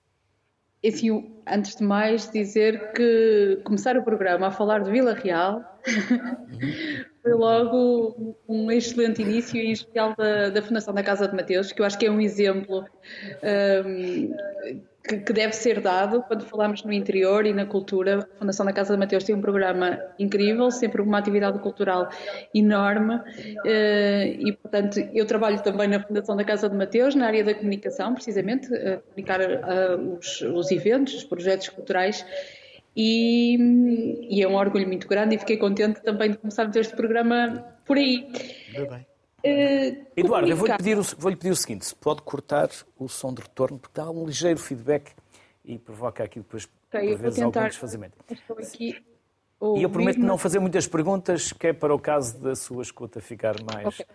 Assim, 0.84 1.32
antes 1.48 1.76
de 1.76 1.84
mais, 1.84 2.30
dizer 2.32 2.92
que 2.94 3.62
começar 3.64 3.96
o 3.96 4.04
programa 4.04 4.48
a 4.48 4.52
falar 4.52 4.80
de 4.80 4.90
Vila 4.90 5.14
Real 5.14 5.64
foi 7.22 7.34
logo 7.34 8.36
um 8.50 8.72
excelente 8.72 9.22
início, 9.22 9.62
em 9.62 9.72
especial 9.72 10.16
da, 10.18 10.50
da 10.50 10.62
Fundação 10.64 10.92
da 10.92 11.04
Casa 11.04 11.28
de 11.28 11.36
Mateus, 11.36 11.72
que 11.72 11.84
eu 11.84 11.86
acho 11.86 12.00
que 12.00 12.08
é 12.08 12.12
um 12.12 12.20
exemplo 12.20 12.84
um, 13.86 14.82
que, 15.04 15.18
que, 15.18 15.34
deve 15.34 15.54
ser 15.54 15.82
dado 15.82 16.22
quando 16.24 16.46
falamos 16.46 16.84
no 16.84 16.94
interior 16.94 17.46
e 17.46 17.54
na 17.54 17.66
cultura. 17.66 18.28
A 18.36 18.40
Fundação 18.40 18.66
da 18.66 18.74
Casa 18.74 18.94
de 18.94 19.00
Mateus 19.00 19.24
tem 19.24 19.36
um 19.36 19.42
programa 19.42 20.00
incrível, 20.20 20.70
sempre 20.72 21.02
uma 21.02 21.18
atividade 21.18 21.60
cultural 21.60 22.10
enorme 22.54 23.20
eh, 23.66 24.36
e, 24.40 24.54
portanto, 24.54 25.00
eu 25.14 25.26
trabalho 25.26 25.62
também 25.62 25.88
na 25.88 26.02
Fundação 26.02 26.36
da 26.36 26.44
Casa 26.44 26.70
de 26.70 26.76
Mateus, 26.76 27.16
na 27.16 27.28
área 27.28 27.44
da 27.44 27.54
comunicação, 27.54 28.14
precisamente, 28.14 28.68
comunicar 29.10 29.40
os, 30.18 30.42
os 30.42 30.72
eventos, 30.72 31.16
os 31.16 31.24
projetos 31.24 31.70
culturais. 31.70 32.26
E, 32.96 34.28
e, 34.30 34.44
é 34.44 34.48
um 34.48 34.56
orgulho 34.56 34.86
muito 34.86 35.08
grande 35.08 35.36
e 35.36 35.40
fiquei 35.40 35.58
contente 35.58 36.02
também 36.02 36.32
de 36.32 36.38
começarmos 36.38 36.76
este 36.76 36.96
programa 36.96 37.64
por 37.86 37.98
aí. 37.98 38.28
Muito 38.74 38.90
bem. 38.90 39.11
Uh, 39.44 40.06
Eduardo, 40.16 40.50
eu 40.50 40.56
vou-lhe 40.56 40.78
pedir, 40.78 40.96
vou 40.96 41.32
pedir, 41.36 41.52
o 41.52 41.56
seguinte: 41.56 41.86
se 41.86 41.96
pode 41.96 42.22
cortar 42.22 42.70
o 42.98 43.08
som 43.08 43.34
de 43.34 43.42
retorno, 43.42 43.80
porque 43.80 44.00
dá 44.00 44.10
um 44.10 44.26
ligeiro 44.26 44.60
feedback 44.60 45.12
e 45.66 45.80
provoca 45.80 46.24
aqui 46.24 46.40
depois, 46.40 46.68
okay, 46.90 47.10
por 47.10 47.18
vezes, 47.18 47.42
algum 47.42 47.64
desfazimento. 47.64 48.18
E 49.78 49.84
eu 49.84 49.90
prometo 49.90 50.20
não 50.20 50.38
fazer 50.38 50.60
muitas 50.60 50.88
perguntas, 50.88 51.52
que 51.52 51.68
é 51.68 51.74
para 51.74 51.94
o 51.94 52.00
caso 52.00 52.40
da 52.40 52.56
sua 52.56 52.82
escuta 52.82 53.22
ficar 53.22 53.56
mais, 53.62 53.88
okay. 53.88 54.06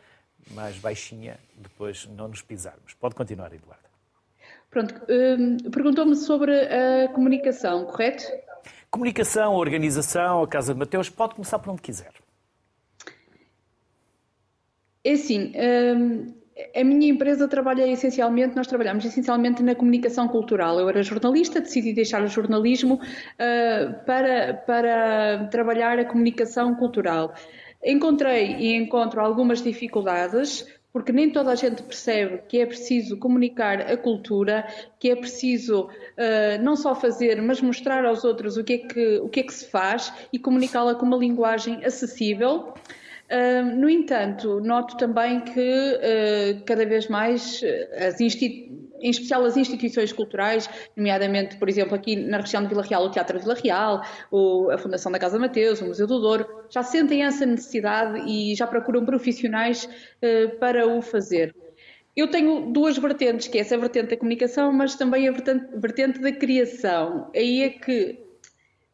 mais 0.51 0.77
baixinha, 0.79 1.39
depois 1.57 2.07
não 2.07 2.29
nos 2.29 2.43
pisarmos. 2.43 2.95
Pode 2.95 3.15
continuar, 3.15 3.53
Eduardo. 3.53 3.85
Pronto, 4.71 4.95
uh, 4.95 5.71
perguntou-me 5.71 6.17
sobre 6.17 6.53
a 6.53 7.09
comunicação, 7.09 7.85
correto? 7.87 8.25
Comunicação, 8.91 9.55
organização, 9.55 10.43
a 10.43 10.49
Casa 10.49 10.73
de 10.73 10.79
Mateus, 10.79 11.09
pode 11.09 11.35
começar 11.35 11.59
por 11.59 11.71
onde 11.71 11.83
quiser. 11.83 12.13
É 15.07 15.13
assim, 15.13 15.53
hum, 15.55 16.35
a 16.75 16.83
minha 16.83 17.09
empresa 17.09 17.47
trabalha 17.47 17.87
essencialmente, 17.87 18.57
nós 18.57 18.67
trabalhamos 18.67 19.05
essencialmente 19.05 19.63
na 19.63 19.73
comunicação 19.73 20.27
cultural. 20.27 20.81
Eu 20.81 20.89
era 20.89 21.01
jornalista, 21.01 21.61
decidi 21.61 21.93
deixar 21.93 22.25
o 22.25 22.27
jornalismo 22.27 22.95
uh, 22.95 24.05
para, 24.05 24.55
para 24.67 25.47
trabalhar 25.47 25.97
a 26.01 26.05
comunicação 26.05 26.75
cultural. 26.75 27.33
Encontrei 27.85 28.57
e 28.57 28.75
encontro 28.75 29.21
algumas 29.21 29.63
dificuldades, 29.63 30.67
porque 30.93 31.13
nem 31.13 31.31
toda 31.31 31.53
a 31.53 31.55
gente 31.55 31.85
percebe 31.85 32.43
que 32.49 32.59
é 32.59 32.67
preciso 32.67 33.17
comunicar 33.17 33.83
a 33.83 33.97
cultura, 33.97 34.67
que 34.99 35.09
é 35.09 35.15
preciso 35.15 35.83
uh, 35.85 36.63
não 36.65 36.75
só 36.75 36.97
fazer, 36.97 37.41
mas 37.41 37.61
mostrar 37.61 38.05
aos 38.05 38.25
outros 38.25 38.57
o 38.57 38.65
que 38.65 38.73
é 38.73 38.79
que, 38.79 39.19
o 39.19 39.29
que, 39.29 39.39
é 39.39 39.43
que 39.45 39.55
se 39.55 39.71
faz 39.71 40.13
e 40.33 40.39
comunicá-la 40.41 40.97
com 40.97 41.07
uma 41.07 41.17
linguagem 41.17 41.85
acessível. 41.85 42.75
Uh, 43.31 43.77
no 43.77 43.91
entanto, 43.91 44.61
noto 44.61 44.97
também 44.97 45.41
que 45.41 45.61
uh, 45.61 46.65
cada 46.65 46.87
vez 46.87 47.09
mais 47.09 47.61
as 48.07 48.21
instituições 48.21 48.87
em 49.01 49.11
especial 49.11 49.45
as 49.45 49.57
instituições 49.57 50.13
culturais, 50.13 50.69
nomeadamente, 50.97 51.57
por 51.57 51.69
exemplo, 51.69 51.95
aqui 51.95 52.17
na 52.17 52.39
região 52.39 52.63
de 52.63 52.69
Vila 52.69 52.83
Real, 52.83 53.05
o 53.05 53.11
Teatro 53.11 53.39
Vila 53.39 53.55
Real, 53.55 54.03
o, 54.31 54.71
a 54.71 54.79
Fundação 54.79 55.13
da 55.13 55.19
Casa 55.19 55.39
Mateus, 55.39 55.81
o 55.81 55.87
Museu 55.87 56.07
do 56.07 56.21
Douro, 56.21 56.47
já 56.71 56.83
sentem 56.83 57.25
essa 57.25 57.47
necessidade 57.47 58.21
e 58.27 58.55
já 58.55 58.67
procuram 58.67 59.05
profissionais 59.05 59.89
eh, 60.23 60.49
para 60.49 60.87
o 60.87 61.01
fazer. 61.03 61.55
Eu 62.17 62.29
tenho 62.29 62.73
duas 62.73 62.97
vertentes, 62.97 63.47
que 63.47 63.59
é 63.59 63.61
essa 63.61 63.77
vertente 63.77 64.11
da 64.11 64.17
comunicação, 64.17 64.73
mas 64.73 64.95
também 64.95 65.29
a 65.29 65.33
vertente, 65.33 65.67
vertente 65.77 66.19
da 66.19 66.33
criação. 66.33 67.31
Aí 67.35 67.63
é 67.63 67.69
que 67.69 68.26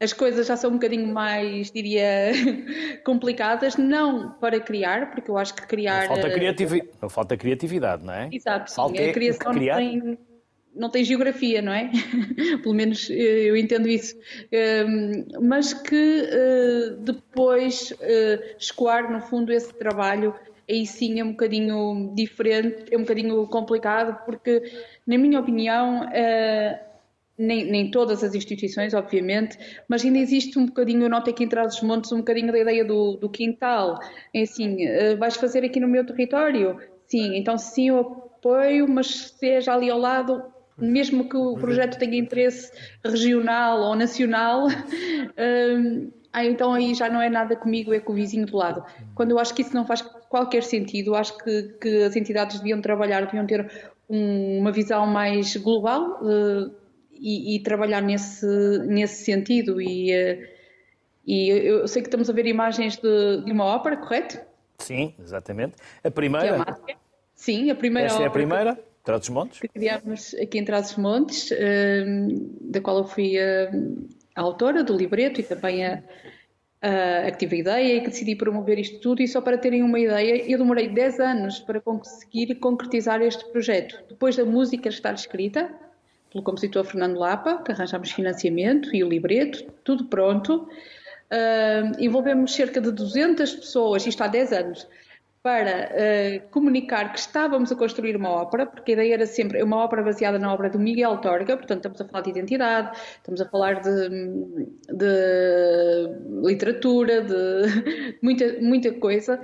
as 0.02 0.12
coisas 0.12 0.48
já 0.48 0.56
são 0.56 0.70
um 0.70 0.74
bocadinho 0.74 1.06
mais, 1.06 1.70
diria, 1.70 2.32
complicadas, 3.06 3.76
não 3.76 4.32
para 4.32 4.58
criar, 4.58 5.12
porque 5.12 5.30
eu 5.30 5.38
acho 5.38 5.54
que 5.54 5.64
criar. 5.64 6.08
Não 6.08 6.16
falta, 6.16 6.28
eh, 6.28 6.34
criativi... 6.34 6.82
falta 7.08 7.36
criatividade, 7.36 8.04
não 8.04 8.12
é? 8.12 8.28
Exato, 8.32 8.74
falta 8.74 9.00
sim. 9.00 9.10
a 9.10 9.12
criação 9.12 9.52
criar... 9.52 9.80
não 9.80 9.80
tem, 9.80 10.18
não 10.74 10.90
tem 10.90 11.04
geografia, 11.04 11.62
não 11.62 11.72
é? 11.72 11.88
Pelo 12.64 12.74
menos 12.74 13.08
eh, 13.10 13.14
eu 13.14 13.56
entendo 13.56 13.88
isso. 13.88 14.16
Ehm, 14.50 15.24
mas 15.40 15.72
que 15.72 16.28
eh, 16.28 16.96
depois 16.98 17.94
escoar, 18.58 19.08
no 19.10 19.20
fundo, 19.20 19.52
esse 19.52 19.72
trabalho 19.72 20.34
aí 20.68 20.84
sim 20.84 21.20
é 21.20 21.24
um 21.24 21.30
bocadinho 21.30 22.12
diferente, 22.16 22.86
é 22.90 22.96
um 22.96 23.02
bocadinho 23.02 23.46
complicado, 23.46 24.18
porque, 24.24 24.62
na 25.06 25.16
minha 25.16 25.38
opinião, 25.38 26.08
nem, 27.42 27.64
nem, 27.64 27.90
todas 27.90 28.22
as 28.22 28.34
instituições, 28.34 28.94
obviamente, 28.94 29.58
mas 29.88 30.04
ainda 30.04 30.18
existe 30.18 30.58
um 30.58 30.66
bocadinho, 30.66 31.02
eu 31.02 31.08
noto 31.10 31.30
aqui 31.30 31.44
em 31.44 31.48
trás 31.48 31.74
dos 31.74 31.82
montes, 31.82 32.12
um 32.12 32.18
bocadinho 32.18 32.52
da 32.52 32.58
ideia 32.58 32.84
do, 32.84 33.16
do 33.16 33.28
quintal. 33.28 33.98
É 34.34 34.42
assim, 34.42 34.86
uh, 34.86 35.16
vais 35.18 35.36
fazer 35.36 35.64
aqui 35.64 35.80
no 35.80 35.88
meu 35.88 36.04
território? 36.06 36.78
Sim, 37.06 37.36
então 37.36 37.58
sim, 37.58 37.88
eu 37.88 37.98
apoio, 37.98 38.88
mas 38.88 39.34
seja 39.38 39.74
ali 39.74 39.90
ao 39.90 39.98
lado, 39.98 40.42
mesmo 40.78 41.28
que 41.28 41.36
o 41.36 41.54
projeto 41.54 41.98
tenha 41.98 42.16
interesse 42.16 42.72
regional 43.04 43.80
ou 43.80 43.94
nacional, 43.94 44.66
uh, 44.66 46.12
ah, 46.32 46.44
então 46.44 46.72
aí 46.72 46.94
já 46.94 47.08
não 47.10 47.20
é 47.20 47.28
nada 47.28 47.54
comigo, 47.54 47.92
é 47.92 48.00
com 48.00 48.12
o 48.12 48.16
vizinho 48.16 48.46
do 48.46 48.56
lado. 48.56 48.82
Quando 49.14 49.32
eu 49.32 49.38
acho 49.38 49.54
que 49.54 49.62
isso 49.62 49.74
não 49.74 49.84
faz 49.84 50.00
qualquer 50.00 50.62
sentido, 50.62 51.14
acho 51.14 51.36
que, 51.38 51.62
que 51.80 52.02
as 52.04 52.16
entidades 52.16 52.58
deviam 52.58 52.80
trabalhar, 52.80 53.26
deviam 53.26 53.46
ter 53.46 53.70
um, 54.08 54.58
uma 54.58 54.72
visão 54.72 55.06
mais 55.06 55.56
global. 55.56 56.20
Uh, 56.22 56.81
e, 57.22 57.54
e, 57.54 57.60
trabalhar 57.60 58.00
nesse, 58.00 58.46
nesse 58.80 59.24
sentido. 59.24 59.80
E, 59.80 60.12
eh, 60.12 60.52
e 61.24 61.48
eu 61.50 61.86
sei 61.86 62.02
que 62.02 62.08
estamos 62.08 62.28
a 62.28 62.32
ver 62.32 62.46
imagens 62.46 62.96
de, 62.96 63.44
de 63.44 63.52
uma 63.52 63.64
ópera, 63.64 63.96
correto? 63.96 64.40
Sim, 64.78 65.14
exatamente. 65.22 65.76
A 66.02 66.10
primeira. 66.10 66.56
É 66.88 66.96
Sim, 67.34 67.70
a 67.70 67.74
primeira 67.74 68.08
Esta 68.08 68.22
é 68.22 68.26
a 68.26 68.30
primeira, 68.30 68.78
Trás-os-Montes? 69.04 69.60
Que 69.60 69.68
criámos 69.68 70.34
aqui 70.34 70.58
em 70.58 70.64
Trás-os-Montes, 70.64 71.50
eh, 71.52 72.04
da 72.60 72.80
qual 72.80 72.98
eu 72.98 73.04
fui 73.04 73.38
a, 73.38 73.70
a, 74.34 74.40
autora 74.40 74.82
do 74.82 74.96
libreto 74.96 75.40
e 75.40 75.44
também 75.44 75.84
a, 75.84 76.02
a, 76.80 77.30
que 77.30 77.38
tive 77.38 77.56
a 77.56 77.58
ideia 77.60 77.96
e 77.96 78.00
que 78.00 78.10
decidi 78.10 78.36
promover 78.36 78.78
isto 78.78 79.00
tudo. 79.00 79.22
E 79.22 79.28
só 79.28 79.40
para 79.40 79.58
terem 79.58 79.82
uma 79.82 79.98
ideia, 79.98 80.44
eu 80.48 80.58
demorei 80.58 80.88
10 80.88 81.20
anos 81.20 81.60
para 81.60 81.80
conseguir 81.80 82.54
concretizar 82.56 83.22
este 83.22 83.44
projeto. 83.50 84.02
Depois 84.08 84.36
da 84.36 84.44
música 84.44 84.88
estar 84.88 85.14
escrita, 85.14 85.72
pelo 86.32 86.42
compositor 86.42 86.84
Fernando 86.84 87.18
Lapa, 87.18 87.62
que 87.62 87.72
arranjámos 87.72 88.10
financiamento 88.10 88.94
e 88.94 89.04
o 89.04 89.08
libreto, 89.08 89.64
tudo 89.84 90.06
pronto. 90.06 90.68
Uh, 91.30 91.92
envolvemos 91.98 92.54
cerca 92.54 92.80
de 92.80 92.90
200 92.90 93.54
pessoas, 93.54 94.06
isto 94.06 94.22
há 94.22 94.26
10 94.26 94.52
anos, 94.52 94.88
para 95.42 95.90
uh, 95.90 96.48
comunicar 96.50 97.12
que 97.12 97.18
estávamos 97.18 97.72
a 97.72 97.76
construir 97.76 98.16
uma 98.16 98.30
ópera, 98.30 98.66
porque 98.66 98.92
a 98.92 98.94
ideia 98.94 99.14
era 99.14 99.26
sempre 99.26 99.62
uma 99.62 99.76
ópera 99.76 100.02
baseada 100.02 100.38
na 100.38 100.52
obra 100.52 100.70
do 100.70 100.78
Miguel 100.78 101.18
Torga, 101.18 101.56
portanto 101.56 101.78
estamos 101.78 102.00
a 102.00 102.04
falar 102.04 102.22
de 102.22 102.30
identidade, 102.30 102.98
estamos 103.16 103.40
a 103.40 103.48
falar 103.48 103.80
de, 103.80 104.08
de 104.92 106.46
literatura, 106.46 107.22
de 107.22 108.18
muita, 108.22 108.60
muita 108.60 108.92
coisa. 108.92 109.40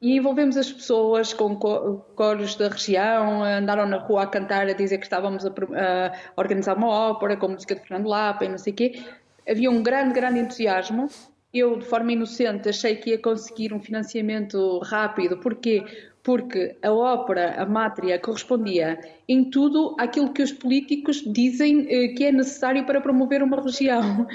E 0.00 0.16
envolvemos 0.16 0.56
as 0.56 0.70
pessoas 0.70 1.32
com 1.32 1.56
coros 1.56 2.54
da 2.54 2.68
região, 2.68 3.42
andaram 3.42 3.86
na 3.86 3.98
rua 3.98 4.22
a 4.22 4.26
cantar, 4.26 4.68
a 4.68 4.72
dizer 4.72 4.98
que 4.98 5.04
estávamos 5.04 5.44
a, 5.44 5.48
a 5.50 6.12
organizar 6.36 6.76
uma 6.76 6.88
ópera 6.88 7.36
com 7.36 7.48
música 7.48 7.74
de 7.74 7.80
Fernando 7.80 8.08
Lapa 8.08 8.44
e 8.44 8.48
não 8.48 8.58
sei 8.58 8.72
o 8.72 8.76
quê. 8.76 9.02
Havia 9.48 9.70
um 9.70 9.82
grande, 9.82 10.14
grande 10.14 10.38
entusiasmo. 10.38 11.08
Eu, 11.52 11.78
de 11.78 11.84
forma 11.84 12.12
inocente, 12.12 12.68
achei 12.68 12.94
que 12.94 13.10
ia 13.10 13.18
conseguir 13.18 13.72
um 13.72 13.80
financiamento 13.80 14.78
rápido. 14.80 15.38
Porquê? 15.38 15.82
Porque 16.22 16.76
a 16.82 16.92
ópera, 16.92 17.60
a 17.60 17.66
mátria, 17.66 18.18
correspondia 18.20 19.00
em 19.26 19.50
tudo 19.50 19.96
àquilo 19.98 20.32
que 20.32 20.42
os 20.42 20.52
políticos 20.52 21.22
dizem 21.26 21.86
eh, 21.88 22.08
que 22.08 22.24
é 22.24 22.30
necessário 22.30 22.84
para 22.84 23.00
promover 23.00 23.42
uma 23.42 23.60
região 23.60 24.26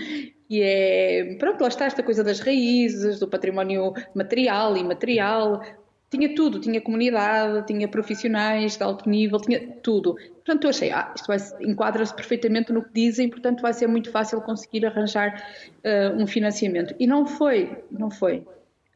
que 0.47 0.61
é, 0.61 1.35
pronto, 1.39 1.61
lá 1.61 1.67
está 1.67 1.85
esta 1.85 2.03
coisa 2.03 2.23
das 2.23 2.39
raízes, 2.39 3.19
do 3.19 3.27
património 3.27 3.93
material 4.13 4.75
e 4.75 4.81
imaterial, 4.81 5.61
tinha 6.09 6.35
tudo, 6.35 6.59
tinha 6.59 6.79
comunidade, 6.79 7.65
tinha 7.65 7.87
profissionais 7.87 8.77
de 8.77 8.83
alto 8.83 9.09
nível, 9.09 9.39
tinha 9.39 9.59
tudo. 9.81 10.13
Portanto, 10.13 10.65
eu 10.65 10.69
achei, 10.69 10.91
ah, 10.91 11.11
isto 11.15 11.31
enquadra-se 11.61 12.13
perfeitamente 12.13 12.71
no 12.71 12.83
que 12.83 12.93
dizem, 12.93 13.29
portanto 13.29 13.61
vai 13.61 13.73
ser 13.73 13.87
muito 13.87 14.11
fácil 14.11 14.39
conseguir 14.41 14.85
arranjar 14.85 15.43
uh, 15.83 16.21
um 16.21 16.27
financiamento. 16.27 16.93
E 16.99 17.07
não 17.07 17.25
foi, 17.25 17.83
não 17.89 18.11
foi. 18.11 18.45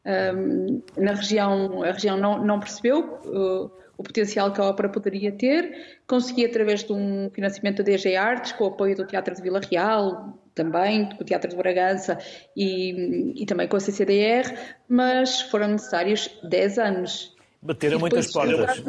Um, 0.06 0.80
na 0.96 1.12
região, 1.12 1.82
a 1.82 1.90
região 1.90 2.16
não, 2.16 2.44
não 2.44 2.60
percebeu 2.60 3.20
uh, 3.24 3.70
o 3.96 4.02
potencial 4.02 4.52
que 4.52 4.60
a 4.60 4.64
ópera 4.64 4.88
poderia 4.88 5.32
ter, 5.32 5.98
consegui 6.06 6.46
através 6.46 6.84
de 6.84 6.92
um 6.92 7.28
financiamento 7.30 7.78
da 7.78 7.92
DG 7.92 8.14
Artes, 8.14 8.52
com 8.52 8.64
o 8.64 8.66
apoio 8.68 8.94
do 8.94 9.04
Teatro 9.04 9.34
de 9.34 9.42
Vila 9.42 9.60
Real, 9.60 10.38
também, 10.58 11.08
com 11.10 11.22
o 11.22 11.24
Teatro 11.24 11.48
de 11.48 11.56
Bragança 11.56 12.18
e, 12.56 13.32
e 13.36 13.46
também 13.46 13.68
com 13.68 13.76
a 13.76 13.80
CCDR, 13.80 14.52
mas 14.88 15.40
foram 15.40 15.68
necessários 15.68 16.28
10 16.42 16.78
anos. 16.78 17.36
Bateram 17.62 17.98
muitas 18.00 18.32
portas. 18.32 18.82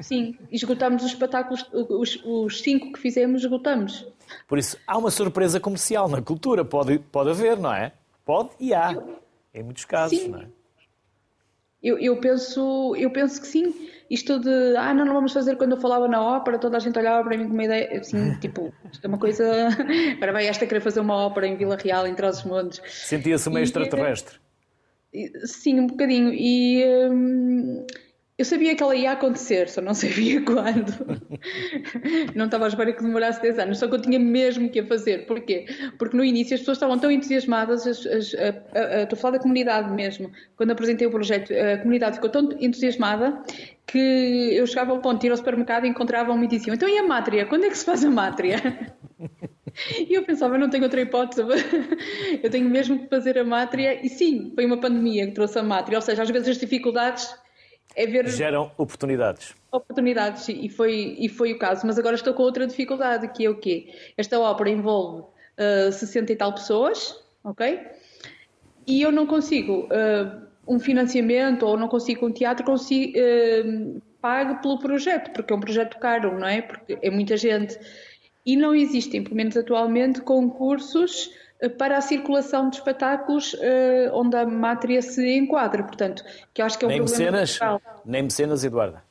Sim, 0.00 0.36
esgotámos 0.50 1.02
os 1.04 1.10
espetáculos, 1.10 1.68
os, 1.72 2.20
os 2.24 2.60
cinco 2.62 2.92
que 2.92 3.00
fizemos, 3.00 3.42
esgotamos. 3.42 4.06
Por 4.46 4.58
isso, 4.58 4.78
há 4.86 4.96
uma 4.96 5.10
surpresa 5.10 5.58
comercial 5.58 6.08
na 6.08 6.22
cultura, 6.22 6.64
pode, 6.64 6.98
pode 6.98 7.30
haver, 7.30 7.58
não 7.58 7.72
é? 7.72 7.92
Pode 8.24 8.50
e 8.60 8.72
há, 8.72 8.96
em 9.54 9.62
muitos 9.62 9.84
casos, 9.84 10.18
sim. 10.18 10.28
não 10.28 10.40
é? 10.40 10.46
Eu, 11.82 11.98
eu, 11.98 12.16
penso, 12.16 12.94
eu 12.96 13.10
penso 13.10 13.40
que 13.40 13.46
sim 13.46 13.88
isto 14.10 14.38
de, 14.38 14.76
ah, 14.76 14.94
não, 14.94 15.04
não 15.04 15.14
vamos 15.14 15.32
fazer 15.32 15.56
quando 15.56 15.72
eu 15.72 15.80
falava 15.80 16.08
na 16.08 16.22
ópera, 16.22 16.58
toda 16.58 16.76
a 16.76 16.80
gente 16.80 16.98
olhava 16.98 17.22
para 17.26 17.36
mim 17.36 17.46
com 17.46 17.54
uma 17.54 17.64
ideia, 17.64 18.00
assim, 18.00 18.38
tipo, 18.40 18.72
isto 18.90 19.04
é 19.04 19.08
uma 19.08 19.18
coisa, 19.18 19.44
agora 20.16 20.32
vai 20.32 20.46
esta 20.46 20.66
querer 20.66 20.80
fazer 20.80 21.00
uma 21.00 21.14
ópera 21.14 21.46
em 21.46 21.56
Vila 21.56 21.76
Real, 21.76 22.06
em 22.06 22.14
Trás-os-Montes. 22.14 22.80
Sentia-se 22.86 23.50
meio 23.50 23.64
extraterrestre. 23.64 24.38
Sim, 25.44 25.80
um 25.80 25.86
bocadinho, 25.86 26.32
e... 26.32 26.84
Hum, 27.10 27.86
eu 28.38 28.44
sabia 28.44 28.76
que 28.76 28.82
ela 28.82 28.94
ia 28.94 29.10
acontecer, 29.10 29.68
só 29.68 29.80
não 29.80 29.92
sabia 29.94 30.40
quando. 30.42 30.94
não 32.36 32.44
estava 32.44 32.66
à 32.66 32.68
espera 32.68 32.92
que 32.92 33.02
demorasse 33.02 33.42
10 33.42 33.58
anos, 33.58 33.78
só 33.78 33.88
que 33.88 33.96
eu 33.96 34.00
tinha 34.00 34.18
mesmo 34.18 34.70
que 34.70 34.78
a 34.78 34.86
fazer. 34.86 35.26
Porquê? 35.26 35.66
Porque 35.98 36.16
no 36.16 36.24
início 36.24 36.54
as 36.54 36.60
pessoas 36.60 36.76
estavam 36.76 36.96
tão 36.98 37.10
entusiasmadas, 37.10 37.84
as, 37.84 38.06
as, 38.06 38.34
a, 38.34 38.78
a, 38.78 38.84
a, 38.98 39.02
estou 39.02 39.16
a 39.16 39.20
falar 39.20 39.38
da 39.38 39.42
comunidade 39.42 39.92
mesmo. 39.92 40.30
Quando 40.56 40.70
apresentei 40.70 41.04
o 41.06 41.10
projeto, 41.10 41.52
a 41.52 41.78
comunidade 41.78 42.16
ficou 42.16 42.30
tão 42.30 42.48
entusiasmada 42.60 43.42
que 43.84 43.98
eu 44.54 44.66
chegava 44.68 44.92
ao 44.92 45.00
ponto 45.00 45.20
de 45.20 45.26
ir 45.26 45.30
ao 45.30 45.36
supermercado 45.36 45.86
e 45.86 45.88
encontravam-me 45.88 46.46
e 46.46 46.48
diziam: 46.48 46.74
Então 46.74 46.88
e 46.88 46.96
a 46.96 47.02
mátria? 47.02 47.44
Quando 47.44 47.64
é 47.64 47.68
que 47.68 47.76
se 47.76 47.84
faz 47.84 48.04
a 48.04 48.10
mátria? 48.10 48.56
E 49.96 50.12
eu 50.12 50.24
pensava, 50.24 50.58
não 50.58 50.68
tenho 50.68 50.82
outra 50.82 51.00
hipótese, 51.00 51.40
eu 52.42 52.50
tenho 52.50 52.68
mesmo 52.68 52.98
que 52.98 53.06
fazer 53.06 53.38
a 53.38 53.44
mátria. 53.44 54.04
E 54.04 54.08
sim, 54.08 54.50
foi 54.52 54.66
uma 54.66 54.78
pandemia 54.80 55.26
que 55.26 55.32
trouxe 55.34 55.56
a 55.56 55.62
mátria, 55.62 55.98
ou 55.98 56.02
seja, 56.02 56.22
às 56.22 56.30
vezes 56.30 56.48
as 56.48 56.58
dificuldades 56.58 57.32
é 57.98 58.06
ver. 58.06 58.28
Geram 58.28 58.70
oportunidades. 58.78 59.54
Oportunidades, 59.72 60.48
e 60.48 60.68
foi, 60.68 61.16
e 61.18 61.28
foi 61.28 61.52
o 61.52 61.58
caso. 61.58 61.86
Mas 61.86 61.98
agora 61.98 62.14
estou 62.14 62.32
com 62.32 62.44
outra 62.44 62.66
dificuldade, 62.66 63.28
que 63.32 63.44
é 63.44 63.50
o 63.50 63.56
quê? 63.56 63.92
Esta 64.16 64.38
ópera 64.38 64.70
envolve 64.70 65.22
uh, 65.22 65.92
60 65.92 66.32
e 66.32 66.36
tal 66.36 66.54
pessoas, 66.54 67.20
ok? 67.42 67.80
E 68.86 69.02
eu 69.02 69.10
não 69.10 69.26
consigo 69.26 69.86
uh, 69.86 70.46
um 70.66 70.78
financiamento 70.78 71.66
ou 71.66 71.76
não 71.76 71.88
consigo 71.88 72.24
um 72.24 72.32
teatro, 72.32 72.64
consigo, 72.64 73.18
uh, 73.18 74.00
pague 74.20 74.62
pelo 74.62 74.78
projeto, 74.78 75.32
porque 75.32 75.52
é 75.52 75.56
um 75.56 75.60
projeto 75.60 75.98
caro, 75.98 76.38
não 76.38 76.46
é? 76.46 76.62
Porque 76.62 76.96
é 77.02 77.10
muita 77.10 77.36
gente. 77.36 77.78
E 78.46 78.56
não 78.56 78.74
existem, 78.74 79.22
pelo 79.22 79.36
menos 79.36 79.56
atualmente, 79.56 80.20
concursos 80.22 81.30
eh, 81.30 81.47
para 81.76 81.98
a 81.98 82.00
circulação 82.00 82.70
de 82.70 82.76
espetáculos 82.76 83.54
uh, 83.54 84.10
onde 84.12 84.36
a 84.36 84.46
mátria 84.46 85.02
se 85.02 85.36
enquadra. 85.36 85.82
Portanto, 85.82 86.24
que 86.54 86.62
acho 86.62 86.78
que 86.78 86.84
é 86.84 86.88
um 86.88 86.90
nem 86.90 87.04
problema. 87.04 87.40
Mecenas, 87.40 87.80
nem 88.04 88.22
mecenas, 88.22 88.64
Eduarda. 88.64 89.02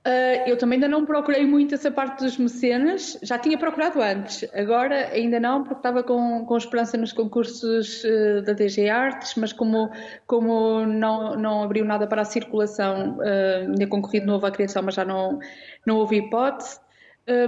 Uh, 0.00 0.48
eu 0.48 0.56
também 0.56 0.76
ainda 0.76 0.88
não 0.88 1.04
procurei 1.04 1.46
muito 1.46 1.74
essa 1.74 1.90
parte 1.90 2.24
dos 2.24 2.38
mecenas, 2.38 3.18
já 3.22 3.38
tinha 3.38 3.58
procurado 3.58 4.00
antes, 4.00 4.48
agora 4.54 5.10
ainda 5.12 5.38
não, 5.38 5.62
porque 5.62 5.76
estava 5.76 6.02
com, 6.02 6.42
com 6.46 6.56
esperança 6.56 6.96
nos 6.96 7.12
concursos 7.12 8.02
uh, 8.04 8.40
da 8.40 8.54
DG 8.54 8.88
Artes, 8.88 9.34
mas 9.34 9.52
como, 9.52 9.90
como 10.26 10.86
não, 10.86 11.36
não 11.36 11.62
abriu 11.62 11.84
nada 11.84 12.06
para 12.06 12.22
a 12.22 12.24
circulação, 12.24 13.18
uh, 13.18 13.68
ainda 13.68 13.86
concorri 13.88 14.20
de 14.20 14.26
novo 14.26 14.46
à 14.46 14.50
criação, 14.50 14.82
mas 14.82 14.94
já 14.94 15.04
não, 15.04 15.38
não 15.84 15.96
houve 15.96 16.16
hipótese. 16.16 16.80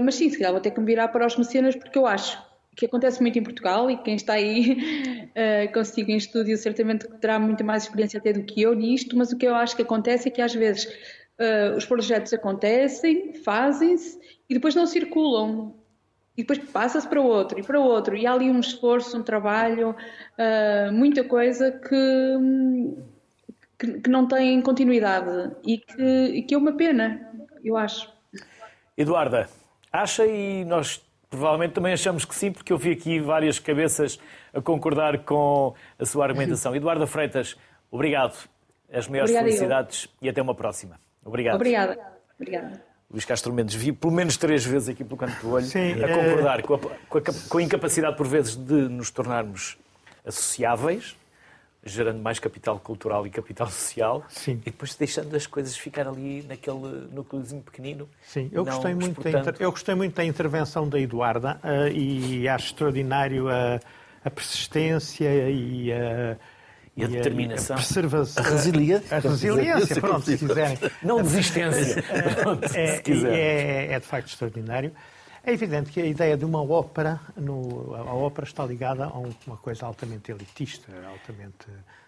mas 0.05 0.17
sim, 0.17 0.29
se 0.29 0.37
calhar 0.37 0.53
vou 0.53 0.61
ter 0.61 0.73
que 0.73 0.81
me 0.81 0.85
virar 0.85 1.09
para 1.09 1.27
os 1.27 1.39
mecenas, 1.39 1.75
porque 1.75 1.99
eu 1.99 2.07
acho 2.07 2.39
que 2.77 2.87
acontece 2.87 3.21
muito 3.21 3.39
em 3.39 3.43
Portugal 3.43 3.91
e 3.91 3.97
quem 3.99 4.15
está 4.15 4.35
aí 4.35 5.29
consigo 5.75 6.11
em 6.11 6.17
estúdio 6.17 6.57
certamente 6.57 7.07
terá 7.21 7.39
muito 7.39 7.63
mais 7.63 7.85
experiência 7.85 8.19
até 8.19 8.33
do 8.33 8.43
que 8.43 8.63
eu 8.63 8.75
nisto, 8.75 9.17
mas 9.17 9.31
o 9.33 9.37
que 9.37 9.47
eu 9.47 9.55
acho 9.55 9.77
que 9.77 9.83
acontece 9.83 10.29
é 10.29 10.31
que 10.31 10.41
às 10.41 10.55
vezes 10.55 10.87
uh, 11.39 11.77
os 11.77 11.85
projetos 11.85 12.33
acontecem, 12.33 13.35
fazem-se 13.35 14.19
e 14.49 14.55
depois 14.55 14.75
não 14.75 14.87
circulam. 14.87 15.75
E 16.35 16.43
depois 16.43 16.59
passa-se 16.71 17.07
para 17.07 17.21
outro 17.21 17.61
e 17.61 17.63
para 17.63 17.79
outro. 17.79 18.17
E 18.17 18.27
há 18.27 18.33
ali 18.33 18.51
um 18.51 18.59
esforço, 18.59 19.19
um 19.19 19.23
trabalho, 19.23 19.91
uh, 19.91 20.93
muita 20.93 21.23
coisa 21.23 21.71
que, 21.71 22.39
que, 23.79 24.01
que, 24.01 24.09
não 24.09 24.27
tem 24.27 24.63
continuidade 24.63 25.55
e 25.67 25.77
que, 25.77 26.43
que 26.43 26.55
é 26.55 26.57
uma 26.57 26.73
pena, 26.73 27.31
eu 27.63 27.77
acho. 27.77 28.11
Eduarda, 28.97 29.47
acha 29.93 30.25
e 30.25 30.65
nós 30.65 31.03
provavelmente 31.33 31.73
também 31.73 31.95
achamos 31.95 32.27
que 32.27 32.35
sim, 32.35 32.53
porque 32.53 32.71
eu 32.71 32.77
vi 32.77 32.93
aqui 32.93 33.19
várias 33.19 33.59
cabeças 33.59 34.21
a 34.53 34.61
concordar 34.61 35.25
com 35.25 35.75
a 35.99 36.05
sua 36.05 36.27
argumentação. 36.27 36.77
Eduarda 36.77 37.07
Freitas, 37.07 37.57
obrigado. 37.91 38.37
As 38.93 39.09
maiores 39.09 39.31
Obrigada 39.31 39.47
felicidades 39.47 40.05
eu. 40.05 40.27
e 40.27 40.29
até 40.29 40.43
uma 40.43 40.55
próxima. 40.55 41.01
Obrigado. 41.25 41.55
Obrigada. 41.55 41.99
Obrigada. 42.39 42.85
Luís 43.11 43.25
Castro 43.25 43.53
Mendes, 43.53 43.75
vi 43.75 43.93
pelo 43.93 44.13
menos 44.13 44.37
três 44.37 44.65
vezes 44.65 44.91
aqui 44.91 45.05
pelo 45.05 45.17
canto 45.17 45.41
do 45.41 45.53
olho 45.53 45.65
Sim, 45.65 45.93
a 46.03 46.09
concordar 46.09 46.61
é... 46.61 46.63
com, 46.63 46.75
a, 46.75 46.79
com, 46.79 47.19
a, 47.19 47.23
com, 47.49 47.59
a, 47.59 47.63
incapacidade, 47.63 48.17
por 48.17 48.27
vezes, 48.27 48.55
de 48.55 48.75
nos 48.75 49.11
tornarmos 49.11 49.79
associáveis, 50.25 51.17
gerando 51.85 52.21
mais 52.21 52.39
capital 52.39 52.79
cultural 52.79 53.27
e 53.27 53.31
capital 53.31 53.69
social, 53.69 54.25
Sim. 54.29 54.53
e 54.53 54.71
depois 54.71 54.95
deixando 54.95 55.35
as 55.35 55.47
coisas 55.47 55.77
ficar 55.77 56.07
ali 56.07 56.45
naquele 56.49 57.09
núcleozinho 57.13 57.63
pequenino. 57.63 58.09
Sim, 58.27 58.49
eu 58.53 58.65
gostei, 58.65 58.95
muito 58.95 59.21
da, 59.21 59.31
inter... 59.31 59.57
eu 59.59 59.71
gostei 59.71 59.95
muito 59.95 60.15
da 60.15 60.25
intervenção 60.25 60.89
da 60.89 61.01
Eduarda 61.01 61.61
uh, 61.65 61.89
e 61.89 62.49
acho 62.49 62.67
extraordinário 62.67 63.49
a, 63.49 63.81
a 64.25 64.31
persistência 64.31 65.29
e 65.51 65.93
a 65.93 66.37
e 66.97 67.05
a 67.05 67.07
determinação. 67.07 67.77
A, 67.77 67.79
preservação. 67.79 68.45
A 68.45 68.49
resiliência. 68.49 69.17
A 69.17 69.21
resiliência, 69.21 69.97
pronto, 70.01 70.27
se 70.27 70.39
quiserem. 70.39 70.79
Não 71.03 71.23
desistência. 71.23 72.05
É, 72.75 72.97
se 72.97 73.03
quiser. 73.03 73.33
É, 73.33 73.93
é, 73.95 74.01
de 74.01 74.07
facto 74.07 74.29
extraordinário. 74.29 74.93
É 75.45 75.53
evidente 75.53 75.91
que 75.91 76.01
a 76.01 76.07
ideia 76.07 76.37
de 76.37 76.45
uma 76.45 76.63
ópera, 76.63 77.21
no, 77.37 77.97
a 77.97 78.15
ópera 78.15 78.47
está 78.47 78.65
ligada 78.65 79.07
a 79.07 79.19
uma 79.19 79.57
coisa 79.57 79.87
altamente 79.87 80.31
elitista, 80.31 80.93
altamente 81.05 81.67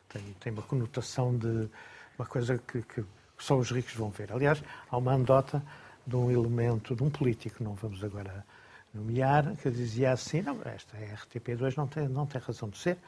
tem, 0.09 0.23
tem 0.39 0.53
uma 0.53 0.63
conotação 0.63 1.37
de 1.37 1.69
uma 2.17 2.27
coisa 2.27 2.57
que, 2.59 2.81
que 2.83 3.05
só 3.37 3.57
os 3.57 3.73
ricos 3.73 3.95
vão 3.95 4.11
ver. 4.11 4.33
Aliás, 4.33 4.63
há 4.89 4.97
uma 4.97 5.15
anedota 5.15 5.61
de 6.07 6.15
um 6.15 6.31
elemento, 6.31 6.95
de 6.95 7.03
um 7.03 7.11
político, 7.11 7.65
não 7.65 7.75
vamos 7.75 8.05
agora 8.05 8.47
nomear, 8.95 9.57
que 9.57 9.69
dizia 9.69 10.13
assim, 10.13 10.41
não, 10.41 10.61
esta 10.65 10.97
RTP2 10.97 11.77
não 11.77 11.89
tem, 11.89 12.09
não 12.09 12.27
tem 12.27 12.41
razão 12.41 12.69
de 12.69 12.79
ser, 12.79 12.99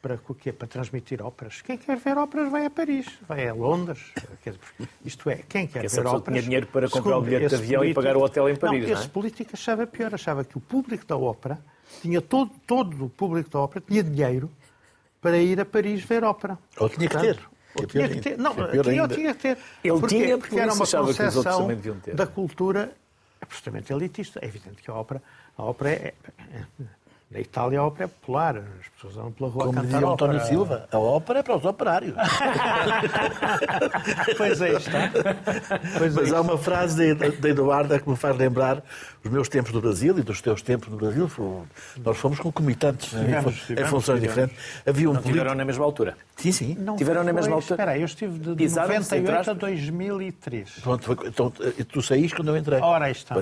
para 0.00 0.18
o 0.28 0.34
quê? 0.34 0.52
Para 0.52 0.66
transmitir 0.66 1.22
óperas. 1.22 1.60
Quem 1.60 1.76
quer 1.76 1.96
ver 1.98 2.16
óperas 2.16 2.50
vai 2.50 2.64
a 2.64 2.70
Paris, 2.70 3.06
vai 3.28 3.46
a 3.46 3.52
Londres. 3.52 4.12
Isto 5.04 5.30
é, 5.30 5.40
quem 5.48 5.66
quer 5.66 5.88
ver 5.88 6.06
óperas... 6.06 6.24
tinha 6.24 6.42
dinheiro 6.42 6.66
para 6.66 6.88
comprar 6.88 7.18
o 7.18 7.22
bilhete 7.22 7.48
de 7.48 7.54
avião 7.54 7.80
político, 7.80 8.00
e 8.00 8.02
pagar 8.02 8.16
o 8.16 8.22
hotel 8.22 8.48
em 8.48 8.56
Paris, 8.56 8.80
não, 8.80 8.88
não 8.88 8.96
é? 8.96 9.00
esse 9.00 9.08
político 9.08 9.50
achava 9.52 9.86
pior, 9.86 10.14
achava 10.14 10.44
que 10.44 10.56
o 10.56 10.60
público 10.60 11.04
da 11.04 11.16
ópera, 11.16 11.58
tinha 12.00 12.20
todo, 12.22 12.50
todo 12.66 13.04
o 13.04 13.08
público 13.10 13.50
da 13.50 13.60
ópera, 13.60 13.84
tinha 13.86 14.02
dinheiro 14.02 14.50
para 15.20 15.36
ir 15.38 15.60
a 15.60 15.64
Paris 15.66 16.02
ver 16.02 16.24
ópera. 16.24 16.58
Ou 16.78 16.88
tinha 16.88 17.08
que 17.08 17.18
ter. 17.18 17.38
Ou 17.74 17.86
tinha 17.86 18.08
que 18.08 18.20
ter. 18.20 18.38
Não, 18.38 18.54
tinha, 18.54 19.08
tinha 19.08 19.34
que 19.34 19.42
ter. 19.42 19.58
Ele 19.84 20.00
porque, 20.00 20.22
tinha 20.22 20.38
porque 20.38 20.58
era 20.58 20.72
uma 20.72 20.86
concepção 20.86 21.68
da 22.14 22.26
cultura 22.26 22.92
absolutamente 23.40 23.92
elitista. 23.92 24.40
É 24.42 24.46
evidente 24.46 24.82
que 24.82 24.90
a 24.90 24.94
ópera, 24.94 25.22
a 25.56 25.62
ópera 25.62 25.90
é, 25.90 26.14
é 26.38 26.64
na 27.30 27.38
Itália 27.38 27.78
a 27.78 27.86
ópera 27.86 28.04
é 28.04 28.08
popular, 28.08 28.56
as 28.56 28.88
pessoas 28.88 29.14
vão 29.14 29.30
pela 29.30 29.50
rua 29.50 29.66
Como 29.66 29.78
a 29.78 29.82
cantar 29.82 29.98
dizia 29.98 30.08
António 30.08 30.36
ópera. 30.36 30.50
Silva, 30.50 30.88
a 30.90 30.98
ópera 30.98 31.38
é 31.38 31.42
para 31.44 31.56
os 31.56 31.64
operários. 31.64 32.14
pois 34.36 34.60
é, 34.60 34.72
está. 34.72 35.10
Pois 35.96 36.14
Mas 36.16 36.32
é 36.32 36.36
há 36.36 36.40
uma 36.40 36.58
frase 36.58 37.14
da 37.14 37.48
Eduarda 37.48 38.00
que 38.00 38.08
me 38.08 38.16
faz 38.16 38.36
lembrar 38.36 38.82
os 39.22 39.30
meus 39.30 39.48
tempos 39.48 39.72
no 39.72 39.80
Brasil 39.80 40.18
e 40.18 40.22
dos 40.22 40.40
teus 40.40 40.62
tempos 40.62 40.88
no 40.88 40.96
Brasil. 40.96 41.30
Nós 42.04 42.16
fomos 42.16 42.38
concomitantes 42.38 43.10
tivemos, 43.10 43.70
em 43.70 43.84
funções 43.84 44.20
diferentes. 44.20 44.56
Havia 44.86 45.10
um 45.10 45.14
Não 45.14 45.22
tiveram 45.22 45.54
na 45.54 45.64
mesma 45.64 45.84
altura? 45.84 46.16
Sim, 46.36 46.52
sim. 46.52 46.76
Não 46.78 46.96
tiveram 46.96 47.22
na 47.22 47.32
mesma 47.32 47.54
altura? 47.54 47.74
Espera 47.74 47.90
aí, 47.92 48.00
eu 48.00 48.06
estive 48.06 48.38
de, 48.38 48.54
de 48.54 48.74
98 48.74 49.50
a 49.50 49.54
2003. 49.54 50.70
Pronto, 50.82 51.18
então 51.26 51.52
tu 51.92 52.02
saíste 52.02 52.34
quando 52.34 52.48
eu 52.48 52.56
entrei. 52.56 52.80
Ora, 52.80 53.06
aí 53.06 53.12
está. 53.12 53.36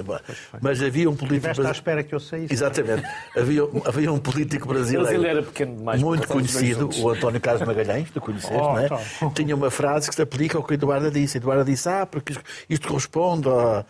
Mas 0.61 0.83
havia 0.83 1.09
um 1.09 1.15
político... 1.15 1.49
Estiveste 1.49 1.67
à 1.67 1.71
espera 1.71 2.03
que 2.03 2.15
eu 2.15 2.21
saísse. 2.21 2.53
Exatamente. 2.53 3.07
havia, 3.37 3.63
havia 3.87 4.13
um 4.13 4.19
político 4.19 4.67
brasileiro 4.67 5.29
era 5.29 5.43
pequeno 5.43 5.77
demais, 5.77 6.03
muito 6.03 6.27
conhecido, 6.27 6.89
o 7.01 7.11
António 7.11 7.41
Carlos 7.41 7.67
Magalhães, 7.67 8.11
tu 8.11 8.21
conheceste, 8.21 8.57
oh, 8.57 8.73
não 8.73 8.79
é? 8.79 8.89
Tá. 8.89 9.01
Tinha 9.35 9.55
uma 9.55 9.71
frase 9.71 10.09
que 10.09 10.15
se 10.15 10.23
aplica 10.23 10.57
ao 10.57 10.65
que 10.65 10.73
a 10.73 10.75
Eduarda 10.75 11.11
disse. 11.11 11.37
A 11.37 11.39
Eduarda 11.39 11.65
disse, 11.65 11.89
ah, 11.89 12.07
porque 12.07 12.35
isto 12.69 12.89
corresponde 12.89 13.49
a 13.49 13.85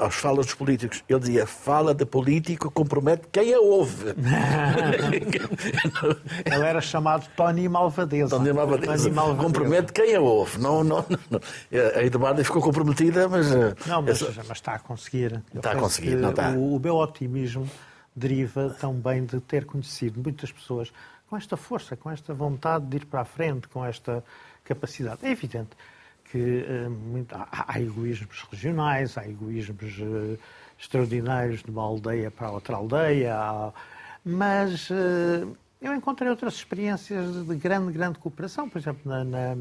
às 0.00 0.14
falas 0.14 0.46
dos 0.46 0.54
políticos. 0.54 1.04
Ele 1.08 1.20
dizia: 1.20 1.46
fala 1.46 1.94
de 1.94 2.04
político 2.04 2.70
compromete 2.70 3.28
quem 3.30 3.54
a 3.54 3.60
ouve. 3.60 4.14
Ele 6.44 6.64
era 6.64 6.80
chamado 6.80 7.28
Tony 7.36 7.68
Malvadeza. 7.68 8.36
Tony 8.36 8.52
Malvadeza. 8.52 9.04
Tony 9.04 9.14
Malvadeza. 9.14 9.44
Compromete 9.44 9.92
quem 9.92 10.14
a 10.14 10.20
ouve. 10.20 10.58
Não, 10.58 10.82
não, 10.82 11.04
não. 11.30 11.40
A 11.94 12.02
Eduarda 12.02 12.42
ficou 12.42 12.60
comprometida, 12.60 13.28
mas. 13.28 13.52
Eh, 13.52 13.74
não, 13.86 14.02
mas, 14.02 14.22
essa... 14.22 14.42
mas 14.48 14.58
está 14.58 14.74
a 14.74 14.78
conseguir. 14.78 15.42
Eu 15.54 15.58
está 15.58 15.72
a 15.72 15.76
conseguir, 15.76 16.16
não 16.16 16.30
está. 16.30 16.50
O, 16.50 16.76
o 16.76 16.80
meu 16.80 16.96
otimismo 16.96 17.68
deriva 18.14 18.74
também 18.80 19.24
de 19.24 19.40
ter 19.40 19.64
conhecido 19.64 20.20
muitas 20.20 20.50
pessoas 20.50 20.92
com 21.28 21.36
esta 21.36 21.56
força, 21.56 21.96
com 21.96 22.10
esta 22.10 22.32
vontade 22.32 22.86
de 22.86 22.96
ir 22.96 23.06
para 23.06 23.20
a 23.20 23.24
frente, 23.24 23.68
com 23.68 23.84
esta 23.84 24.24
capacidade. 24.64 25.18
É 25.22 25.30
evidente 25.30 25.70
que 26.30 26.64
uh, 26.68 26.90
muito, 26.90 27.34
há, 27.34 27.48
há, 27.68 27.80
egoísmos 27.80 28.46
regionais, 28.50 29.16
há 29.16 29.26
egoísmos 29.26 29.98
uh, 29.98 30.38
extraordinários 30.78 31.62
de 31.62 31.70
uma 31.70 31.82
aldeia 31.82 32.30
para 32.30 32.50
outra 32.50 32.76
aldeia, 32.76 33.34
há, 33.34 33.72
mas 34.24 34.90
uh, 34.90 35.56
eu 35.80 35.94
encontrei 35.94 36.28
outras 36.28 36.54
experiências 36.54 37.46
de 37.46 37.56
grande, 37.56 37.92
grande 37.92 38.18
cooperação. 38.18 38.68
Por 38.68 38.78
exemplo, 38.78 39.02
na, 39.04 39.24
na, 39.24 39.56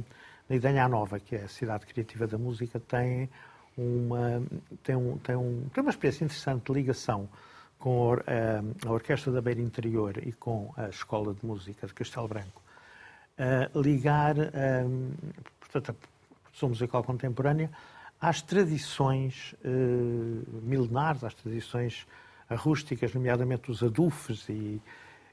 na 0.50 0.56
Idanha 0.56 0.88
Nova, 0.88 1.20
que 1.20 1.36
é 1.36 1.44
a 1.44 1.48
cidade 1.48 1.86
criativa 1.86 2.26
da 2.26 2.38
música, 2.38 2.80
tem 2.80 3.30
uma, 3.78 4.42
tem, 4.84 4.96
um, 4.96 5.18
tem, 5.18 5.36
um, 5.36 5.68
tem 5.74 5.84
uma 5.84 5.92
experiência 5.92 6.26
interessante 6.26 6.66
de 6.66 6.74
ligação 6.74 7.30
com 7.78 8.14
a, 8.14 8.88
a 8.88 8.92
Orquestra 8.92 9.32
da 9.32 9.42
Beira 9.42 9.62
Interior 9.62 10.18
e 10.26 10.32
com 10.32 10.74
a 10.76 10.90
Escola 10.90 11.34
de 11.34 11.46
Música 11.46 11.86
de 11.86 11.94
Castelo 11.94 12.28
Branco. 12.28 12.64
ligar, 13.76 14.36
portanto, 15.60 15.96
produção 16.56 16.70
musical 16.70 17.04
contemporânea 17.04 17.70
às 18.20 18.42
tradições 18.42 19.54
eh, 19.64 19.68
milenares, 20.64 21.24
às 21.24 21.34
tradições 21.34 22.08
rústicas, 22.50 23.14
nomeadamente 23.14 23.70
os 23.70 23.84
adufes 23.84 24.48
e, 24.48 24.82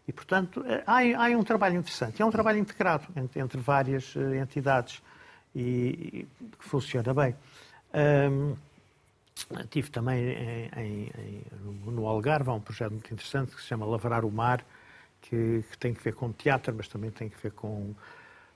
e 0.07 0.13
portanto, 0.13 0.65
eh, 0.67 0.83
há, 0.85 1.27
há, 1.27 1.29
um 1.39 1.45
trabalho 1.45 1.77
interessante. 1.77 2.21
É 2.21 2.25
um 2.25 2.31
trabalho 2.31 2.59
integrado 2.59 3.07
entre, 3.15 3.41
entre 3.41 3.61
várias 3.61 4.15
eh, 4.17 4.39
entidades 4.39 5.01
e, 5.55 6.27
que 6.59 6.65
funciona 6.65 7.15
bem. 7.15 7.37
Um, 7.95 8.57
tive 9.71 9.91
também 9.91 10.19
em, 10.77 11.11
em, 11.17 11.43
no 11.87 12.07
Algarve 12.07 12.51
há 12.51 12.53
um 12.55 12.61
projeto 12.61 12.93
muito 12.93 13.13
interessante 13.13 13.55
que 13.55 13.61
se 13.61 13.69
chama 13.69 13.87
Lavrar 13.87 14.25
o 14.25 14.31
Mar, 14.31 14.65
que, 15.21 15.63
que 15.71 15.79
tem 15.79 15.95
que 15.95 16.03
ver 16.03 16.15
com 16.15 16.33
teatro, 16.33 16.75
mas 16.77 16.89
também 16.89 17.11
tem 17.11 17.29
que 17.29 17.41
ver 17.41 17.53
com 17.53 17.95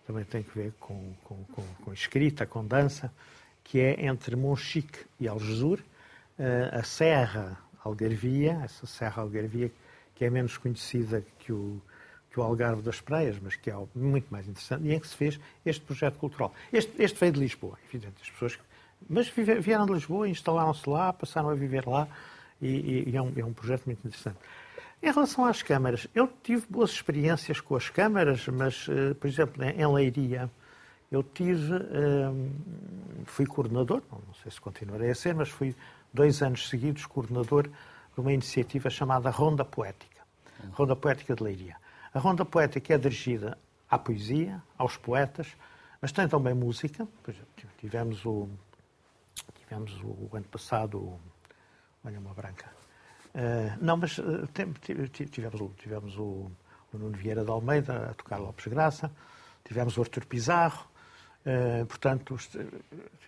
também 0.06 0.24
tem 0.24 0.42
que 0.42 0.56
ver 0.56 0.72
com, 0.78 1.12
com, 1.24 1.44
com, 1.44 1.62
com 1.84 1.92
escrita, 1.92 2.46
com 2.46 2.64
dança, 2.64 3.12
que 3.64 3.80
é 3.80 4.06
entre 4.06 4.36
Monchique 4.36 5.00
e 5.18 5.26
Algesur, 5.26 5.80
eh, 6.38 6.70
a 6.72 6.82
Serra 6.82 7.58
Algarvia, 7.84 8.60
essa 8.64 8.86
Serra 8.86 9.22
Algarvia 9.22 9.70
que 10.16 10.24
é 10.24 10.30
menos 10.30 10.56
conhecida 10.56 11.22
que 11.38 11.52
o, 11.52 11.80
que 12.30 12.36
do 12.36 12.42
Algarve 12.42 12.82
das 12.82 13.00
Praias, 13.00 13.36
mas 13.40 13.54
que 13.54 13.70
é 13.70 13.76
muito 13.94 14.26
mais 14.30 14.48
interessante, 14.48 14.84
e 14.84 14.94
em 14.94 14.98
que 14.98 15.06
se 15.06 15.14
fez 15.14 15.38
este 15.64 15.84
projeto 15.84 16.18
cultural. 16.18 16.52
Este, 16.72 16.90
este 17.00 17.20
veio 17.20 17.32
de 17.32 17.40
Lisboa, 17.40 17.78
evidente, 17.88 18.16
as 18.22 18.30
pessoas, 18.30 18.58
mas 19.08 19.28
vieram 19.28 19.86
de 19.86 19.92
Lisboa, 19.92 20.28
instalaram-se 20.28 20.88
lá, 20.88 21.12
passaram 21.12 21.50
a 21.50 21.54
viver 21.54 21.86
lá, 21.86 22.08
e, 22.60 23.10
e 23.10 23.16
é, 23.16 23.20
um, 23.20 23.32
é 23.36 23.44
um 23.44 23.52
projeto 23.52 23.84
muito 23.84 24.06
interessante. 24.06 24.38
Em 25.02 25.12
relação 25.12 25.44
às 25.44 25.62
câmaras, 25.62 26.08
eu 26.14 26.26
tive 26.42 26.66
boas 26.68 26.90
experiências 26.90 27.60
com 27.60 27.76
as 27.76 27.90
câmaras, 27.90 28.48
mas, 28.48 28.86
eh, 28.88 29.14
por 29.14 29.28
exemplo, 29.28 29.62
em 29.62 29.86
Leiria, 29.86 30.50
eu 31.12 31.22
tive, 31.22 31.74
eh, 31.74 32.32
fui 33.26 33.46
coordenador, 33.46 34.02
não 34.10 34.34
sei 34.42 34.50
se 34.50 34.60
continuarei 34.60 35.10
a 35.10 35.14
ser, 35.14 35.34
mas 35.34 35.48
fui 35.48 35.76
dois 36.12 36.42
anos 36.42 36.68
seguidos 36.68 37.06
coordenador 37.06 37.68
de 37.68 38.20
uma 38.20 38.32
iniciativa 38.32 38.88
chamada 38.88 39.30
Ronda 39.30 39.64
Poética, 39.64 40.22
Ronda 40.72 40.96
Poética 40.96 41.36
de 41.36 41.42
Leiria. 41.42 41.76
A 42.12 42.18
Ronda 42.18 42.44
Poética 42.44 42.94
é 42.94 42.98
dirigida 42.98 43.58
à 43.90 43.98
poesia, 43.98 44.62
aos 44.78 44.96
poetas, 44.96 45.54
mas 46.00 46.10
tem 46.10 46.26
também 46.26 46.54
música. 46.54 47.06
Tivemos 47.78 48.24
o, 48.24 48.48
tivemos 49.60 49.92
o 50.02 50.28
ano 50.32 50.46
passado, 50.46 51.20
olha 52.02 52.18
uma 52.18 52.32
branca, 52.32 52.66
não, 53.80 53.96
mas 53.98 54.16
uh, 54.18 54.48
tivemos, 54.52 55.60
tivemos 55.76 56.16
o, 56.16 56.50
o, 56.92 56.98
Nuno 56.98 57.16
Vieira 57.16 57.44
de 57.44 57.50
Almeida 57.50 58.10
a 58.10 58.14
tocar 58.14 58.38
Lopes 58.38 58.66
Graça, 58.66 59.10
tivemos 59.64 59.98
o 59.98 60.00
Artur 60.00 60.24
Pizarro, 60.24 60.86
uh, 61.44 61.84
portanto, 61.86 62.38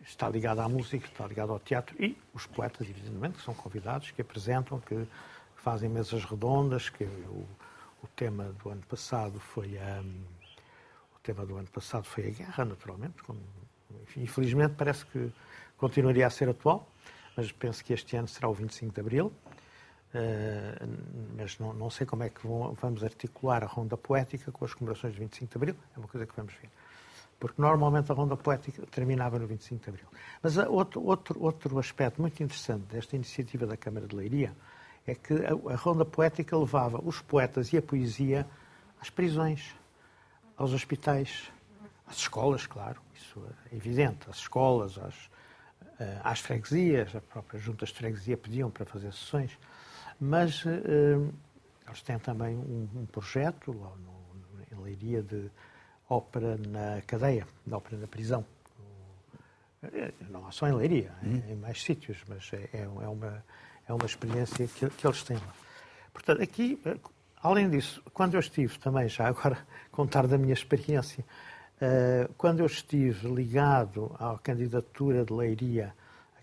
está 0.07 0.29
ligado 0.29 0.61
à 0.61 0.69
música, 0.69 1.07
está 1.07 1.27
ligado 1.27 1.53
ao 1.53 1.59
teatro 1.59 1.95
e 2.03 2.17
os 2.33 2.47
poetas, 2.47 2.89
evidentemente, 2.89 3.37
que 3.39 3.45
são 3.45 3.53
convidados, 3.53 4.11
que 4.11 4.23
apresentam, 4.23 4.81
que 4.81 5.07
fazem 5.57 5.91
mesas 5.91 6.25
redondas, 6.25 6.89
que 6.89 7.05
o, 7.05 7.47
o 8.03 8.07
tema 8.17 8.45
do 8.63 8.71
ano 8.71 8.83
passado 8.89 9.39
foi 9.39 9.77
a, 9.79 10.01
o 10.01 11.19
tema 11.23 11.45
do 11.45 11.57
ano 11.57 11.69
passado 11.69 12.05
foi 12.05 12.29
a 12.29 12.31
guerra, 12.31 12.65
naturalmente, 12.65 13.23
como, 13.23 13.41
enfim, 14.05 14.23
infelizmente 14.23 14.75
parece 14.75 15.05
que 15.05 15.31
continuaria 15.77 16.27
a 16.27 16.31
ser 16.31 16.49
atual, 16.49 16.89
mas 17.37 17.53
penso 17.53 17.85
que 17.85 17.93
este 17.93 18.17
ano 18.17 18.27
será 18.27 18.49
o 18.49 18.55
25 18.55 18.95
de 18.95 19.01
Abril, 19.01 19.33
mas 21.37 21.59
não, 21.59 21.73
não, 21.73 21.91
sei 21.91 22.07
como 22.07 22.23
é 22.23 22.31
que 22.31 22.47
vão, 22.47 22.73
vamos 22.73 23.05
articular 23.05 23.63
a 23.63 23.67
ronda 23.67 23.97
poética 23.97 24.51
com 24.51 24.65
as 24.65 24.73
comemorações 24.73 25.15
de 25.15 25.21
25 25.21 25.51
de 25.51 25.57
Abril, 25.57 25.77
é 25.95 25.99
uma 25.99 26.09
coisa 26.09 26.27
que 26.27 26.35
vamos 26.35 26.55
ver. 26.55 26.71
Porque 27.39 27.61
normalmente 27.61 28.11
a 28.11 28.15
ronda 28.15 28.37
poética 28.37 28.85
terminava 28.91 29.39
no 29.39 29.47
25 29.47 29.83
de 29.83 29.91
Abril. 29.91 30.07
Mas 30.43 30.57
outro, 30.57 31.05
outro, 31.05 31.41
outro 31.43 31.79
aspecto 31.79 32.21
muito 32.21 32.43
interessante 32.43 32.85
desta 32.87 33.15
iniciativa 33.15 33.67
da 33.67 33.77
Câmara 33.77 34.07
de 34.07 34.17
Leiria 34.17 34.53
é 35.07 35.15
que 35.15 35.35
a, 35.35 35.73
a 35.73 35.77
ronda 35.77 36.05
poética 36.05 36.57
levava 36.57 37.01
os 37.05 37.21
poetas 37.21 37.73
e 37.73 37.77
a 37.77 37.83
poesia 37.83 38.47
às 39.01 39.11
prisões, 39.11 39.75
aos 40.57 40.73
hospitais, 40.73 41.51
às 42.07 42.17
escolas, 42.17 42.67
claro, 42.67 43.01
isso 43.15 43.43
é 43.71 43.77
evidente, 43.77 44.29
às 44.29 44.39
escolas, 44.39 44.99
às, 44.99 45.15
eh, 46.01 46.21
às 46.25 46.41
freguesias, 46.41 47.15
as 47.15 47.23
próprias 47.23 47.63
juntas 47.63 47.91
de 47.91 47.95
freguesia 47.95 48.37
pediam 48.37 48.71
para 48.71 48.85
fazer 48.85 49.13
sessões. 49.13 49.57
Mas 50.21 50.65
uh, 50.65 51.33
eles 51.87 52.03
têm 52.03 52.19
também 52.19 52.57
um, 52.57 52.89
um 52.95 53.07
projeto 53.07 53.73
lá 53.73 53.93
no, 53.97 54.77
em 54.77 54.83
Leiria 54.83 55.23
de 55.23 55.51
ópera 56.09 56.57
na 56.57 57.01
cadeia, 57.07 57.47
de 57.67 57.75
ópera 57.75 57.97
na 57.97 58.07
prisão. 58.07 58.45
Eh, 59.83 60.13
não 60.29 60.47
há 60.47 60.51
só 60.51 60.67
em 60.67 60.73
Leiria, 60.73 61.13
hum. 61.23 61.41
em 61.49 61.57
mais 61.57 61.83
sítios, 61.83 62.19
mas 62.27 62.51
é, 62.53 62.69
é, 62.73 62.83
é, 62.83 63.09
uma, 63.09 63.45
é 63.87 63.93
uma 63.93 64.07
experiência 64.07 64.67
que, 64.67 64.91
que 64.91 65.07
eles 65.07 65.23
têm 65.23 65.37
lá. 65.37 65.55
Portanto, 66.13 66.43
aqui, 66.43 66.81
além 67.41 67.71
disso, 67.71 68.03
quando 68.13 68.35
eu 68.35 68.41
estive 68.41 68.77
também, 68.79 69.09
já 69.09 69.29
agora 69.29 69.59
contar 69.93 70.27
da 70.27 70.37
minha 70.37 70.55
experiência, 70.55 71.25
quando 72.37 72.59
eu 72.59 72.67
estive 72.67 73.29
ligado 73.29 74.15
à 74.19 74.37
candidatura 74.39 75.25
de 75.25 75.33
Leiria 75.33 75.95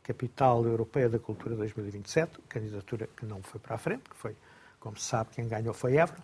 Capital 0.05 0.63
Europeia 0.65 1.09
da 1.09 1.17
Cultura 1.17 1.55
2027, 1.55 2.39
candidatura 2.47 3.09
que 3.17 3.25
não 3.25 3.41
foi 3.41 3.59
para 3.59 3.75
a 3.75 3.77
frente, 3.77 4.03
que 4.09 4.15
foi, 4.15 4.35
como 4.79 4.95
se 4.97 5.05
sabe, 5.05 5.31
quem 5.33 5.47
ganhou 5.47 5.73
foi 5.73 5.97
Évora, 5.97 6.19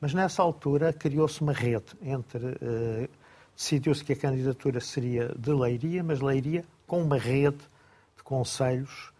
mas 0.00 0.14
nessa 0.14 0.40
altura 0.42 0.92
criou-se 0.92 1.40
uma 1.40 1.52
rede 1.52 1.96
entre. 2.02 2.46
Uh, 2.46 3.08
Decidiu-se 3.58 4.04
que 4.04 4.12
a 4.12 4.16
candidatura 4.16 4.78
seria 4.78 5.34
de 5.36 5.52
Leiria, 5.52 6.04
mas 6.04 6.20
Leiria 6.20 6.64
com 6.86 7.02
uma 7.02 7.18
rede 7.18 7.58
de 8.16 8.22
conselhos 8.22 9.12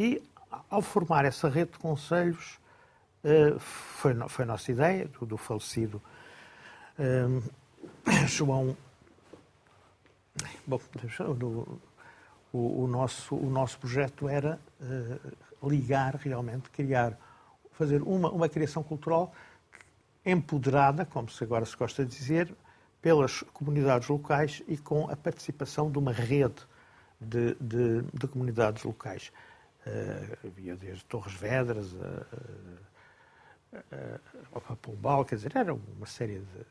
e, 0.00 0.20
ao 0.68 0.82
formar 0.82 1.24
essa 1.24 1.48
rede 1.48 1.70
de 1.70 1.78
conselhos, 1.78 2.58
uh, 3.22 3.56
foi, 3.60 4.12
foi 4.28 4.44
nossa 4.44 4.72
ideia, 4.72 5.06
do, 5.06 5.24
do 5.24 5.36
falecido 5.36 6.02
uh, 6.98 7.40
João. 8.26 8.76
Bom, 10.66 10.80
do, 11.38 11.80
o, 12.54 12.84
o, 12.84 12.86
nosso, 12.86 13.34
o 13.34 13.50
nosso 13.50 13.78
projeto 13.80 14.28
era 14.28 14.60
uh, 14.80 15.68
ligar 15.68 16.14
realmente, 16.14 16.70
criar, 16.70 17.18
fazer 17.72 18.00
uma, 18.00 18.30
uma 18.30 18.48
criação 18.48 18.80
cultural 18.80 19.34
empoderada, 20.24 21.04
como 21.04 21.28
se 21.28 21.42
agora 21.42 21.66
se 21.66 21.76
gosta 21.76 22.04
de 22.04 22.16
dizer, 22.16 22.54
pelas 23.02 23.42
comunidades 23.52 24.08
locais 24.08 24.62
e 24.68 24.78
com 24.78 25.10
a 25.10 25.16
participação 25.16 25.90
de 25.90 25.98
uma 25.98 26.12
rede 26.12 26.62
de, 27.20 27.54
de, 27.60 28.02
de 28.02 28.28
comunidades 28.28 28.84
locais. 28.84 29.32
Uh, 29.84 30.46
havia 30.46 30.76
desde 30.76 31.04
Torres 31.06 31.34
Vedras 31.34 31.92
a, 33.74 34.72
a, 34.72 34.76
Pombal, 34.76 35.24
quer 35.24 35.34
dizer, 35.34 35.56
era 35.56 35.74
uma 35.74 36.06
série 36.06 36.38
de. 36.38 36.66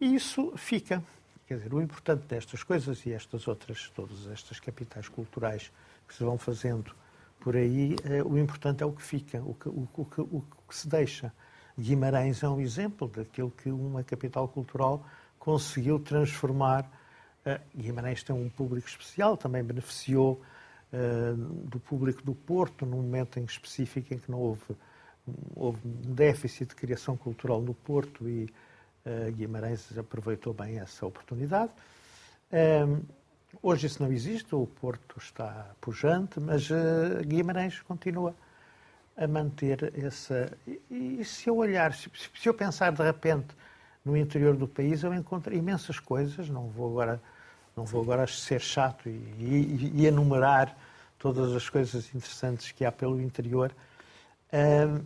E 0.00 0.14
isso 0.16 0.52
fica. 0.56 1.02
Quer 1.46 1.58
dizer, 1.58 1.74
o 1.74 1.80
importante 1.80 2.26
destas 2.26 2.64
coisas 2.64 3.06
e 3.06 3.12
estas 3.12 3.46
outras, 3.46 3.88
todas 3.94 4.26
estas 4.26 4.58
capitais 4.58 5.08
culturais 5.08 5.70
que 6.08 6.14
se 6.14 6.24
vão 6.24 6.36
fazendo 6.36 6.92
por 7.38 7.54
aí, 7.54 7.94
eh, 8.04 8.22
o 8.22 8.36
importante 8.36 8.82
é 8.82 8.86
o 8.86 8.90
que 8.90 9.02
fica, 9.02 9.40
o 9.40 9.54
que, 9.54 9.68
o, 9.68 9.88
o, 9.96 10.36
o 10.38 10.42
que 10.68 10.74
se 10.74 10.88
deixa. 10.88 11.32
Guimarães 11.78 12.42
é 12.42 12.48
um 12.48 12.60
exemplo 12.60 13.06
daquilo 13.06 13.50
que 13.50 13.70
uma 13.70 14.02
capital 14.02 14.48
cultural 14.48 15.06
conseguiu 15.38 16.00
transformar. 16.00 16.90
Eh, 17.44 17.60
Guimarães 17.76 18.24
tem 18.24 18.34
um 18.34 18.48
público 18.48 18.88
especial, 18.88 19.36
também 19.36 19.62
beneficiou 19.62 20.42
eh, 20.92 21.34
do 21.36 21.78
público 21.78 22.22
do 22.22 22.34
Porto, 22.34 22.84
num 22.84 23.02
momento 23.02 23.38
em 23.38 23.44
específico 23.44 24.12
em 24.12 24.18
que 24.18 24.28
não 24.28 24.38
houve, 24.38 24.76
houve 25.54 25.78
um 25.86 26.12
déficit 26.12 26.70
de 26.70 26.74
criação 26.74 27.16
cultural 27.16 27.60
no 27.60 27.74
Porto 27.74 28.28
e 28.28 28.48
Guimarães 29.30 29.96
aproveitou 29.96 30.52
bem 30.52 30.78
essa 30.78 31.06
oportunidade. 31.06 31.70
Uh, 32.52 33.04
hoje 33.62 33.86
isso 33.86 34.02
não 34.02 34.12
existe, 34.12 34.54
o 34.54 34.66
Porto 34.66 35.18
está 35.18 35.70
pujante, 35.80 36.40
mas 36.40 36.68
uh, 36.70 37.24
Guimarães 37.24 37.80
continua 37.82 38.34
a 39.16 39.26
manter 39.26 39.92
essa. 39.96 40.52
E, 40.66 41.18
e 41.20 41.24
se 41.24 41.48
eu 41.48 41.56
olhar, 41.56 41.94
se, 41.94 42.10
se, 42.34 42.48
eu 42.48 42.54
pensar 42.54 42.92
de 42.92 43.02
repente 43.02 43.48
no 44.04 44.16
interior 44.16 44.56
do 44.56 44.68
país, 44.68 45.02
eu 45.02 45.14
encontro 45.14 45.54
imensas 45.54 45.98
coisas. 45.98 46.48
Não 46.48 46.68
vou 46.68 46.90
agora, 46.90 47.20
não 47.76 47.84
vou 47.84 48.02
agora 48.02 48.26
ser 48.26 48.60
chato 48.60 49.08
e, 49.08 49.12
e, 49.38 49.92
e 49.94 50.06
enumerar 50.06 50.76
todas 51.18 51.52
as 51.54 51.68
coisas 51.68 52.14
interessantes 52.14 52.72
que 52.72 52.84
há 52.84 52.92
pelo 52.92 53.20
interior. 53.20 53.72
Uh, 54.52 55.02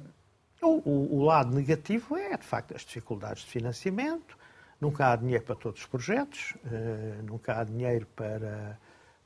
o, 0.66 1.18
o, 1.18 1.24
lado 1.24 1.54
negativo 1.54 2.16
é, 2.16 2.36
de 2.36 2.44
facto, 2.44 2.74
as 2.74 2.82
dificuldades 2.82 3.42
de 3.44 3.50
financiamento. 3.50 4.36
Nunca 4.80 5.12
há 5.12 5.16
dinheiro 5.16 5.44
para 5.44 5.54
todos 5.54 5.80
os 5.80 5.86
projetos, 5.86 6.54
uh, 6.64 7.22
nunca 7.22 7.58
há 7.58 7.64
dinheiro 7.64 8.06
para. 8.16 8.78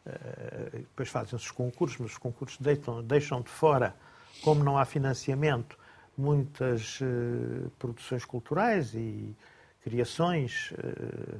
Uh, 0.04 0.78
depois 0.78 1.08
fazem-se 1.08 1.36
os 1.36 1.50
concursos, 1.50 1.98
mas 1.98 2.10
os 2.12 2.18
concursos 2.18 2.58
deixam, 2.60 3.02
deixam 3.02 3.40
de 3.40 3.50
fora, 3.50 3.94
como 4.42 4.62
não 4.62 4.76
há 4.76 4.84
financiamento, 4.84 5.78
muitas 6.16 7.00
uh, 7.00 7.70
produções 7.78 8.24
culturais 8.24 8.94
e 8.94 9.34
criações 9.82 10.72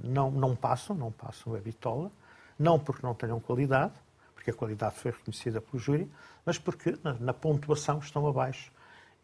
não, 0.03 0.31
não 0.31 0.55
passam, 0.55 0.95
não 0.95 1.11
passam 1.11 1.55
a 1.55 1.59
bitola, 1.59 2.13
não 2.59 2.79
porque 2.79 3.05
não 3.05 3.15
tenham 3.15 3.41
qualidade, 3.41 3.95
porque 4.35 4.51
a 4.51 4.55
qualidade 4.55 4.97
foi 4.97 5.13
reconhecida 5.13 5.63
pelo 5.63 5.79
júri, 5.79 6.11
mas 6.45 6.59
porque 6.59 6.95
na, 7.03 7.15
na 7.15 7.33
pontuação 7.33 7.99
estão 8.01 8.27
abaixo 8.27 8.71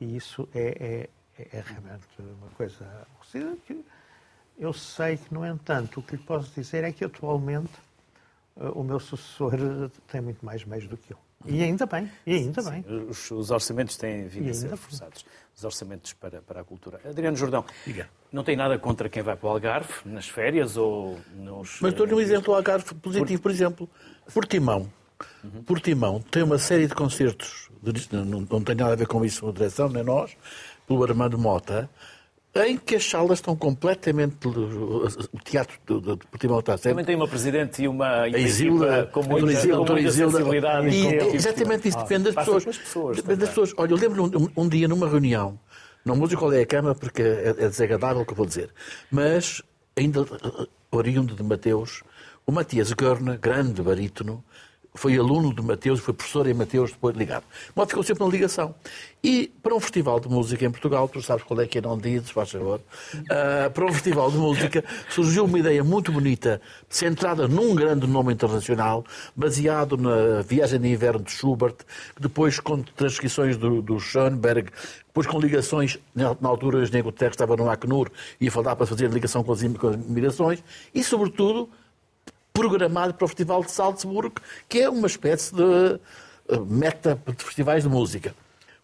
e 0.00 0.16
isso 0.16 0.48
é, 0.54 1.08
é, 1.38 1.48
é 1.52 1.60
realmente 1.60 2.06
uma 2.18 2.50
coisa 2.56 2.86
que 3.66 3.84
eu 4.58 4.72
sei 4.72 5.16
que, 5.16 5.32
no 5.32 5.46
entanto, 5.46 6.00
o 6.00 6.02
que 6.02 6.16
lhe 6.16 6.22
posso 6.22 6.52
dizer 6.54 6.84
é 6.84 6.92
que 6.92 7.04
atualmente 7.04 7.72
eh, 8.58 8.70
o 8.74 8.82
meu 8.82 9.00
sucessor 9.00 9.52
tem 10.06 10.20
muito 10.20 10.44
mais 10.44 10.64
meios 10.64 10.86
do 10.86 10.98
que 10.98 11.12
eu. 11.12 11.18
E 11.46 11.62
ainda 11.62 11.86
bem, 11.86 12.10
e 12.26 12.34
ainda 12.34 12.60
Sim, 12.60 12.70
bem. 12.70 12.84
Os, 13.08 13.30
os, 13.30 13.50
orçamentos 13.50 13.96
têm 13.96 14.26
vindo 14.28 14.50
a 14.50 14.52
ser 14.52 14.68
reforçados. 14.68 15.24
Os 15.56 15.64
orçamentos 15.64 16.12
para, 16.12 16.42
para 16.42 16.60
a 16.60 16.64
cultura. 16.64 17.00
Adriano 17.02 17.34
Jordão, 17.34 17.64
Diga. 17.86 18.10
não 18.30 18.44
tem 18.44 18.54
nada 18.54 18.78
contra 18.78 19.08
quem 19.08 19.22
vai 19.22 19.34
para 19.36 19.46
o 19.46 19.50
Algarve, 19.50 19.90
nas 20.04 20.28
férias 20.28 20.76
ou 20.76 21.18
nos... 21.34 21.78
Mas 21.80 21.94
dou-lhe 21.94 22.12
um 22.12 22.20
exemplo 22.20 22.44
do 22.44 22.54
Algarve 22.54 22.94
positivo, 22.96 23.40
por, 23.40 23.44
por 23.44 23.50
exemplo. 23.50 23.90
Portimão. 24.34 24.92
Uhum. 25.44 25.62
Portimão 25.62 26.20
tem 26.20 26.42
uma 26.42 26.58
série 26.58 26.86
de 26.86 26.94
concertos 26.94 27.70
não, 28.12 28.46
não 28.48 28.62
tem 28.62 28.74
nada 28.74 28.92
a 28.92 28.96
ver 28.96 29.06
com 29.06 29.24
isso 29.24 29.48
a 29.48 29.52
direção, 29.52 29.88
nem 29.88 30.04
nós, 30.04 30.36
pelo 30.86 31.02
Armando 31.02 31.38
Mota, 31.38 31.88
em 32.54 32.76
que 32.76 32.96
as 32.96 33.08
salas 33.08 33.38
estão 33.38 33.54
completamente. 33.54 34.46
O 34.46 35.38
teatro 35.44 35.78
do, 35.86 36.00
do 36.00 36.18
Portimão 36.18 36.58
está 36.58 36.76
sempre. 36.76 36.90
Também 36.90 37.04
tem 37.04 37.16
uma 37.16 37.28
presidente 37.28 37.82
e 37.82 37.88
uma, 37.88 38.28
e 38.28 38.34
a 38.34 38.38
Isilda, 38.38 39.06
com 39.12 39.22
muita, 39.22 39.52
Isilda, 39.52 39.76
com 39.76 39.92
muita 39.92 40.08
Isilda, 40.08 40.32
sensibilidade. 40.32 40.88
e, 40.88 41.04
e, 41.04 41.14
é 41.14 41.34
exatamente 41.34 41.88
isso, 41.88 41.98
depende 41.98 42.24
das 42.24 42.34
passa 42.34 42.52
pessoas. 42.52 42.78
pessoas 42.78 43.16
Depende 43.16 43.38
das 43.38 43.48
pessoas. 43.50 43.72
Olha, 43.76 43.92
eu 43.92 43.96
lembro 43.96 44.24
um, 44.24 44.62
um 44.64 44.68
dia 44.68 44.88
numa 44.88 45.08
reunião, 45.08 45.58
não 46.04 46.16
vou 46.16 46.26
dizer 46.26 46.38
qual 46.38 46.52
é 46.52 46.60
a 46.60 46.66
Câmara 46.66 46.94
porque 46.94 47.22
é, 47.22 47.50
é 47.50 47.68
desagradável 47.68 48.22
o 48.22 48.26
que 48.26 48.32
eu 48.32 48.36
vou 48.36 48.46
dizer, 48.46 48.70
mas 49.10 49.62
ainda 49.96 50.22
uh, 50.22 50.68
oriundo 50.90 51.36
de 51.36 51.42
Mateus, 51.44 52.02
o 52.44 52.50
Matias 52.50 52.92
Görner, 52.92 53.38
grande 53.38 53.80
barítono, 53.80 54.44
foi 54.94 55.16
aluno 55.16 55.54
de 55.54 55.62
Mateus, 55.62 56.00
foi 56.00 56.12
professor 56.12 56.46
em 56.46 56.54
Mateus, 56.54 56.90
depois 56.90 57.16
ligado. 57.16 57.44
De 57.44 57.72
modo 57.76 57.88
ficou 57.88 58.02
sempre 58.02 58.24
na 58.24 58.30
ligação. 58.30 58.74
E 59.22 59.52
para 59.62 59.74
um 59.74 59.80
festival 59.80 60.18
de 60.18 60.28
música 60.28 60.64
em 60.64 60.70
Portugal, 60.70 61.08
tu 61.08 61.20
sabes 61.22 61.44
qual 61.44 61.60
é 61.60 61.66
que 61.66 61.78
é, 61.78 61.80
não 61.80 61.96
dizes, 61.96 62.30
faz 62.30 62.50
favor, 62.50 62.80
ah, 63.30 63.70
para 63.70 63.84
um 63.84 63.92
festival 63.92 64.30
de 64.30 64.38
música 64.38 64.84
surgiu 65.10 65.44
uma 65.44 65.58
ideia 65.58 65.84
muito 65.84 66.10
bonita, 66.10 66.60
centrada 66.88 67.46
num 67.46 67.74
grande 67.74 68.06
nome 68.06 68.32
internacional, 68.32 69.04
baseado 69.36 69.96
na 69.96 70.40
Viagem 70.42 70.80
de 70.80 70.88
Inverno 70.88 71.22
de 71.22 71.32
Schubert, 71.32 71.76
depois 72.18 72.58
com 72.58 72.82
transcrições 72.82 73.56
do, 73.56 73.82
do 73.82 74.00
Schoenberg, 74.00 74.70
depois 75.06 75.26
com 75.26 75.38
ligações, 75.38 75.98
na, 76.14 76.36
altura 76.42 76.78
o 76.78 76.82
Engenheiro 76.82 77.10
Guterres 77.10 77.34
estava 77.34 77.56
no 77.56 77.68
Acnur, 77.68 78.10
ia 78.40 78.50
falar 78.50 78.74
para 78.74 78.86
fazer 78.86 79.10
ligação 79.10 79.44
com 79.44 79.52
as, 79.52 79.62
com 79.62 79.88
as 79.88 79.96
migrações, 79.96 80.64
e 80.94 81.04
sobretudo 81.04 81.68
programado 82.60 83.14
para 83.14 83.24
o 83.24 83.28
Festival 83.28 83.64
de 83.64 83.70
Salzburgo, 83.70 84.34
que 84.68 84.80
é 84.80 84.90
uma 84.90 85.06
espécie 85.06 85.54
de 85.54 86.00
eh, 86.48 86.58
meta 86.66 87.18
de 87.26 87.42
festivais 87.42 87.84
de 87.84 87.88
música. 87.88 88.34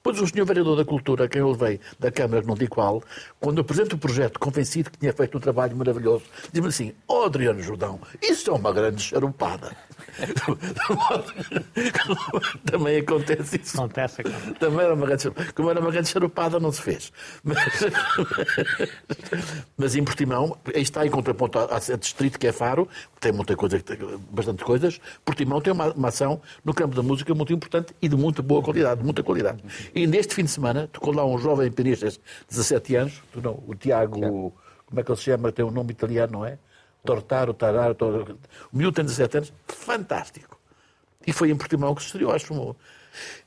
Pois 0.07 0.21
o 0.21 0.27
senhor 0.29 0.47
vereador 0.47 0.77
da 0.77 0.85
Cultura, 0.85 1.25
a 1.25 1.29
quem 1.29 1.41
eu 1.41 1.51
levei 1.51 1.81
da 1.99 2.13
Câmara, 2.13 2.41
não 2.47 2.55
digo 2.55 2.77
qual, 2.77 3.03
quando 3.41 3.61
apresento 3.61 3.97
o 3.97 3.99
projeto, 3.99 4.39
convencido 4.39 4.89
que 4.89 4.99
tinha 4.99 5.13
feito 5.13 5.37
um 5.37 5.41
trabalho 5.41 5.77
maravilhoso, 5.77 6.23
diz-me 6.53 6.69
assim, 6.69 6.93
ó 7.09 7.27
Adriano 7.27 7.61
Jordão, 7.61 7.99
isso 8.23 8.49
é 8.49 8.53
uma 8.53 8.73
grande 8.73 9.03
charupada. 9.03 9.77
Também 12.65 12.99
acontece 12.99 13.61
isso. 13.61 13.77
Acontece, 13.77 14.21
acontece. 14.21 14.55
Também 14.55 14.85
era 14.85 14.95
uma 14.95 15.07
grande 15.07 15.23
charupada. 15.23 15.53
Como 15.53 15.71
era 15.71 15.81
uma 15.81 15.91
grande 15.91 16.09
charupada, 16.09 16.61
não 16.61 16.71
se 16.71 16.83
fez. 16.83 17.13
Mas, 17.43 17.59
mas 19.77 19.97
em 19.97 20.05
Portimão, 20.05 20.57
aí 20.73 20.83
está 20.83 21.05
em 21.05 21.11
contraponto 21.11 21.59
à 21.59 21.77
à 21.77 21.97
distrito 21.97 22.39
que 22.39 22.47
é 22.47 22.53
Faro, 22.53 22.87
que 23.15 23.21
tem 23.21 23.33
muita 23.33 23.57
coisa, 23.57 23.83
bastante 24.31 24.63
coisas. 24.65 25.01
Portimão 25.25 25.61
tem 25.61 25.73
uma, 25.73 25.93
uma 25.93 26.07
ação 26.09 26.41
no 26.65 26.73
campo 26.73 26.95
da 26.95 27.03
música 27.03 27.35
muito 27.35 27.53
importante 27.53 27.93
e 28.01 28.09
de 28.09 28.15
muita 28.17 28.43
boa 28.43 28.63
qualidade, 28.63 29.01
de 29.01 29.05
muita 29.05 29.25
qualidade. 29.25 29.65
E 29.97 30.07
neste 30.07 30.35
fim 30.35 30.45
de 30.45 30.51
semana, 30.51 30.87
tocou 30.93 31.11
lá 31.15 31.25
um 31.25 31.39
jovem 31.39 31.73
pianista 31.73 32.11
de 32.11 32.21
17 32.51 32.97
anos, 32.97 33.23
não, 33.35 33.63
o 33.67 33.75
Tiago, 33.75 34.53
como 34.87 35.01
é 35.01 35.03
que 35.03 35.11
ele 35.11 35.17
se 35.17 35.25
chama? 35.25 35.51
Tem 35.51 35.65
um 35.65 35.71
nome 35.71 35.91
italiano, 35.93 36.35
não 36.35 36.45
é? 36.45 36.59
Tortaro, 37.03 37.55
Tararo, 37.55 37.95
Tor- 37.95 38.37
o 38.71 38.77
miúdo 38.77 38.95
tem 38.97 39.05
17 39.07 39.39
anos, 39.39 39.53
fantástico. 39.69 40.61
E 41.27 41.33
foi 41.33 41.51
em 41.51 41.57
Portimão 41.57 41.95
que 41.95 42.03
se 42.03 42.09
estreou, 42.09 42.31
acho 42.31 42.53
um, 42.53 42.75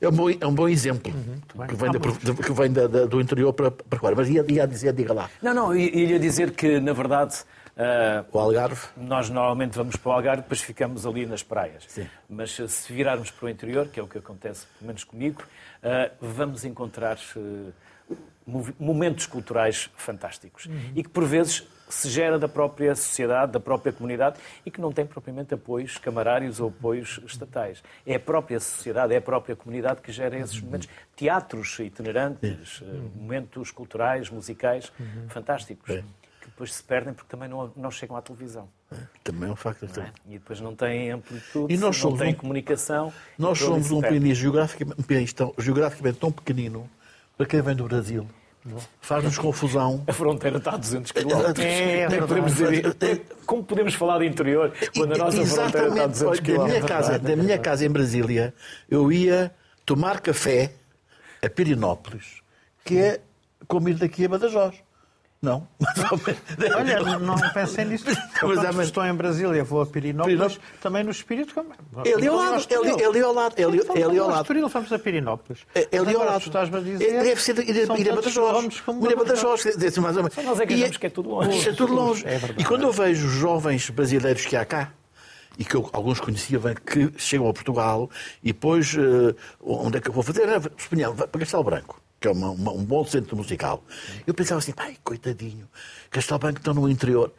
é 0.00 0.08
um 0.08 0.12
bom, 0.12 0.28
é 0.28 0.44
um 0.46 0.52
bom 0.52 0.68
exemplo 0.68 1.12
bem. 1.54 1.68
que 1.68 1.76
vem, 1.76 1.92
da- 1.92 2.42
que 2.42 2.52
vem 2.52 2.72
da- 2.72 2.86
da- 2.88 3.06
do 3.06 3.20
interior 3.20 3.52
para, 3.52 3.70
para 3.70 3.98
fora. 4.00 4.16
Mas 4.16 4.28
ia, 4.28 4.44
ia 4.48 4.66
dizer, 4.66 4.92
diga 4.92 5.12
lá, 5.12 5.30
Não, 5.40 5.54
não, 5.54 5.76
ia 5.76 6.18
dizer 6.18 6.50
que, 6.50 6.80
na 6.80 6.92
verdade, 6.92 7.36
ah, 7.76 8.24
o 8.32 8.38
Algarve. 8.40 8.88
nós 8.96 9.30
normalmente 9.30 9.76
vamos 9.76 9.94
para 9.94 10.08
o 10.10 10.12
Algarve 10.12 10.42
depois 10.42 10.60
ficamos 10.60 11.06
ali 11.06 11.26
nas 11.26 11.42
praias. 11.44 11.84
Sim. 11.86 12.08
Mas 12.28 12.50
se 12.68 12.92
virarmos 12.92 13.30
para 13.30 13.46
o 13.46 13.48
interior, 13.48 13.86
que 13.88 14.00
é 14.00 14.02
o 14.02 14.08
que 14.08 14.18
acontece, 14.18 14.66
pelo 14.78 14.88
menos 14.88 15.04
comigo, 15.04 15.42
vamos 16.20 16.64
encontrar 16.64 17.18
eh, 17.36 17.72
momentos 18.78 19.26
culturais 19.26 19.90
fantásticos. 19.96 20.68
E 20.94 21.02
que, 21.02 21.08
por 21.08 21.24
vezes, 21.24 21.66
se 21.88 22.08
gera 22.08 22.38
da 22.38 22.48
própria 22.48 22.94
sociedade, 22.94 23.52
da 23.52 23.60
própria 23.60 23.92
comunidade 23.92 24.38
e 24.64 24.70
que 24.70 24.80
não 24.80 24.92
tem 24.92 25.04
propriamente 25.04 25.54
apoios 25.54 25.98
camarários 25.98 26.60
ou 26.60 26.68
apoios 26.68 27.20
estatais. 27.26 27.82
É 28.06 28.14
a 28.14 28.20
própria 28.20 28.60
sociedade, 28.60 29.12
é 29.12 29.16
a 29.16 29.22
própria 29.22 29.56
comunidade 29.56 30.00
que 30.00 30.12
gera 30.12 30.38
esses 30.38 30.60
momentos. 30.60 30.88
Teatros 31.16 31.78
itinerantes, 31.80 32.82
eh, 32.82 32.86
momentos 33.14 33.70
culturais, 33.70 34.30
musicais 34.30 34.92
fantásticos. 35.28 35.90
É. 35.90 36.04
Depois 36.60 36.74
se 36.74 36.82
perdem 36.82 37.14
porque 37.14 37.30
também 37.30 37.48
não, 37.48 37.72
não 37.74 37.90
chegam 37.90 38.14
à 38.18 38.20
televisão. 38.20 38.68
Também 39.24 39.48
é 39.48 39.52
um 39.52 39.56
facto. 39.56 39.88
não 39.96 40.02
é? 40.02 40.12
E 40.26 40.32
depois 40.32 40.60
não 40.60 40.76
têm 40.76 41.10
amplitude, 41.10 41.72
E 41.72 41.78
nós 41.78 41.82
não 41.82 41.92
somos 41.94 42.18
têm 42.20 42.32
um- 42.32 42.36
comunicação. 42.36 43.10
Nós 43.38 43.58
e 43.58 43.64
ali 43.64 43.72
somos 43.82 43.90
um 43.90 44.02
país 44.02 44.36
geograficamente, 44.36 45.00
um 45.00 45.02
país 45.02 45.32
tão, 45.32 45.54
geograficamente 45.56 46.18
tão 46.18 46.30
pequenino 46.30 46.86
para 47.34 47.46
quem 47.46 47.62
vem 47.62 47.74
do 47.74 47.84
Brasil. 47.84 48.28
Faz-nos 49.00 49.38
confusão. 49.38 50.04
A 50.06 50.12
fronteira 50.12 50.58
está 50.58 50.72
a 50.72 50.76
200 50.76 51.12
km. 51.12 51.30
É, 51.60 52.00
é 52.00 52.08
Nem 52.10 52.20
podemos 52.26 52.52
dizer, 52.52 52.94
como 53.46 53.64
podemos 53.64 53.94
falar 53.94 54.18
de 54.18 54.26
interior 54.26 54.70
quando 54.94 55.14
a 55.14 55.16
nossa 55.16 55.46
fronteira 55.46 55.88
está 55.88 56.04
a 56.04 56.06
200 56.08 56.40
Olha, 56.40 56.58
da 56.58 56.64
minha 56.66 56.80
km? 56.82 56.86
casa, 56.86 57.18
da 57.18 57.36
minha 57.36 57.58
casa 57.58 57.86
em 57.86 57.90
Brasília, 57.90 58.54
eu 58.90 59.10
ia 59.10 59.50
tomar 59.86 60.20
café 60.20 60.74
a 61.42 61.48
Pirinópolis, 61.48 62.42
que 62.84 62.98
é 62.98 63.20
como 63.66 63.88
ir 63.88 63.94
daqui 63.94 64.26
a 64.26 64.28
Badajoz. 64.28 64.74
Não? 65.42 65.66
Olha, 66.76 67.18
não 67.18 67.34
pensei 67.54 67.84
nisso. 67.86 68.04
Eu, 68.42 68.48
Mas 68.48 68.58
há- 68.58 68.72
mas- 68.72 68.86
estou 68.88 69.02
em 69.06 69.14
Brasília, 69.14 69.64
vou 69.64 69.80
a 69.80 69.86
Pirinópolis, 69.86 70.36
Pirinópolis. 70.38 70.60
também 70.82 71.02
no 71.02 71.10
espírito. 71.10 71.54
como- 71.54 71.70
É 72.04 72.12
ali 72.12 72.26
ao 72.28 72.36
lado, 72.36 72.66
é 72.68 72.74
ali- 72.76 72.88
é 73.18 73.22
ao 73.22 73.32
lado, 73.32 73.54
é 73.56 73.64
ali- 73.64 73.78
é 73.78 74.02
ao 74.18 74.28
lado. 74.28 74.42
Estoril, 74.42 74.68
vamos 74.68 74.92
a 74.92 74.98
Pirinópolis. 74.98 75.62
É, 75.74 75.88
é 75.92 75.98
ali 75.98 76.14
ao 76.14 76.24
lado. 76.26 76.40
estás-me 76.44 76.76
a 76.76 76.80
dizer... 76.80 77.04
É, 77.14 77.22
Deve 77.22 77.42
ser 77.42 77.58
ir, 77.58 77.82
a 77.82 77.86
Badajoz. 77.86 78.82
Ir 78.86 79.12
a 79.12 79.16
Badajoz. 79.16 79.62
quer 79.62 79.76
dizer, 79.78 80.00
mais 80.02 80.16
ou 80.16 80.22
menos. 80.24 80.34
Só 80.34 80.42
nós 80.42 80.60
é 80.60 80.66
que 80.66 80.74
E 80.74 80.76
achamos 80.82 80.96
que 80.98 81.06
é 81.06 81.10
tudo 81.10 81.30
longe. 81.30 81.68
É 81.68 81.72
tudo 81.72 81.94
longe. 81.94 82.26
É. 82.26 82.38
E 82.58 82.64
quando 82.64 82.82
eu 82.82 82.92
vejo 82.92 83.26
os 83.26 83.32
jovens 83.32 83.88
brasileiros 83.88 84.44
que 84.44 84.56
há 84.56 84.64
cá, 84.66 84.92
e 85.58 85.64
que 85.64 85.74
eu, 85.74 85.88
alguns 85.94 86.20
conhecia 86.20 86.58
bem, 86.58 86.74
que 86.74 87.12
chegam 87.16 87.48
a 87.48 87.52
Portugal, 87.54 88.10
e 88.42 88.52
depois, 88.52 88.94
eh, 88.94 89.34
onde 89.62 89.96
é 89.96 90.00
que 90.02 90.08
eu 90.08 90.12
vou 90.12 90.22
fazer? 90.22 90.46
Espanhol, 90.76 91.14
para 91.14 91.26
Castelo 91.40 91.64
Branco, 91.64 92.00
que 92.20 92.28
é 92.28 92.30
uma- 92.30 92.50
uma- 92.50 92.72
um 92.72 92.84
bom 92.84 93.04
centro 93.04 93.36
musical. 93.36 93.82
Eu 94.26 94.34
pensava 94.34 94.58
assim, 94.58 94.72
pai, 94.72 94.96
coitadinho, 95.02 95.66
Castelo 96.10 96.38
Branco 96.38 96.58
estão 96.58 96.74
no 96.74 96.88
interior. 96.88 97.32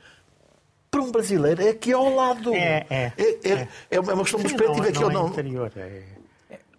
Para 0.89 1.01
um 1.01 1.11
brasileiro 1.11 1.61
é 1.61 1.69
aqui 1.69 1.93
ao 1.93 2.13
lado. 2.13 2.53
É, 2.53 2.86
é. 2.89 3.13
É, 3.17 3.51
é, 3.51 3.67
é 3.91 3.99
uma 3.99 4.17
questão 4.23 4.39
de 4.41 4.47
perspectiva 4.53 4.84
não, 4.88 4.91
que 4.91 4.99
não 4.99 5.01
eu 5.03 5.09
é 5.09 5.13
não. 5.13 5.27
interior, 5.29 5.71
é... 5.77 6.01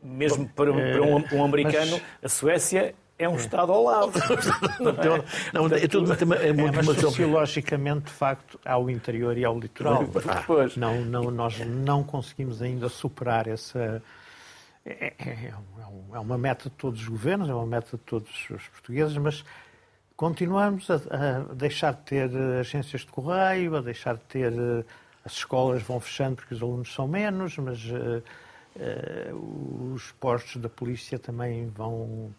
Mesmo 0.03 0.49
para, 0.49 0.73
um- 0.73 0.77
para 0.77 1.03
um, 1.03 1.25
um 1.41 1.45
americano, 1.45 2.01
a 2.21 2.29
Suécia 2.29 2.93
é 3.17 3.29
um 3.29 3.37
estado 3.37 3.71
ao 3.71 3.85
lado. 3.85 4.11
Não, 5.53 5.67
é 5.67 5.87
tudo 5.87 6.13
é 6.13 6.49
É, 6.49 6.53
muito 6.53 6.75
mas 6.75 6.87
uma 6.87 6.93
questão- 6.95 7.11
sociologicamente, 7.11 8.07
de 8.07 8.11
facto, 8.11 8.59
há 8.65 8.77
o 8.77 8.91
interior 8.91 9.39
e 9.39 9.45
há 9.45 9.51
o 9.51 9.61
litoral. 9.61 10.05
Ah. 10.29 10.45
Não, 10.77 11.01
não, 11.05 11.31
nós 11.31 11.57
não 11.61 12.03
conseguimos 12.03 12.61
ainda 12.61 12.89
superar 12.89 13.47
essa. 13.47 14.03
É, 14.85 15.13
é- 15.19 15.49
é 15.51 15.55
um- 15.57 15.83
é 15.83 15.87
um- 15.87 16.17
é 16.17 16.19
uma 16.19 16.37
meta 16.39 16.65
de 16.69 16.75
todos 16.77 17.01
os 17.03 17.09
governos, 17.09 17.49
é 17.49 17.55
uma 17.55 17.67
meta 17.67 17.97
de 17.97 18.03
todos 18.03 18.31
os 18.51 18.67
portugueses, 18.69 19.17
mas 19.17 19.45
continuamos 20.17 20.91
a, 20.91 20.95
a 21.51 21.55
deixar 21.55 21.95
de 21.95 22.01
ter 22.03 22.31
eh, 22.35 22.61
agências 22.61 23.03
de 23.03 23.07
correio, 23.09 23.77
a 23.77 23.81
deixar 23.81 24.15
de 24.17 24.23
ter. 24.25 24.53
eh, 24.53 24.85
As 25.25 25.35
escolas 25.35 25.81
vão 25.85 26.01
fechando 26.01 26.35
porque 26.35 26.53
os 26.53 26.61
alunos 26.61 26.93
são 26.93 27.07
menos, 27.07 27.57
mas 27.59 27.79
eh, 27.79 28.23
eh, 28.75 29.31
os 29.33 30.11
postos 30.19 30.61
da 30.61 30.69
polícia 30.69 31.17
também 31.17 31.69
vão, 31.69 32.35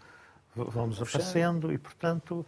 vão 0.54 0.90
desaparecendo 0.90 1.72
e, 1.72 1.78
portanto, 1.78 2.46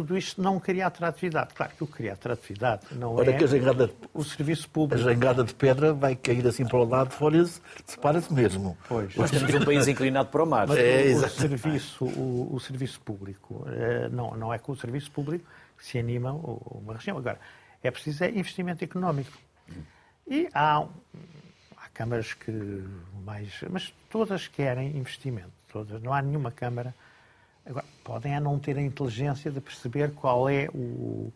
tudo 0.00 0.16
isto 0.16 0.40
não 0.40 0.58
cria 0.58 0.86
atratividade. 0.86 1.52
Claro 1.54 1.72
que 1.76 1.84
o 1.84 1.86
que 1.86 1.92
cria 1.92 2.12
atratividade 2.14 2.86
não 2.92 3.14
Olha 3.14 3.30
é 3.30 3.36
que 3.36 3.44
a 3.44 3.46
jangada, 3.46 3.90
o 4.14 4.24
serviço 4.24 4.66
a 4.66 4.72
público. 4.72 5.02
jangada 5.02 5.44
de 5.44 5.54
pedra 5.54 5.92
vai 5.92 6.16
cair 6.16 6.46
assim 6.46 6.64
para 6.66 6.78
o 6.78 6.84
lado, 6.88 7.10
folha-se, 7.10 7.60
separa-se 7.84 8.32
mesmo. 8.32 8.76
Pois. 8.88 9.14
Nós 9.14 9.30
temos 9.30 9.54
um 9.54 9.64
país 9.64 9.86
inclinado 9.86 10.30
para 10.30 10.42
o 10.42 10.46
mar. 10.46 10.66
Mas 10.66 10.78
É, 10.78 10.82
o, 10.82 10.84
o 10.84 11.10
exato. 11.10 11.32
serviço, 11.34 12.04
o, 12.04 12.48
o 12.54 12.60
serviço 12.60 13.00
público, 13.00 13.64
eh, 13.68 14.08
não, 14.10 14.30
não 14.36 14.54
é 14.54 14.58
com 14.58 14.72
o 14.72 14.76
serviço 14.76 15.10
público 15.10 15.44
que 15.76 15.84
se 15.84 15.98
anima 15.98 16.32
uma 16.32 16.94
região. 16.94 17.18
Agora, 17.18 17.38
é 17.82 17.90
preciso 17.90 18.24
é 18.24 18.30
investimento 18.30 18.82
económico. 18.84 19.36
E 20.26 20.48
há, 20.54 20.78
há 21.76 21.88
câmaras 21.92 22.32
que 22.34 22.50
mais. 23.24 23.48
Mas 23.68 23.92
todas 24.08 24.46
querem 24.48 24.96
investimento. 24.96 25.50
Todas. 25.72 26.02
Não 26.02 26.12
há 26.12 26.22
nenhuma 26.22 26.50
câmara. 26.50 26.94
Agora, 27.66 27.84
podem 28.02 28.34
é 28.34 28.40
não 28.40 28.58
ter 28.58 28.76
a 28.76 28.82
inteligência 28.82 29.50
de 29.50 29.60
perceber 29.60 30.12
qual 30.12 30.48
é 30.48 30.68
o. 30.74 31.32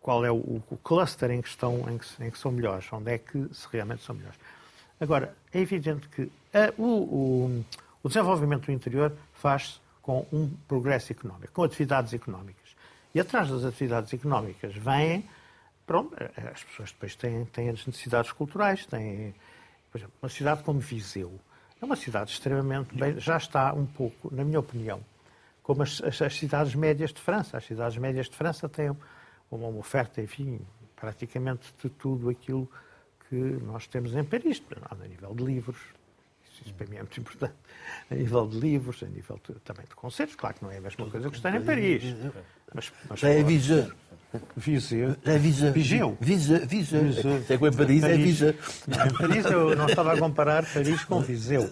Qual 0.00 0.24
é 0.24 0.30
o, 0.32 0.34
o 0.68 0.78
cluster 0.82 1.30
em 1.30 1.40
que, 1.40 1.48
estão, 1.48 1.88
em, 1.88 1.96
que, 1.96 2.24
em 2.24 2.28
que 2.30 2.36
são 2.36 2.50
melhores, 2.50 2.92
onde 2.92 3.12
é 3.12 3.18
que 3.18 3.48
se 3.54 3.68
realmente 3.70 4.02
são 4.02 4.16
melhores. 4.16 4.36
Agora, 5.00 5.32
é 5.54 5.60
evidente 5.60 6.08
que 6.08 6.22
a- 6.52 6.72
o, 6.76 6.84
o- 6.84 7.64
o 8.02 8.08
desenvolvimento 8.08 8.66
do 8.66 8.72
interior 8.72 9.12
faz-se 9.34 9.78
com 10.02 10.26
um 10.32 10.50
progresso 10.66 11.12
económico, 11.12 11.52
com 11.52 11.62
atividades 11.62 12.12
económicas. 12.12 12.74
E 13.14 13.20
atrás 13.20 13.48
das 13.48 13.64
atividades 13.64 14.12
económicas 14.12 14.74
vêm, 14.74 15.24
pronto, 15.86 16.16
as 16.52 16.64
pessoas 16.64 16.90
depois 16.90 17.14
têm, 17.14 17.44
têm 17.44 17.68
as 17.68 17.86
necessidades 17.86 18.32
culturais, 18.32 18.84
têm, 18.86 19.32
por 19.92 19.98
exemplo, 19.98 20.14
uma 20.20 20.28
cidade 20.28 20.64
como 20.64 20.80
Viseu. 20.80 21.32
É 21.80 21.84
uma 21.84 21.94
cidade 21.94 22.32
extremamente 22.32 22.92
bem, 22.96 23.20
já 23.20 23.36
está 23.36 23.72
um 23.72 23.86
pouco, 23.86 24.34
na 24.34 24.42
minha 24.44 24.58
opinião, 24.58 25.00
como 25.62 25.82
as, 25.82 26.02
as, 26.02 26.20
as, 26.22 26.36
cidades 26.36 26.74
médias 26.74 27.12
de 27.12 27.20
França. 27.20 27.56
As 27.56 27.64
cidades 27.64 27.96
médias 27.98 28.28
de 28.28 28.36
França 28.36 28.68
têm 28.68 28.96
uma 29.50 29.68
oferta, 29.68 30.20
enfim, 30.20 30.60
praticamente 30.96 31.72
de 31.82 31.88
tudo 31.90 32.28
aquilo 32.28 32.68
que 33.28 33.36
nós 33.36 33.86
temos 33.86 34.14
em 34.14 34.24
Paris, 34.24 34.62
a 34.90 34.94
nível 35.06 35.34
de 35.34 35.44
livros. 35.44 35.78
Isso 36.64 36.74
para 36.74 36.86
mim 36.86 36.96
é 36.96 37.00
muito 37.00 37.20
importante. 37.20 37.54
A 38.10 38.14
nível 38.14 38.46
de 38.46 38.58
livros, 38.58 39.02
a 39.02 39.06
nível 39.06 39.40
de, 39.46 39.54
também 39.60 39.84
de 39.86 39.94
concertos. 39.94 40.36
Claro 40.36 40.56
que 40.56 40.64
não 40.64 40.70
é 40.70 40.78
a 40.78 40.80
mesma 40.80 41.08
coisa 41.08 41.30
que 41.30 41.36
estar 41.36 41.54
em 41.54 41.62
Paris. 41.62 42.02
Mas, 42.74 42.92
mas 43.08 43.20
Já 43.20 43.28
é 43.28 43.42
Viseu. 43.42 43.90
Viseu. 44.56 45.14
É 45.26 45.36
Viseu. 45.36 45.72
Viseu. 45.72 46.16
Viseu. 46.20 46.60
Viseu. 46.66 47.44
É 47.48 47.58
que 47.58 47.66
em 47.66 47.72
Paris, 47.72 48.02
é 48.02 48.16
Viseu. 48.16 48.54
Em 48.88 49.12
Paris 49.12 49.44
eu 49.44 49.76
não 49.76 49.86
estava 49.86 50.14
a 50.14 50.18
comparar 50.18 50.64
Paris 50.72 51.04
com 51.04 51.20
Viseu. 51.20 51.68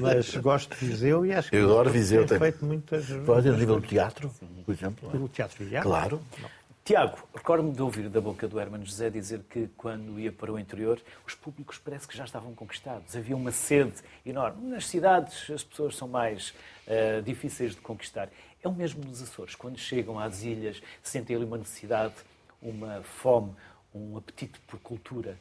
Mas 0.00 0.36
gosto 0.36 0.76
de 0.76 0.86
Viseu 0.86 1.24
e 1.24 1.32
acho 1.32 1.48
que 1.50 1.56
eu 1.56 1.64
adoro 1.64 1.90
Viseu. 1.90 2.26
tem 2.26 2.38
feito 2.38 2.64
muitas... 2.64 3.06
Pode 3.24 3.48
ir 3.48 3.54
a 3.54 3.56
nível 3.56 3.80
do 3.80 3.86
teatro, 3.86 4.30
por 4.66 4.74
exemplo. 4.74 5.08
Do 5.08 5.28
teatro 5.28 5.64
Viário? 5.64 5.88
Claro. 5.88 6.20
Não. 6.42 6.57
Tiago, 6.88 7.18
recordo-me 7.34 7.72
de 7.72 7.82
ouvir 7.82 8.08
da 8.08 8.18
boca 8.18 8.48
do 8.48 8.58
Hermano 8.58 8.82
José 8.82 9.10
dizer 9.10 9.42
que 9.50 9.68
quando 9.76 10.18
ia 10.18 10.32
para 10.32 10.50
o 10.50 10.58
interior, 10.58 10.98
os 11.26 11.34
públicos 11.34 11.76
parece 11.76 12.08
que 12.08 12.16
já 12.16 12.24
estavam 12.24 12.54
conquistados. 12.54 13.14
Havia 13.14 13.36
uma 13.36 13.52
sede 13.52 13.96
enorme. 14.24 14.70
Nas 14.70 14.86
cidades 14.86 15.50
as 15.50 15.62
pessoas 15.62 15.94
são 15.94 16.08
mais 16.08 16.54
uh, 16.86 17.20
difíceis 17.20 17.74
de 17.74 17.82
conquistar. 17.82 18.30
É 18.62 18.66
o 18.66 18.72
mesmo 18.72 19.04
nos 19.04 19.20
Açores. 19.22 19.54
Quando 19.54 19.76
chegam 19.76 20.18
às 20.18 20.42
ilhas, 20.44 20.82
sentem 21.02 21.36
ali 21.36 21.44
uma 21.44 21.58
necessidade, 21.58 22.14
uma 22.62 23.02
fome, 23.02 23.54
um 23.94 24.16
apetite 24.16 24.58
por 24.60 24.80
cultura. 24.80 25.38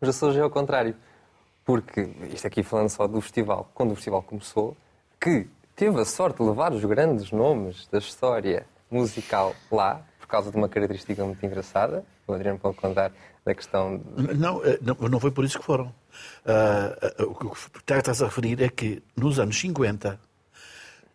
Os 0.00 0.08
Açores 0.08 0.36
é 0.38 0.40
ao 0.40 0.50
contrário. 0.50 0.96
Porque, 1.64 2.10
isto 2.34 2.48
aqui 2.48 2.64
falando 2.64 2.88
só 2.88 3.06
do 3.06 3.20
festival, 3.20 3.70
quando 3.74 3.92
o 3.92 3.94
festival 3.94 4.24
começou, 4.24 4.76
que 5.20 5.46
teve 5.76 6.00
a 6.00 6.04
sorte 6.04 6.38
de 6.38 6.48
levar 6.48 6.72
os 6.72 6.84
grandes 6.84 7.30
nomes 7.30 7.86
da 7.86 7.98
história 7.98 8.66
musical 8.90 9.54
lá, 9.70 10.04
causa 10.30 10.50
de 10.50 10.56
uma 10.56 10.68
característica 10.68 11.24
muito 11.24 11.44
engraçada. 11.44 12.04
O 12.26 12.32
Adriano 12.32 12.58
pode 12.58 12.76
contar 12.76 13.12
da 13.44 13.54
questão. 13.54 13.98
De... 13.98 14.34
Não, 14.34 14.64
eh, 14.64 14.78
não, 14.80 15.08
não 15.08 15.20
foi 15.20 15.30
por 15.30 15.44
isso 15.44 15.58
que 15.58 15.64
foram. 15.64 15.86
Uh, 16.44 17.22
uh, 17.22 17.30
o 17.30 17.34
que 17.34 17.92
estás 17.92 18.22
a 18.22 18.26
referir 18.26 18.62
é 18.62 18.68
que 18.68 19.02
nos 19.16 19.38
anos 19.38 19.58
50 19.58 20.18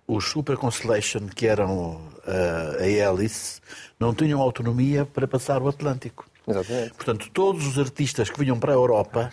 os 0.07 0.29
Super 0.29 0.55
Constellation, 0.57 1.27
que 1.27 1.47
eram 1.47 1.95
uh, 2.27 2.79
a 2.79 2.85
hélice, 2.85 3.59
não 3.99 4.13
tinham 4.13 4.39
autonomia 4.39 5.05
para 5.05 5.27
passar 5.27 5.61
o 5.61 5.67
Atlântico. 5.67 6.25
Exatamente. 6.47 6.93
Portanto, 6.93 7.29
todos 7.33 7.65
os 7.65 7.79
artistas 7.79 8.29
que 8.29 8.39
vinham 8.39 8.59
para 8.59 8.71
a 8.71 8.75
Europa 8.75 9.31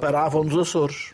paravam 0.00 0.42
nos 0.42 0.58
Açores. 0.58 1.12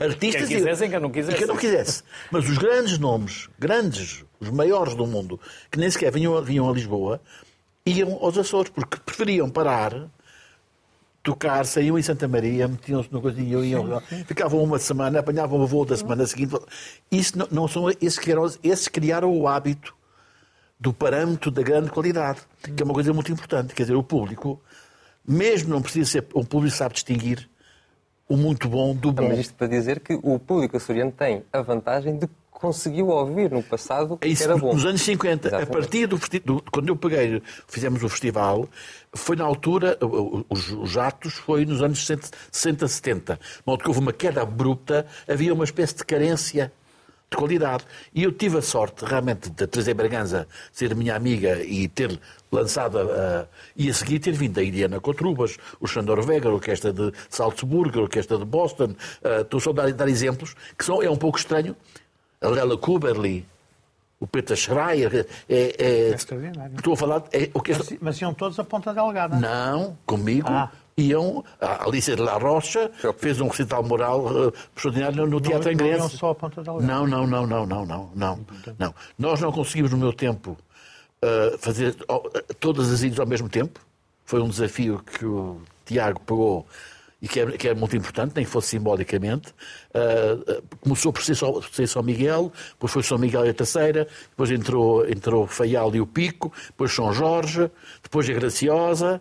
Artistas 0.00 0.48
quem 0.48 0.56
quisessem, 0.56 0.90
quem 0.90 1.00
não 1.00 1.10
quisesse. 1.10 1.38
Quem 1.38 1.46
não 1.46 1.56
quisesse. 1.56 2.02
Mas 2.30 2.48
os 2.48 2.58
grandes 2.58 2.98
nomes, 2.98 3.48
grandes, 3.58 4.24
os 4.40 4.50
maiores 4.50 4.94
do 4.94 5.06
mundo, 5.06 5.40
que 5.70 5.78
nem 5.78 5.90
sequer 5.90 6.12
vinham, 6.12 6.40
vinham 6.42 6.68
a 6.68 6.72
Lisboa, 6.72 7.20
iam 7.86 8.18
aos 8.20 8.36
Açores, 8.36 8.70
porque 8.70 8.98
preferiam 8.98 9.48
parar, 9.48 10.08
tocar, 11.22 11.64
saíam 11.64 11.98
em 11.98 12.02
Santa 12.02 12.26
Maria, 12.26 12.66
metiam-se 12.66 13.12
no 13.12 13.20
coisinho, 13.20 13.64
iam, 13.64 14.02
ficavam 14.26 14.62
uma 14.62 14.78
semana, 14.78 15.20
apanhavam 15.20 15.60
o 15.60 15.66
voo 15.66 15.84
da 15.84 15.96
semana 15.96 16.26
seguinte. 16.26 16.56
Isso 17.10 17.38
não, 17.38 17.48
não 17.50 17.68
são 17.68 17.88
esses 17.90 18.18
que, 18.18 18.32
eram, 18.32 18.44
esses 18.62 18.88
criaram 18.88 19.32
o 19.32 19.46
hábito 19.46 19.97
do 20.78 20.92
parâmetro 20.92 21.50
da 21.50 21.62
grande 21.62 21.90
qualidade, 21.90 22.40
que 22.76 22.82
é 22.82 22.84
uma 22.84 22.94
coisa 22.94 23.12
muito 23.12 23.32
importante. 23.32 23.74
Quer 23.74 23.82
dizer, 23.82 23.94
o 23.94 24.02
público, 24.02 24.60
mesmo 25.26 25.70
não 25.70 25.82
precisa 25.82 26.10
ser 26.10 26.26
um 26.34 26.44
público 26.44 26.76
sabe 26.76 26.94
distinguir 26.94 27.48
o 28.28 28.36
muito 28.36 28.68
bom 28.68 28.94
do 28.94 29.10
bom. 29.10 29.28
Mas 29.28 29.38
isto 29.38 29.54
para 29.54 29.66
dizer 29.66 30.00
que 30.00 30.18
o 30.22 30.38
público 30.38 30.76
açoriano 30.76 31.10
tem 31.10 31.42
a 31.52 31.62
vantagem 31.62 32.16
de 32.16 32.28
conseguiu 32.58 33.08
ouvir 33.08 33.50
no 33.52 33.62
passado 33.62 34.16
que 34.16 34.26
Isso, 34.26 34.42
era 34.42 34.56
bom. 34.56 34.74
Nos 34.74 34.84
anos 34.84 35.00
50, 35.02 35.48
Exatamente. 35.48 35.70
a 35.70 35.72
partir 35.72 36.06
do, 36.06 36.18
do, 36.44 36.64
quando 36.72 36.88
eu 36.88 36.96
peguei, 36.96 37.40
fizemos 37.68 38.02
o 38.02 38.08
festival, 38.08 38.68
foi 39.12 39.36
na 39.36 39.44
altura, 39.44 39.96
os, 40.50 40.70
os 40.70 40.96
atos 40.96 41.34
foi 41.34 41.64
nos 41.64 41.80
anos 41.80 42.04
60, 42.04 42.88
70. 42.88 43.34
De 43.34 43.40
modo 43.64 43.82
que 43.82 43.88
houve 43.88 44.00
uma 44.00 44.12
queda 44.12 44.42
abrupta, 44.42 45.06
havia 45.28 45.54
uma 45.54 45.64
espécie 45.64 45.94
de 45.94 46.04
carência 46.04 46.72
de 47.30 47.36
qualidade. 47.36 47.84
E 48.14 48.22
eu 48.22 48.32
tive 48.32 48.58
a 48.58 48.62
sorte, 48.62 49.04
realmente, 49.04 49.50
de 49.50 49.66
trazer 49.66 49.94
Bragança 49.94 50.46
ser 50.72 50.94
minha 50.94 51.14
amiga 51.14 51.62
e 51.62 51.88
ter 51.88 52.18
lançado, 52.50 52.98
a, 52.98 53.46
e 53.76 53.90
a 53.90 53.94
seguir 53.94 54.18
ter 54.18 54.32
vindo 54.32 54.58
a 54.58 54.62
Iriana 54.62 55.00
Cotrubas, 55.00 55.58
o 55.80 55.86
Xandor 55.86 56.22
Vega, 56.22 56.48
a 56.48 56.52
orquestra 56.52 56.92
de 56.92 57.12
Salzburgo, 57.28 57.98
a 57.98 58.02
orquestra 58.02 58.38
de 58.38 58.44
Boston. 58.44 58.94
Uh, 59.22 59.42
estou 59.42 59.60
só 59.60 59.70
a 59.70 59.74
dar, 59.74 59.92
dar, 59.92 60.08
exemplos, 60.08 60.54
que 60.76 60.84
são, 60.84 61.02
é 61.02 61.10
um 61.10 61.16
pouco 61.16 61.38
estranho. 61.38 61.76
A 62.40 62.48
Lela 62.48 62.78
Kuberli, 62.78 63.46
o 64.18 64.26
Peter 64.26 64.56
Schreier. 64.56 65.26
É, 65.48 65.54
é, 65.54 65.84
é 65.84 66.10
extraordinário. 66.10 66.76
Estou 66.76 66.94
a 66.94 66.96
falar. 66.96 67.24
É, 67.32 67.50
orquestra... 67.52 67.84
mas, 67.90 67.98
mas 68.00 68.20
iam 68.20 68.32
todos 68.32 68.58
a 68.58 68.64
ponta 68.64 68.94
delgada. 68.94 69.36
Não, 69.36 69.98
comigo. 70.06 70.48
Ah 70.48 70.70
iam. 70.98 71.44
A 71.60 71.84
Alicia 71.84 72.16
de 72.16 72.22
la 72.22 72.36
Rocha 72.38 72.90
fez 73.16 73.40
um 73.40 73.48
recital 73.48 73.82
moral 73.82 74.26
uh, 74.26 74.52
extraordinário 74.76 75.26
no 75.26 75.40
Teatro 75.40 75.72
Ingrense. 75.72 76.00
Não 76.00 76.10
só 76.10 76.30
a 76.30 76.34
ponta 76.34 76.62
da 76.62 76.72
Não, 76.74 77.06
não, 77.06 77.26
não, 77.26 77.46
não, 77.46 77.66
não, 77.66 77.86
não, 77.86 78.10
não, 78.14 78.46
não. 78.78 78.94
Nós 79.18 79.40
não 79.40 79.52
conseguimos 79.52 79.90
no 79.92 79.98
meu 79.98 80.12
tempo 80.12 80.56
uh, 81.22 81.58
fazer 81.58 81.94
todas 82.60 82.92
as 82.92 83.02
ilhas 83.02 83.18
ao 83.18 83.26
mesmo 83.26 83.48
tempo. 83.48 83.80
Foi 84.24 84.42
um 84.42 84.48
desafio 84.48 85.02
que 85.02 85.24
o 85.24 85.62
Tiago 85.86 86.20
pegou 86.20 86.66
e 87.20 87.26
que 87.26 87.40
é, 87.40 87.46
que 87.52 87.68
é, 87.68 87.74
muito 87.74 87.96
importante, 87.96 88.32
nem 88.36 88.44
que 88.44 88.50
fosse 88.50 88.68
simbolicamente. 88.68 89.52
Uh, 89.90 90.62
começou 90.80 91.12
por 91.12 91.22
ser, 91.22 91.34
só, 91.34 91.52
por 91.52 91.68
ser 91.72 91.88
São 91.88 92.02
Miguel, 92.02 92.52
depois 92.70 92.92
foi 92.92 93.02
São 93.02 93.18
Miguel 93.18 93.46
e 93.46 93.48
a 93.48 93.54
Terceira, 93.54 94.06
depois 94.30 94.50
entrou, 94.50 95.08
entrou 95.08 95.46
Faial 95.46 95.94
e 95.94 96.00
o 96.00 96.06
Pico, 96.06 96.52
depois 96.68 96.92
São 96.92 97.12
Jorge, 97.12 97.70
depois 98.02 98.28
a 98.28 98.32
Graciosa, 98.32 99.20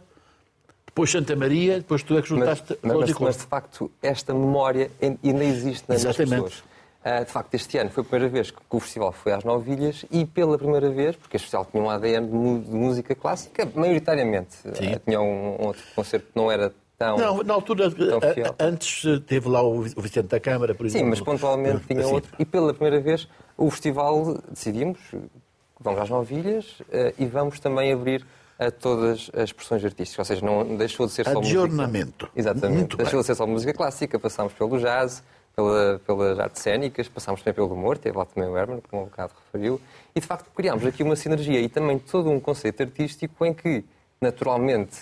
depois 0.97 1.11
Santa 1.11 1.35
Maria, 1.35 1.77
depois 1.77 2.01
tu 2.01 2.17
é 2.17 2.23
que 2.23 2.29
juntaste 2.29 2.75
mas, 2.81 2.97
mas, 2.97 3.19
mas, 3.19 3.37
de 3.37 3.43
facto, 3.43 3.91
esta 4.01 4.33
memória 4.33 4.89
ainda 4.99 5.43
existe 5.43 5.87
nas 5.87 6.03
Exatamente. 6.03 6.43
pessoas. 6.43 6.63
Uh, 7.05 7.23
de 7.23 7.31
facto, 7.31 7.53
este 7.53 7.77
ano 7.77 7.91
foi 7.91 8.01
a 8.01 8.03
primeira 8.03 8.33
vez 8.33 8.49
que 8.49 8.57
o 8.67 8.79
festival 8.79 9.11
foi 9.11 9.31
às 9.31 9.43
Novilhas 9.43 10.05
e 10.09 10.25
pela 10.25 10.57
primeira 10.57 10.89
vez, 10.89 11.15
porque 11.15 11.37
este 11.37 11.45
festival 11.45 11.67
tinha 11.71 11.83
um 11.83 11.89
ADN 11.89 12.25
de, 12.25 12.71
música 12.71 13.13
clássica, 13.13 13.69
maioritariamente. 13.75 14.57
Uh, 14.65 14.99
tinha 15.05 15.21
um, 15.21 15.61
um, 15.61 15.67
outro 15.67 15.83
concerto 15.95 16.25
que 16.33 16.35
não 16.35 16.51
era 16.51 16.73
tão. 16.97 17.15
Não, 17.15 17.43
na 17.43 17.53
altura, 17.53 17.93
antes 18.57 19.03
teve 19.27 19.47
lá 19.47 19.61
o 19.61 19.83
Vicente 19.83 20.29
da 20.29 20.39
Câmara, 20.39 20.73
por 20.73 20.87
exemplo. 20.87 21.05
Sim, 21.05 21.09
mas 21.11 21.21
pontualmente 21.21 21.85
tinha 21.85 21.99
assim. 21.99 22.11
outro. 22.11 22.31
E 22.39 22.43
pela 22.43 22.73
primeira 22.73 22.99
vez 22.99 23.27
o 23.55 23.69
festival 23.69 24.41
decidimos, 24.49 24.97
vamos 25.79 26.01
às 26.01 26.09
Novilhas 26.09 26.79
uh, 26.79 27.13
e 27.19 27.25
vamos 27.27 27.59
também 27.59 27.93
abrir 27.93 28.25
a 28.59 28.71
todas 28.71 29.29
as 29.33 29.43
expressões 29.45 29.83
artísticas, 29.85 30.19
ou 30.19 30.35
seja, 30.35 30.45
não 30.45 30.75
deixou 30.75 31.05
de 31.05 31.11
ser 31.11 31.25
só 31.25 31.39
Adjornamento. 31.39 32.25
música. 32.25 32.31
Exatamente. 32.35 32.77
Muito 32.77 32.97
deixou 32.97 33.13
bem. 33.13 33.21
de 33.21 33.27
ser 33.27 33.35
só 33.35 33.45
música 33.45 33.73
clássica, 33.73 34.19
passámos 34.19 34.53
pelo 34.53 34.79
jazz, 34.79 35.23
pela, 35.55 35.99
pelas 36.05 36.39
artes 36.39 36.61
cénicas, 36.61 37.07
passámos 37.07 37.41
também 37.41 37.53
pelo 37.53 37.73
humor, 37.73 37.97
teve 37.97 38.17
lá 38.17 38.25
também 38.25 38.49
o 38.49 38.57
Herman, 38.57 38.81
como 38.89 39.03
um 39.03 39.05
bocado 39.05 39.33
referiu, 39.45 39.79
e 40.15 40.19
de 40.19 40.25
facto 40.25 40.49
criámos 40.55 40.85
aqui 40.85 41.03
uma 41.03 41.15
sinergia 41.15 41.59
e 41.59 41.69
também 41.69 41.99
todo 41.99 42.29
um 42.29 42.39
conceito 42.39 42.83
artístico 42.83 43.45
em 43.45 43.53
que, 43.53 43.83
naturalmente, 44.21 44.97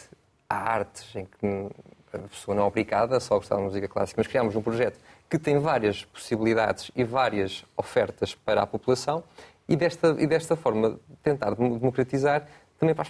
há 0.49 0.55
artes 0.55 1.15
em 1.15 1.25
que 1.25 1.69
a 2.13 2.19
pessoa 2.19 2.55
não 2.55 2.63
é 2.63 2.67
obrigada 2.67 3.19
só 3.19 3.35
a 3.35 3.37
gostar 3.37 3.57
de 3.57 3.63
música 3.63 3.87
clássica, 3.87 4.21
mas 4.21 4.27
criámos 4.27 4.55
um 4.55 4.61
projeto 4.61 4.99
que 5.29 5.37
tem 5.37 5.59
várias 5.59 6.05
possibilidades 6.05 6.91
e 6.95 7.03
várias 7.03 7.65
ofertas 7.75 8.33
para 8.35 8.61
a 8.61 8.67
população 8.67 9.23
e 9.67 9.75
desta, 9.75 10.15
e 10.19 10.27
desta 10.27 10.55
forma 10.55 10.99
tentar 11.23 11.55
democratizar 11.55 12.47
também 12.79 12.95
para 12.95 13.07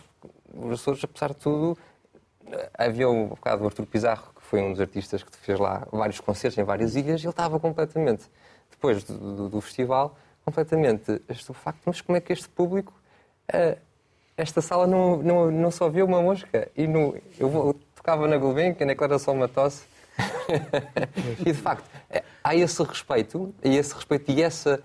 os 0.53 0.80
Açores, 0.80 1.03
apesar 1.03 1.30
de 1.30 1.38
tudo, 1.38 1.78
havia 2.78 3.09
um 3.09 3.28
bocado 3.28 3.63
o 3.63 3.68
Artur 3.68 3.86
Pizarro, 3.86 4.32
que 4.36 4.41
foi 4.41 4.61
um 4.61 4.72
dos 4.72 4.80
artistas 4.80 5.24
que 5.24 5.36
fez 5.38 5.59
lá 5.59 5.88
vários 5.91 6.20
concertos 6.20 6.57
em 6.57 6.63
várias 6.63 6.95
ilhas, 6.95 7.22
e 7.22 7.26
ele 7.26 7.32
estava 7.32 7.59
completamente, 7.59 8.24
depois 8.70 9.03
do, 9.03 9.18
do, 9.18 9.49
do 9.49 9.61
festival, 9.61 10.16
completamente 10.43 11.22
facto 11.53 11.82
mas 11.86 12.01
como 12.01 12.18
é 12.18 12.22
que 12.22 12.32
este 12.32 12.47
público, 12.47 12.93
uh, 13.53 13.78
esta 14.38 14.61
sala 14.61 14.86
não, 14.86 15.18
não, 15.18 15.51
não 15.51 15.72
só 15.72 15.89
viu 15.89 16.05
uma 16.05 16.22
mosca, 16.22 16.70
e 16.76 16.88
no, 16.88 17.16
eu, 17.39 17.51
eu 17.51 17.80
tocava 17.95 18.28
na 18.28 18.38
Gulbenkian, 18.38 18.86
naquela 18.86 19.13
era 19.13 19.20
só 19.20 19.32
uma 19.32 19.47
tosse, 19.47 19.86
e 21.39 21.43
de 21.43 21.53
facto, 21.53 21.89
há 22.43 22.55
esse 22.55 22.82
respeito, 22.84 23.53
e 23.63 23.78
esse 23.78 23.93
respeito 23.93 24.32
e 24.32 24.41
essa. 24.41 24.82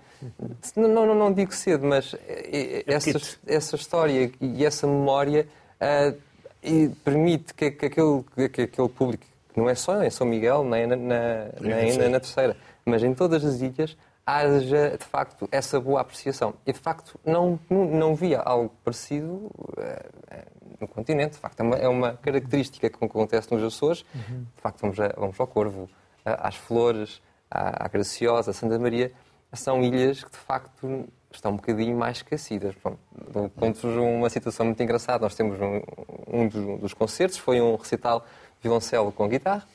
Não, 0.75 0.87
não, 0.87 1.15
não 1.15 1.33
digo 1.33 1.53
cedo, 1.53 1.85
mas 1.85 2.13
é, 2.27 2.83
é, 2.87 2.93
essa, 2.93 3.37
essa 3.47 3.75
história 3.75 4.31
e 4.39 4.65
essa 4.65 4.85
memória 4.85 5.47
uh, 5.79 6.17
e 6.63 6.89
permite 7.03 7.53
que, 7.53 7.71
que, 7.71 7.85
aquele, 7.87 8.23
que 8.49 8.61
aquele 8.61 8.89
público, 8.89 9.25
que 9.53 9.59
não 9.59 9.69
é 9.69 9.75
só 9.75 10.03
em 10.03 10.09
São 10.09 10.27
Miguel, 10.27 10.63
nem 10.63 10.85
na, 10.85 10.95
na, 10.95 11.45
nem 11.59 11.97
na, 11.97 12.09
na 12.09 12.19
Terceira, 12.19 12.55
mas 12.85 13.03
em 13.03 13.13
todas 13.13 13.43
as 13.43 13.61
ilhas, 13.61 13.97
haja 14.25 14.97
de 14.97 15.05
facto 15.05 15.47
essa 15.51 15.79
boa 15.79 16.01
apreciação. 16.01 16.53
E 16.65 16.71
de 16.71 16.79
facto 16.79 17.19
não, 17.25 17.59
não, 17.69 17.85
não 17.85 18.15
via 18.15 18.39
algo 18.39 18.71
parecido 18.83 19.33
uh, 19.33 20.51
no 20.81 20.87
continente. 20.87 21.33
De 21.33 21.37
facto, 21.37 21.59
é 21.59 21.63
uma, 21.63 21.75
é 21.75 21.87
uma 21.87 22.13
característica 22.13 22.89
que 22.89 23.05
acontece 23.05 23.51
nos 23.53 23.63
Açores. 23.63 24.05
Uhum. 24.13 24.45
De 24.55 24.61
facto, 24.61 24.81
vamos, 24.81 24.99
a, 24.99 25.07
vamos 25.17 25.39
ao 25.39 25.47
Corvo, 25.47 25.89
às 26.25 26.55
Flores, 26.55 27.21
à, 27.49 27.85
à 27.85 27.87
Graciosa, 27.87 28.51
à 28.51 28.53
Santa 28.53 28.77
Maria. 28.79 29.11
São 29.53 29.81
ilhas 29.81 30.23
que, 30.23 30.31
de 30.31 30.37
facto, 30.37 31.05
estão 31.31 31.51
um 31.51 31.55
bocadinho 31.55 31.97
mais 31.97 32.17
esquecidas. 32.17 32.75
Conto-vos 33.55 33.95
uma 33.97 34.29
situação 34.29 34.65
muito 34.65 34.81
engraçada. 34.81 35.23
Nós 35.23 35.35
temos 35.35 35.59
um, 35.59 35.81
um 36.27 36.47
dos, 36.47 36.79
dos, 36.79 36.93
concertos, 36.93 37.37
foi 37.37 37.61
um 37.61 37.75
recital 37.75 38.25
violoncelo 38.61 39.11
com 39.11 39.27
guitarra, 39.27 39.67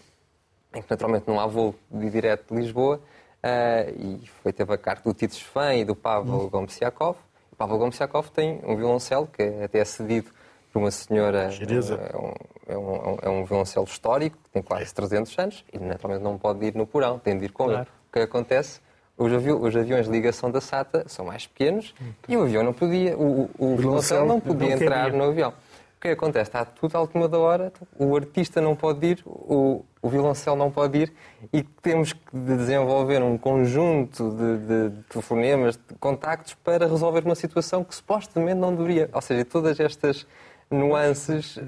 em 0.75 0.83
que 0.83 0.91
naturalmente 0.91 1.27
não 1.27 1.41
há 1.41 1.47
voo 1.47 1.75
de 1.91 2.11
direto 2.11 2.55
de 2.55 2.61
Lisboa, 2.61 3.01
uh, 3.43 3.91
e 3.99 4.27
foi, 4.43 4.53
teve 4.53 4.73
a 4.73 4.79
carta 4.79 5.09
do 5.09 5.15
Tito 5.15 5.35
Sfan 5.35 5.75
e 5.75 5.85
do 5.85 5.95
Pavel 5.95 6.35
uhum. 6.35 6.49
Gomsiakov. 6.49 7.17
O 7.53 7.57
Pavel 7.57 7.79
Gomsiakov 7.79 8.31
tem 8.31 8.61
um 8.65 8.77
violoncelo 8.77 9.27
que 9.27 9.43
é 9.43 9.65
até 9.65 9.85
cedido 9.85 10.31
por 10.77 10.81
uma 10.81 10.91
senhora. 10.91 11.49
É 11.49 12.17
um, 12.17 12.33
é, 12.67 12.77
um, 12.77 13.19
é 13.23 13.29
um 13.31 13.45
violoncelo 13.47 13.87
histórico, 13.87 14.37
que 14.45 14.51
tem 14.51 14.63
quase 14.63 14.95
300 14.95 15.39
anos, 15.39 15.65
e 15.73 15.79
naturalmente 15.79 16.23
não 16.23 16.37
pode 16.37 16.67
ir 16.67 16.75
no 16.75 16.87
porão, 16.87 17.19
tem 17.19 17.39
de 17.39 17.47
ir 17.47 17.53
com 17.53 17.65
claro. 17.65 17.81
ele. 17.81 17.89
O 18.09 18.13
que 18.13 18.19
acontece? 18.19 18.81
Os, 19.17 19.33
avi 19.33 19.51
os, 19.51 19.75
aviões 19.75 20.05
de 20.05 20.13
ligação 20.13 20.51
da 20.51 20.61
SATA 20.61 21.05
são 21.07 21.25
mais 21.25 21.47
pequenos 21.47 21.95
e 22.29 22.37
o 22.37 22.43
avião 22.43 22.63
não 22.63 22.75
podia, 22.75 23.17
o, 23.17 23.51
o, 23.59 23.73
o 23.73 23.77
violoncelo 23.77 24.27
não 24.27 24.39
podia 24.39 24.69
não 24.69 24.77
entrar 24.77 25.11
no 25.11 25.25
avião. 25.25 25.55
O 25.97 26.01
que 26.01 26.09
acontece? 26.09 26.51
Está 26.51 26.67
tudo 26.67 26.95
à 26.95 27.01
última 27.01 27.27
da 27.27 27.39
hora, 27.39 27.73
o 27.99 28.15
artista 28.15 28.61
não 28.61 28.77
pode 28.77 29.07
ir, 29.07 29.23
o, 29.25 29.83
o 30.03 30.09
violoncelo 30.11 30.55
não 30.55 30.71
pode 30.71 30.99
ir 30.99 31.13
e 31.51 31.63
temos 31.63 32.13
que 32.13 32.37
desenvolver 32.37 33.23
um 33.23 33.39
conjunto 33.39 34.31
de, 34.31 34.59
de, 34.59 34.89
de 34.91 35.03
telefonemas, 35.05 35.77
de 35.77 35.95
contactos 35.99 36.53
para 36.53 36.87
resolver 36.87 37.25
uma 37.25 37.35
situação 37.35 37.83
que 37.83 37.95
supostamente 37.95 38.57
não 38.59 38.75
deveria. 38.75 39.09
Ou 39.15 39.23
seja, 39.23 39.43
todas 39.47 39.81
estas 39.81 40.27
nuances 40.71 41.59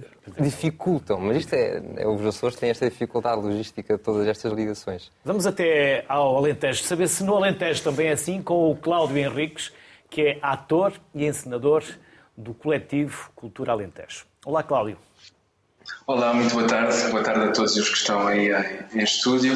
dificultam. 0.41 1.21
Mas 1.21 1.39
isto 1.39 1.55
é, 1.55 1.83
é 1.97 2.07
os 2.07 2.25
Açores 2.25 2.57
têm 2.57 2.71
esta 2.71 2.89
dificuldade 2.89 3.41
logística 3.41 3.97
de 3.97 4.03
todas 4.03 4.27
estas 4.27 4.53
ligações. 4.53 5.11
Vamos 5.25 5.47
até 5.47 6.05
ao 6.09 6.37
Alentejo, 6.37 6.83
saber 6.83 7.09
se 7.09 7.23
no 7.25 7.37
Alentejo 7.37 7.83
também 7.83 8.09
é 8.09 8.13
assim, 8.13 8.43
com 8.43 8.71
o 8.71 8.77
Cláudio 8.77 9.19
Henriques, 9.19 9.73
que 10.11 10.23
é 10.23 10.39
ator 10.43 10.93
e 11.15 11.27
encenador 11.27 11.85
do 12.37 12.55
coletivo 12.55 13.31
Cultura 13.35 13.73
Alentejo. 13.73 14.27
Olá, 14.45 14.63
Cláudio. 14.63 14.97
Olá, 16.07 16.33
muito 16.35 16.55
boa 16.55 16.67
tarde. 16.67 17.11
Boa 17.11 17.23
tarde 17.23 17.45
a 17.47 17.53
todos 17.53 17.77
os 17.77 17.89
que 17.89 17.97
estão 17.97 18.27
aí 18.27 18.51
em 18.95 19.03
estúdio. 19.03 19.55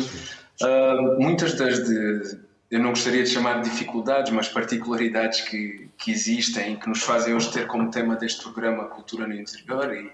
Uh, 0.61 1.21
muitas 1.21 1.55
das 1.55 1.83
de, 1.85 2.39
eu 2.73 2.81
não 2.81 2.89
gostaria 2.89 3.23
de 3.23 3.29
chamar 3.29 3.61
de 3.61 3.69
dificuldades, 3.69 4.33
mas 4.33 4.49
particularidades 4.49 5.43
que, 5.43 5.91
que 5.99 6.11
existem 6.11 6.73
e 6.73 6.77
que 6.79 6.89
nos 6.89 7.03
fazem 7.03 7.35
hoje 7.35 7.53
ter 7.53 7.67
como 7.67 7.91
tema 7.91 8.17
deste 8.17 8.43
programa 8.43 8.87
Cultura 8.87 9.27
no 9.27 9.35
Interior 9.35 9.95
e, 9.95 10.11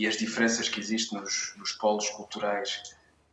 e 0.00 0.06
as 0.06 0.16
diferenças 0.16 0.66
que 0.70 0.80
existem 0.80 1.20
nos, 1.20 1.52
nos, 1.58 1.72
polos 1.72 2.08
culturais 2.08 2.82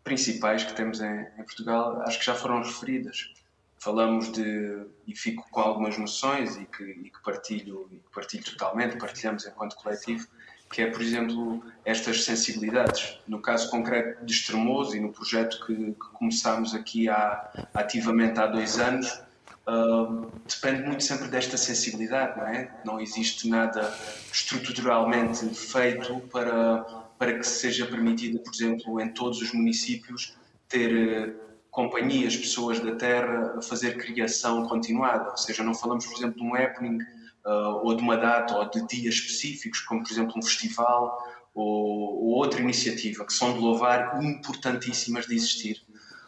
principais 0.04 0.66
que 0.66 0.74
temos 0.74 1.00
em, 1.00 1.28
em, 1.38 1.44
Portugal, 1.44 2.02
acho 2.02 2.20
que 2.20 2.26
já 2.26 2.36
foram 2.36 2.62
referidas. 2.62 3.34
Falamos 3.78 4.30
de, 4.34 4.86
e 5.08 5.16
fico 5.16 5.50
com 5.50 5.62
algumas 5.62 5.98
noções 5.98 6.58
e 6.58 6.66
que, 6.66 6.84
e 6.84 7.10
que 7.10 7.24
partilho, 7.24 7.88
e 7.90 8.00
que 8.00 8.10
partilho 8.14 8.44
totalmente, 8.44 8.98
partilhamos 8.98 9.48
enquanto 9.48 9.78
coletivo, 9.78 10.28
que 10.70 10.84
é, 10.84 10.88
por 10.88 11.02
exemplo, 11.02 11.64
estas 11.84 12.24
sensibilidades. 12.24 13.20
No 13.28 13.42
caso 13.42 13.70
concreto 13.70 14.24
de 14.24 14.32
Estremoso 14.32 14.96
e 14.96 15.00
no 15.00 15.12
projeto 15.12 15.66
que, 15.66 15.76
que 15.76 16.10
começámos 16.14 16.76
aqui 16.76 17.10
há, 17.10 17.68
ativamente 17.74 18.40
há 18.40 18.46
dois 18.46 18.80
anos, 18.80 19.22
uh, 19.68 20.32
depende 20.48 20.84
muito 20.84 21.04
sempre 21.04 21.28
desta 21.28 21.58
sensibilidade, 21.58 22.38
não 22.38 22.48
é? 22.48 22.72
Não 22.86 23.00
existe 23.00 23.50
nada 23.50 23.92
estruturalmente 24.32 25.44
feito 25.56 26.20
para, 26.32 26.84
para 27.18 27.40
que 27.40 27.48
seja 27.48 27.88
permitido, 27.88 28.40
por 28.40 28.54
exemplo, 28.54 29.02
em 29.02 29.10
todos 29.10 29.42
os 29.42 29.52
municípios, 29.52 30.36
ter 30.68 31.30
uh, 31.30 31.50
companhias, 31.72 32.38
pessoas 32.38 32.80
da 32.80 32.96
terra 32.96 33.56
a 33.58 33.62
fazer 33.64 33.98
criação 33.98 34.68
continuada. 34.68 35.32
Ou 35.32 35.38
seja, 35.38 35.64
não 35.64 35.74
falamos, 35.74 36.06
por 36.06 36.16
exemplo, 36.16 36.36
de 36.40 36.44
um 36.44 36.54
happening 36.54 37.00
uh, 37.46 37.86
ou 37.86 37.96
de 37.96 38.02
uma 38.02 38.18
data 38.18 38.56
ou 38.58 38.70
de 38.70 38.86
dias 38.88 39.16
específicos, 39.16 39.80
como 39.82 40.04
por 40.04 40.12
exemplo 40.12 40.34
um 40.38 40.42
festival 40.42 41.18
ou, 41.54 42.24
ou 42.24 42.30
outra 42.36 42.62
iniciativa, 42.62 43.26
que 43.26 43.34
são 43.34 43.54
de 43.54 43.60
louvar 43.60 44.22
importantíssimas 44.24 45.26
de 45.26 45.36
existir, 45.36 45.82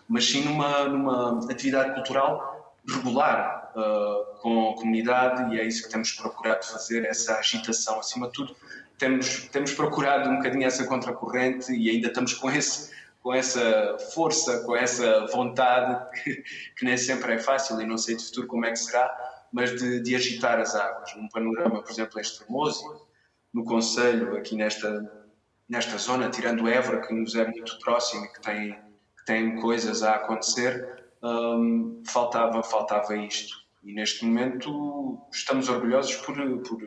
mas 0.08 0.26
sim 0.26 0.44
numa, 0.44 0.86
numa 0.86 1.52
atividade 1.52 1.94
cultural 1.94 2.80
regular 2.88 3.72
uh, 3.76 4.40
com 4.40 4.72
a 4.72 4.76
comunidade 4.76 5.56
e 5.56 5.60
é 5.60 5.66
isso 5.66 5.84
que 5.84 5.90
temos 5.90 6.12
procurado 6.14 6.66
fazer, 6.66 7.06
essa 7.06 7.38
agitação 7.38 8.00
acima 8.00 8.28
de 8.28 8.34
tudo. 8.34 8.56
Temos, 8.98 9.48
temos 9.52 9.74
procurado 9.74 10.30
um 10.30 10.38
bocadinho 10.38 10.66
essa 10.66 10.86
contracorrente 10.86 11.72
e 11.72 11.90
ainda 11.90 12.08
estamos 12.08 12.34
com 12.34 12.52
esse 12.52 12.92
com 13.22 13.34
essa 13.34 13.98
força, 14.14 14.62
com 14.62 14.76
essa 14.76 15.28
vontade 15.28 16.10
que, 16.24 16.44
que, 16.76 16.86
nem 16.86 16.98
sempre 16.98 17.34
é 17.34 17.38
fácil 17.38 17.80
e 17.80 17.86
não 17.86 17.98
sei 17.98 18.16
de 18.16 18.26
futuro 18.26 18.48
como 18.48 18.66
é 18.66 18.72
que 18.72 18.80
será, 18.80 19.16
mas 19.52 19.76
de, 19.80 20.00
de 20.02 20.16
agitar 20.16 20.60
as 20.60 20.76
águas. 20.76 21.14
Um 21.16 21.28
panorama, 21.28 21.82
por 21.82 21.92
exemplo, 21.92 22.20
extremoso, 22.20 23.08
no 23.54 23.66
Conselho, 23.66 24.36
aqui 24.38 24.56
nesta, 24.56 25.30
nesta 25.68 25.98
zona, 25.98 26.30
tirando 26.30 26.68
Évora, 26.68 27.02
que 27.02 27.14
nos 27.14 27.36
é 27.36 27.46
muito 27.46 27.78
próximo 27.80 28.26
e 28.26 28.28
que 28.30 28.42
tem, 28.42 28.74
que 29.18 29.26
tem 29.26 29.60
coisas 29.60 30.04
a 30.04 30.16
acontecer, 30.16 31.04
um, 31.22 32.02
faltava, 32.08 32.64
faltava 32.64 33.16
isto. 33.16 33.62
E 33.84 33.94
neste 33.94 34.24
momento 34.24 35.20
estamos 35.32 35.68
orgulhosos 35.68 36.16
por, 36.18 36.36
por 36.36 36.82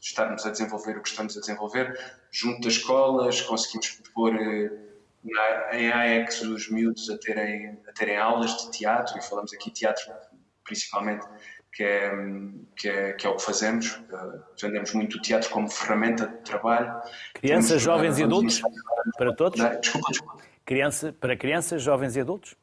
estarmos 0.00 0.44
a 0.44 0.50
desenvolver 0.50 0.98
o 0.98 1.02
que 1.02 1.08
estamos 1.08 1.36
a 1.36 1.40
desenvolver. 1.40 1.98
Junto 2.30 2.62
das 2.62 2.74
escolas, 2.74 3.40
conseguimos 3.42 4.02
pôr 4.12 4.34
em 5.72 5.90
AEX 5.90 6.42
os 6.42 6.68
miúdos 6.68 7.08
a 7.08 7.16
terem, 7.16 7.78
a 7.88 7.92
terem 7.92 8.16
aulas 8.16 8.56
de 8.56 8.72
teatro, 8.72 9.16
e 9.16 9.22
falamos 9.22 9.52
aqui 9.54 9.70
teatro 9.70 10.12
principalmente 10.64 11.26
que 11.72 11.82
é, 11.82 12.12
que 12.76 12.88
é, 12.88 13.12
que 13.14 13.26
é 13.26 13.30
o 13.30 13.36
que 13.36 13.42
fazemos. 13.42 13.92
Uh, 13.92 14.42
vendemos 14.60 14.92
muito 14.92 15.16
o 15.16 15.22
teatro 15.22 15.48
como 15.50 15.68
ferramenta 15.68 16.26
de 16.26 16.36
trabalho. 16.38 17.00
Crianças, 17.34 17.68
Temos, 17.68 17.82
jovens 17.82 18.16
uh, 18.16 18.20
e 18.20 18.24
adultos? 18.24 18.62
Para 19.16 19.34
todos? 19.34 19.60
Desculpa, 19.80 20.08
desculpa. 20.10 20.42
Criança, 20.64 21.14
para 21.18 21.36
crianças, 21.36 21.82
jovens 21.82 22.14
e 22.16 22.20
adultos? 22.20 22.54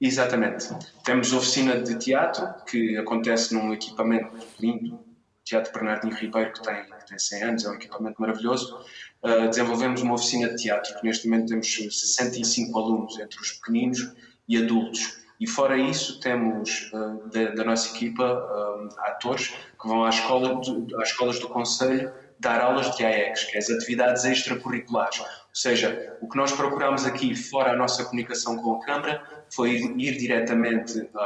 Exatamente. 0.00 0.68
Temos 1.04 1.32
oficina 1.32 1.80
de 1.80 1.98
teatro, 1.98 2.46
que 2.64 2.96
acontece 2.96 3.54
num 3.54 3.72
equipamento 3.72 4.34
lindo, 4.58 4.98
Teatro 5.44 5.72
Bernardinho 5.72 6.14
Ribeiro, 6.14 6.52
que 6.52 6.62
tem, 6.62 6.84
que 6.84 7.06
tem 7.08 7.18
100 7.18 7.42
anos, 7.42 7.64
é 7.64 7.70
um 7.70 7.74
equipamento 7.74 8.20
maravilhoso. 8.20 8.84
Uh, 9.22 9.48
desenvolvemos 9.48 10.00
uma 10.00 10.14
oficina 10.14 10.48
de 10.48 10.62
teatro, 10.62 10.94
que 10.98 11.04
neste 11.04 11.28
momento 11.28 11.48
temos 11.48 11.66
65 11.74 12.78
alunos, 12.78 13.18
entre 13.18 13.38
os 13.40 13.52
pequeninos 13.52 14.12
e 14.48 14.56
adultos. 14.56 15.20
E 15.40 15.46
fora 15.46 15.78
isso, 15.78 16.20
temos 16.20 16.92
uh, 16.92 17.26
da, 17.30 17.54
da, 17.54 17.64
nossa 17.64 17.96
equipa 17.96 18.24
uh, 18.24 19.00
atores 19.06 19.48
que 19.80 19.88
vão 19.88 20.04
à 20.04 20.10
escola 20.10 20.60
às 21.00 21.08
escolas 21.08 21.40
do 21.40 21.48
Conselho 21.48 22.12
dar 22.38 22.60
aulas 22.60 22.94
de 22.94 23.04
AEX, 23.04 23.44
que 23.44 23.56
é 23.56 23.58
as 23.58 23.70
atividades 23.70 24.24
extracurriculares. 24.24 25.18
Ou 25.18 25.26
seja, 25.54 26.18
o 26.20 26.28
que 26.28 26.36
nós 26.36 26.52
procuramos 26.52 27.06
aqui, 27.06 27.34
fora 27.34 27.72
a 27.72 27.76
nossa 27.76 28.04
comunicação 28.04 28.56
com 28.56 28.76
a 28.76 28.84
Câmara, 28.84 29.22
foi 29.48 29.70
ir 29.96 30.18
diretamente 30.18 30.98
uh, 30.98 31.18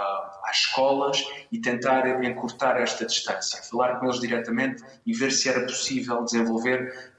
às 0.45 0.59
escolas 0.59 1.25
e 1.51 1.61
tentar 1.61 2.25
encurtar 2.25 2.81
esta 2.81 3.05
distância, 3.05 3.62
falar 3.65 3.99
com 3.99 4.07
eles 4.07 4.21
diretamente 4.21 4.83
e 5.05 5.12
ver 5.12 5.33
se 5.33 5.49
era 5.49 5.67
possível 5.67 6.23
desenvolver 6.23 7.12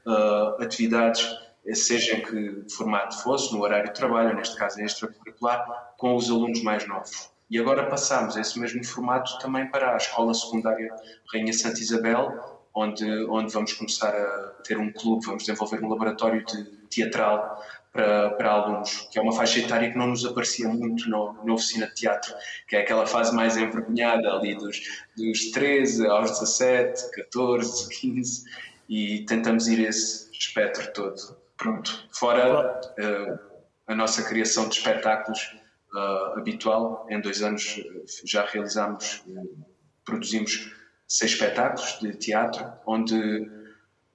atividades 0.59 1.27
seja 1.73 2.15
em 2.15 2.21
que 2.21 2.75
formato 2.75 3.17
fosse, 3.23 3.51
no 3.51 3.61
horário 3.61 3.87
de 3.87 3.95
trabalho, 3.95 4.35
neste 4.35 4.55
caso 4.55 4.79
extracurricular, 4.81 5.65
com 6.05 6.15
os 6.15 6.29
alunos 6.29 6.61
mais 6.61 6.87
novos. 6.87 7.31
E 7.49 7.57
agora 7.57 7.87
passamos 7.87 8.37
esse 8.37 8.59
mesmo 8.59 8.85
formato 8.85 9.39
também 9.39 9.67
para 9.71 9.95
a 9.95 9.97
Escola 9.97 10.35
Secundária 10.35 10.93
Rainha 11.33 11.51
Santa 11.51 11.79
Isabel, 11.79 12.61
onde, 12.75 13.03
onde 13.27 13.51
vamos 13.51 13.73
começar 13.73 14.15
a 14.15 14.61
ter 14.63 14.77
um 14.77 14.93
clube, 14.93 15.25
vamos 15.25 15.45
desenvolver 15.45 15.83
um 15.83 15.89
laboratório 15.89 16.45
de 16.45 16.63
teatral 16.91 17.59
para, 17.91 18.29
para 18.35 18.51
alunos, 18.51 19.09
que 19.11 19.17
é 19.17 19.21
uma 19.23 19.33
faixa 19.33 19.61
etária 19.61 19.91
que 19.91 19.97
não 19.97 20.05
nos 20.05 20.23
aparecia 20.23 20.69
muito 20.69 21.09
no, 21.09 21.43
na 21.43 21.53
oficina 21.55 21.87
de 21.87 21.95
teatro, 21.95 22.35
que 22.67 22.75
é 22.75 22.81
aquela 22.81 23.07
fase 23.07 23.35
mais 23.35 23.57
envergonhada 23.57 24.31
ali 24.31 24.53
dos, 24.53 24.79
dos 25.17 25.49
13 25.49 26.05
aos 26.05 26.39
17, 26.39 27.15
14, 27.15 27.89
15, 27.89 28.43
e 28.87 29.25
tentamos 29.25 29.67
ir 29.67 29.79
esse 29.79 30.29
espectro 30.31 30.93
todo. 30.93 31.35
Pronto. 31.57 32.07
Fora 32.11 32.79
uh, 32.99 33.39
a 33.87 33.95
nossa 33.95 34.21
criação 34.21 34.69
de 34.69 34.77
espetáculos 34.77 35.64
uh, 35.95 36.37
habitual, 36.37 37.07
em 37.09 37.19
dois 37.21 37.41
anos 37.41 37.79
eh, 37.79 38.03
já 38.25 38.45
realizamos, 38.45 39.23
uh, 39.27 39.65
produzimos 40.03 40.71
seis 41.07 41.31
espetáculos 41.31 41.97
de 42.01 42.13
teatro, 42.17 42.65
onde 42.85 43.49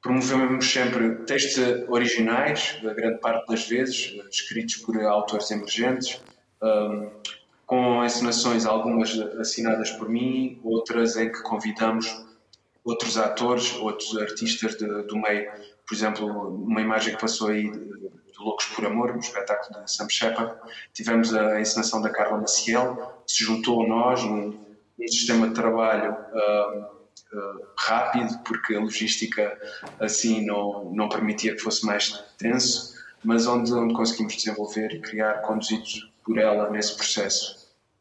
promovemos 0.03 0.70
sempre 0.70 1.16
textos 1.24 1.89
originais, 1.89 2.78
a 2.85 2.95
grande 2.95 3.20
parte 3.20 3.47
das 3.49 3.68
vezes, 3.68 4.14
escritos 4.31 4.76
por 4.76 5.01
autores 5.03 5.51
emergentes, 5.51 6.20
com 7.66 8.05
encenações, 8.05 8.66
algumas 8.66 9.16
assinadas 9.39 9.91
por 9.93 10.09
mim, 10.09 10.59
outras 10.64 11.16
em 11.16 11.31
que 11.31 11.43
convidamos 11.43 12.24
outros 12.83 13.18
atores, 13.18 13.74
outros 13.76 14.16
artistas 14.16 14.76
de, 14.76 14.87
do 15.03 15.16
meio. 15.16 15.51
Por 15.87 15.95
exemplo, 15.95 16.26
uma 16.26 16.81
imagem 16.81 17.14
que 17.14 17.20
passou 17.20 17.49
aí 17.49 17.70
de 18.41 18.45
Loucos 18.45 18.66
por 18.66 18.86
Amor, 18.86 19.12
um 19.12 19.18
espetáculo 19.18 19.80
da 19.80 19.86
Sam 19.86 20.09
Shepard, 20.09 20.55
tivemos 20.95 21.34
a 21.34 21.61
encenação 21.61 22.01
da 22.01 22.11
Carla 22.11 22.38
Maciel, 22.38 23.22
se 23.26 23.45
juntou 23.45 23.84
a 23.84 23.88
nós 23.88 24.24
num, 24.24 24.59
um 24.99 25.09
sistema 25.09 25.49
de 25.49 25.55
trabalho 25.55 26.12
uh, 26.12 26.84
uh, 27.36 27.66
rápido, 27.76 28.38
porque 28.45 28.74
a 28.74 28.80
logística 28.80 29.59
assim 30.01 30.45
não, 30.45 30.91
não 30.93 31.09
permitia 31.09 31.55
que 31.55 31.61
fosse 31.61 31.84
mais 31.84 32.12
tenso, 32.38 32.95
mas 33.22 33.47
onde, 33.47 33.72
onde 33.72 33.95
conseguimos 33.95 34.34
desenvolver 34.36 34.93
e 34.95 35.01
criar 35.01 35.43
conduzidos 35.43 36.11
por 36.24 36.38
ela 36.38 36.70
nesse 36.70 36.97
processo. 36.97 37.61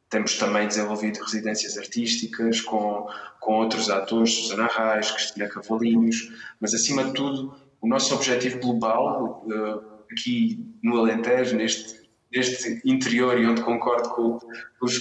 Temos 0.10 0.38
também 0.38 0.68
desenvolvido 0.68 1.22
residências 1.22 1.78
artísticas 1.78 2.62
com, 2.62 3.08
com 3.40 3.54
outros 3.60 3.90
atores, 3.90 4.34
Susana 4.34 4.68
Reis, 4.68 5.12
Cristina 5.12 5.48
Cavalinhos, 5.48 6.32
mas 6.60 6.74
acima 6.74 7.04
de 7.04 7.14
tudo, 7.14 7.56
o 7.80 7.88
nosso 7.88 8.16
objetivo 8.16 8.60
global, 8.60 9.46
uh, 9.46 9.99
aqui 10.12 10.66
no 10.84 10.98
Alentejo, 10.98 11.56
neste, 11.56 12.10
neste 12.32 12.82
interior 12.86 13.40
e 13.40 13.46
onde 13.46 13.62
concordo 13.62 14.10
com, 14.10 14.40
com, 14.40 14.86
os, 14.86 15.00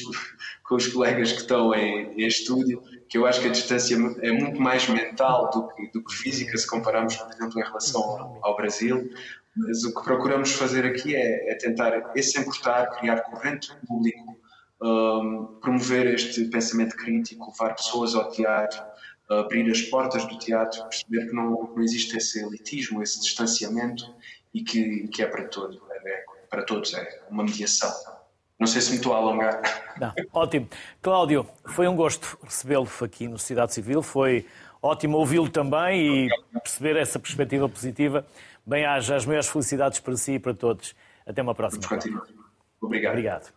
com 0.62 0.76
os 0.76 0.86
colegas 0.88 1.32
que 1.32 1.40
estão 1.40 1.74
em, 1.74 2.12
em, 2.20 2.26
estúdio, 2.26 2.82
que 3.08 3.18
eu 3.18 3.26
acho 3.26 3.40
que 3.40 3.48
a 3.48 3.52
distância 3.52 3.94
é 3.94 4.32
muito 4.32 4.60
mais 4.60 4.88
mental 4.88 5.50
do 5.50 5.68
que, 5.68 5.90
do 5.92 6.04
que 6.04 6.14
física 6.14 6.56
se 6.56 6.66
compararmos, 6.66 7.16
por 7.16 7.32
exemplo, 7.32 7.60
em 7.60 7.64
relação 7.64 8.38
ao, 8.42 8.56
Brasil. 8.56 9.10
Mas 9.56 9.82
o 9.84 9.94
que 9.94 10.04
procuramos 10.04 10.52
fazer 10.52 10.84
aqui 10.84 11.16
é, 11.16 11.52
é 11.52 11.54
tentar 11.56 12.12
esse 12.14 12.38
encurtar, 12.38 12.86
criar 12.98 13.22
corrente 13.22 13.74
público 13.86 14.38
um, 14.80 15.58
promover 15.60 16.14
este 16.14 16.44
pensamento 16.44 16.96
crítico, 16.96 17.50
levar 17.50 17.74
pessoas 17.74 18.14
ao 18.14 18.30
teatro, 18.30 18.80
abrir 19.28 19.70
as 19.70 19.82
portas 19.82 20.24
do 20.26 20.38
teatro, 20.38 20.82
perceber 20.84 21.26
que 21.26 21.34
não, 21.34 21.72
não 21.74 21.82
existe 21.82 22.16
esse 22.16 22.42
elitismo, 22.42 23.02
esse 23.02 23.20
distanciamento 23.20 24.04
e 24.52 24.62
que, 24.62 25.08
que 25.08 25.22
é 25.22 25.26
para 25.26 25.44
todos, 25.48 25.78
é, 25.90 26.10
é, 26.10 26.24
para 26.48 26.62
todos, 26.62 26.94
é 26.94 27.22
uma 27.30 27.44
mediação. 27.44 27.92
Não 28.58 28.66
sei 28.66 28.80
se 28.80 28.90
me 28.90 28.96
estou 28.96 29.14
a 29.14 29.18
alongar. 29.18 29.62
Não, 30.00 30.12
ótimo. 30.32 30.68
Cláudio, 31.00 31.46
foi 31.64 31.86
um 31.86 31.94
gosto 31.94 32.36
recebê-lo 32.42 32.88
aqui 33.02 33.28
no 33.28 33.38
Sociedade 33.38 33.72
Civil, 33.72 34.02
foi 34.02 34.46
ótimo 34.82 35.16
ouvi-lo 35.16 35.48
também 35.48 36.26
e 36.26 36.28
perceber 36.60 36.96
essa 36.96 37.18
perspectiva 37.18 37.68
positiva. 37.68 38.26
Bem-haja, 38.66 39.16
as 39.16 39.24
maiores 39.24 39.48
felicidades 39.48 40.00
para 40.00 40.16
si 40.16 40.32
e 40.32 40.38
para 40.38 40.54
todos. 40.54 40.94
Até 41.24 41.40
uma 41.40 41.54
próxima. 41.54 41.84
Obrigado. 42.80 43.12
Obrigado. 43.12 43.52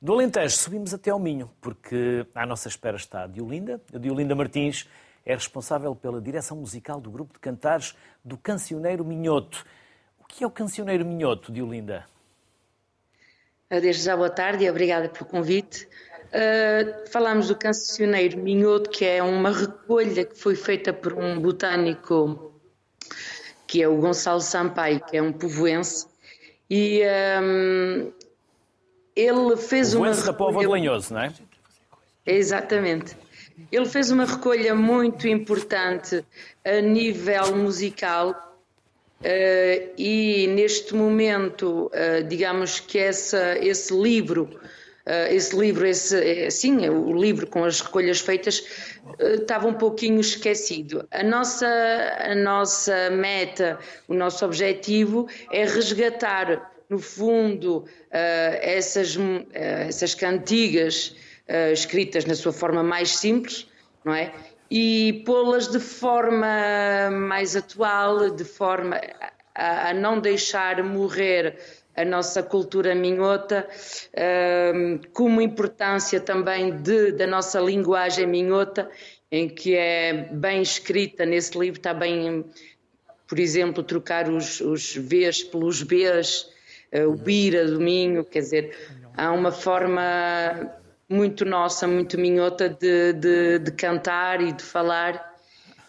Do 0.00 0.14
Alentejo 0.14 0.56
subimos 0.56 0.92
até 0.92 1.10
ao 1.10 1.18
Minho, 1.20 1.48
porque 1.60 2.26
à 2.34 2.44
nossa 2.44 2.66
espera 2.66 2.96
está 2.96 3.22
a 3.22 3.26
Diolinda. 3.28 3.80
A 3.94 3.98
Diolinda 3.98 4.34
Martins 4.34 4.88
é 5.24 5.34
responsável 5.34 5.94
pela 5.94 6.20
direção 6.20 6.56
musical 6.56 7.00
do 7.00 7.10
grupo 7.10 7.34
de 7.34 7.38
cantares 7.38 7.94
do 8.24 8.36
Cancioneiro 8.36 9.04
Minhoto. 9.04 9.64
Que 10.32 10.44
é 10.44 10.46
o 10.46 10.50
Cancioneiro 10.50 11.04
Minhoto, 11.04 11.52
Diolinda? 11.52 12.06
Desde 13.68 14.02
já 14.02 14.16
boa 14.16 14.30
tarde 14.30 14.64
e 14.64 14.70
obrigada 14.70 15.08
pelo 15.08 15.26
convite. 15.26 15.86
Uh, 16.28 17.10
falamos 17.10 17.48
do 17.48 17.56
Cancioneiro 17.56 18.38
Minhoto, 18.38 18.88
que 18.88 19.04
é 19.04 19.22
uma 19.22 19.50
recolha 19.50 20.24
que 20.24 20.34
foi 20.34 20.56
feita 20.56 20.90
por 20.90 21.12
um 21.12 21.38
botânico 21.38 22.50
que 23.66 23.82
é 23.82 23.88
o 23.88 23.96
Gonçalo 23.96 24.40
Sampaio, 24.40 25.00
que 25.00 25.16
é 25.16 25.22
um 25.22 25.32
povoense, 25.32 26.06
e 26.68 27.02
um, 27.42 28.12
ele 29.16 29.56
fez 29.56 29.94
o 29.94 29.98
uma. 29.98 30.14
da 30.14 30.32
Póvoa 30.32 30.62
de 30.62 30.66
Lanhoso, 30.66 31.14
não 31.14 31.22
é? 31.22 31.32
Exatamente. 32.26 33.16
Ele 33.70 33.86
fez 33.86 34.10
uma 34.10 34.26
recolha 34.26 34.74
muito 34.74 35.26
importante 35.26 36.24
a 36.64 36.80
nível 36.80 37.56
musical 37.56 38.51
uh, 39.22 39.92
e 39.96 40.46
neste 40.48 40.94
momento, 40.94 41.86
uh, 41.86 42.22
digamos 42.26 42.80
que 42.80 42.98
essa, 42.98 43.56
esse 43.58 43.94
livro, 43.94 44.50
uh, 45.06 45.32
esse 45.32 45.56
livro, 45.56 45.86
esse, 45.86 46.50
sim, 46.50 46.88
o 46.88 47.12
livro 47.12 47.46
com 47.46 47.64
as 47.64 47.80
recolhas 47.80 48.20
feitas, 48.20 48.62
estava 49.18 49.66
um 49.66 49.74
pouquinho 49.74 50.20
esquecido. 50.20 51.06
A 51.10 51.22
nossa, 51.22 51.66
a 51.66 52.34
nossa 52.34 53.10
meta, 53.10 53.78
o 54.08 54.14
nosso 54.14 54.44
objetivo 54.44 55.28
é 55.50 55.64
resgatar 55.64 56.70
no 56.88 56.98
fundo, 56.98 57.86
essas, 58.10 59.16
uh, 59.16 59.46
essas 59.52 60.14
cantigas 60.14 61.14
escritas 61.72 62.24
na 62.24 62.34
sua 62.34 62.52
forma 62.52 62.82
mais 62.82 63.16
simples, 63.16 63.66
não 64.04 64.14
é? 64.14 64.32
E 64.74 65.22
pô-las 65.26 65.68
de 65.68 65.78
forma 65.78 67.10
mais 67.10 67.54
atual, 67.54 68.30
de 68.30 68.42
forma 68.42 68.98
a, 69.54 69.90
a 69.90 69.92
não 69.92 70.18
deixar 70.18 70.82
morrer 70.82 71.58
a 71.94 72.06
nossa 72.06 72.42
cultura 72.42 72.94
minhota, 72.94 73.68
como 75.12 75.42
importância 75.42 76.18
também 76.18 76.74
de, 76.74 77.12
da 77.12 77.26
nossa 77.26 77.60
linguagem 77.60 78.26
minhota, 78.26 78.90
em 79.30 79.46
que 79.46 79.76
é 79.76 80.30
bem 80.32 80.62
escrita 80.62 81.26
nesse 81.26 81.58
livro, 81.58 81.78
está 81.78 81.92
bem, 81.92 82.42
por 83.28 83.38
exemplo, 83.38 83.82
trocar 83.82 84.26
os, 84.30 84.58
os 84.62 84.96
Vs 84.96 85.42
pelos 85.42 85.82
Bs, 85.82 86.48
o 87.10 87.12
Bira 87.12 87.66
do 87.66 87.78
Minho, 87.78 88.24
quer 88.24 88.40
dizer, 88.40 88.74
há 89.18 89.32
uma 89.32 89.52
forma 89.52 90.72
muito 91.08 91.44
nossa, 91.44 91.86
muito 91.86 92.18
minhota 92.18 92.68
de, 92.68 93.12
de, 93.12 93.58
de 93.58 93.72
cantar 93.72 94.40
e 94.40 94.52
de 94.52 94.62
falar. 94.62 95.32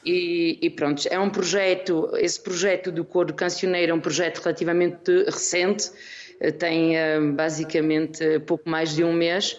E, 0.06 0.60
e, 0.62 0.70
pronto, 0.70 1.08
é 1.10 1.18
um 1.18 1.30
projeto, 1.30 2.12
esse 2.18 2.42
projeto 2.42 2.92
do 2.92 3.06
coro 3.06 3.34
cancioneiro 3.34 3.92
é 3.92 3.96
um 3.96 4.02
projeto 4.02 4.40
relativamente 4.40 5.24
recente, 5.24 5.92
eh, 6.42 6.52
tem 6.52 6.98
eh, 6.98 7.22
basicamente 7.22 8.40
pouco 8.42 8.70
mais 8.70 8.94
de 8.94 9.04
um 9.04 9.14
mês, 9.14 9.58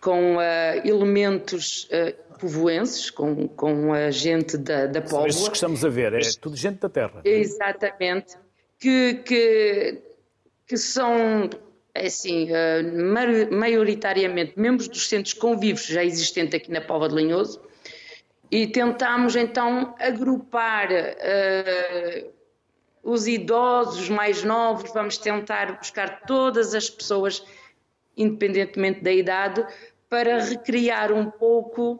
com 0.00 0.36
uh, 0.36 0.40
elementos 0.84 1.88
uh, 1.92 2.38
povoenses, 2.38 3.10
com, 3.10 3.46
com 3.48 3.92
a 3.92 4.10
gente 4.10 4.56
da, 4.56 4.86
da 4.86 5.00
Póvoa. 5.00 5.28
Estes 5.28 5.48
que 5.48 5.54
estamos 5.54 5.84
a 5.84 5.88
ver, 5.88 6.12
é 6.12 6.20
tudo 6.40 6.56
gente 6.56 6.78
da 6.78 6.88
terra. 6.88 7.20
Exatamente, 7.24 8.36
que, 8.80 9.14
que 9.24 10.02
que 10.68 10.76
são 10.76 11.46
é 11.46 11.67
assim, 12.04 12.48
eh, 12.50 12.82
maioritariamente 13.50 14.52
membros 14.56 14.88
dos 14.88 15.08
centros 15.08 15.34
convivos 15.34 15.86
já 15.86 16.04
existentes 16.04 16.54
aqui 16.54 16.70
na 16.70 16.80
Pova 16.80 17.08
de 17.08 17.14
Linhoso, 17.14 17.60
e 18.50 18.66
tentámos 18.66 19.36
então 19.36 19.94
agrupar 19.98 20.88
uh, 20.90 22.30
os 23.02 23.26
idosos 23.26 24.08
mais 24.08 24.42
novos, 24.42 24.92
vamos 24.92 25.18
tentar 25.18 25.78
buscar 25.78 26.22
todas 26.22 26.74
as 26.74 26.88
pessoas, 26.88 27.44
independentemente 28.16 29.02
da 29.02 29.12
idade, 29.12 29.66
para 30.08 30.42
recriar 30.42 31.12
um 31.12 31.30
pouco 31.30 31.92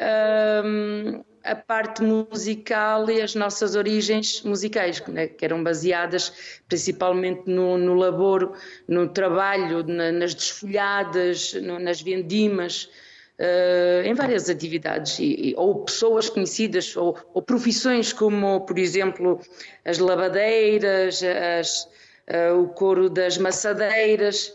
uh, 0.00 1.24
a 1.46 1.54
parte 1.54 2.02
musical 2.02 3.08
e 3.08 3.22
as 3.22 3.34
nossas 3.34 3.76
origens 3.76 4.42
musicais, 4.42 5.00
né, 5.06 5.28
que 5.28 5.44
eram 5.44 5.62
baseadas 5.62 6.60
principalmente 6.68 7.42
no, 7.46 7.78
no 7.78 7.94
labor, 7.94 8.52
no 8.88 9.08
trabalho, 9.08 9.84
na, 9.84 10.10
nas 10.10 10.34
desfolhadas, 10.34 11.54
no, 11.54 11.78
nas 11.78 12.00
vendimas, 12.02 12.90
uh, 13.38 14.04
em 14.04 14.12
várias 14.14 14.50
atividades, 14.50 15.18
e, 15.18 15.50
e, 15.50 15.54
ou 15.56 15.84
pessoas 15.84 16.28
conhecidas, 16.28 16.96
ou, 16.96 17.16
ou, 17.32 17.40
profissões 17.40 18.12
como, 18.12 18.60
por 18.62 18.78
exemplo, 18.78 19.40
as 19.84 19.98
lavadeiras, 19.98 21.22
as, 21.22 21.84
uh, 22.28 22.60
o 22.60 22.68
couro 22.68 23.08
das 23.08 23.38
maçadeiras, 23.38 24.52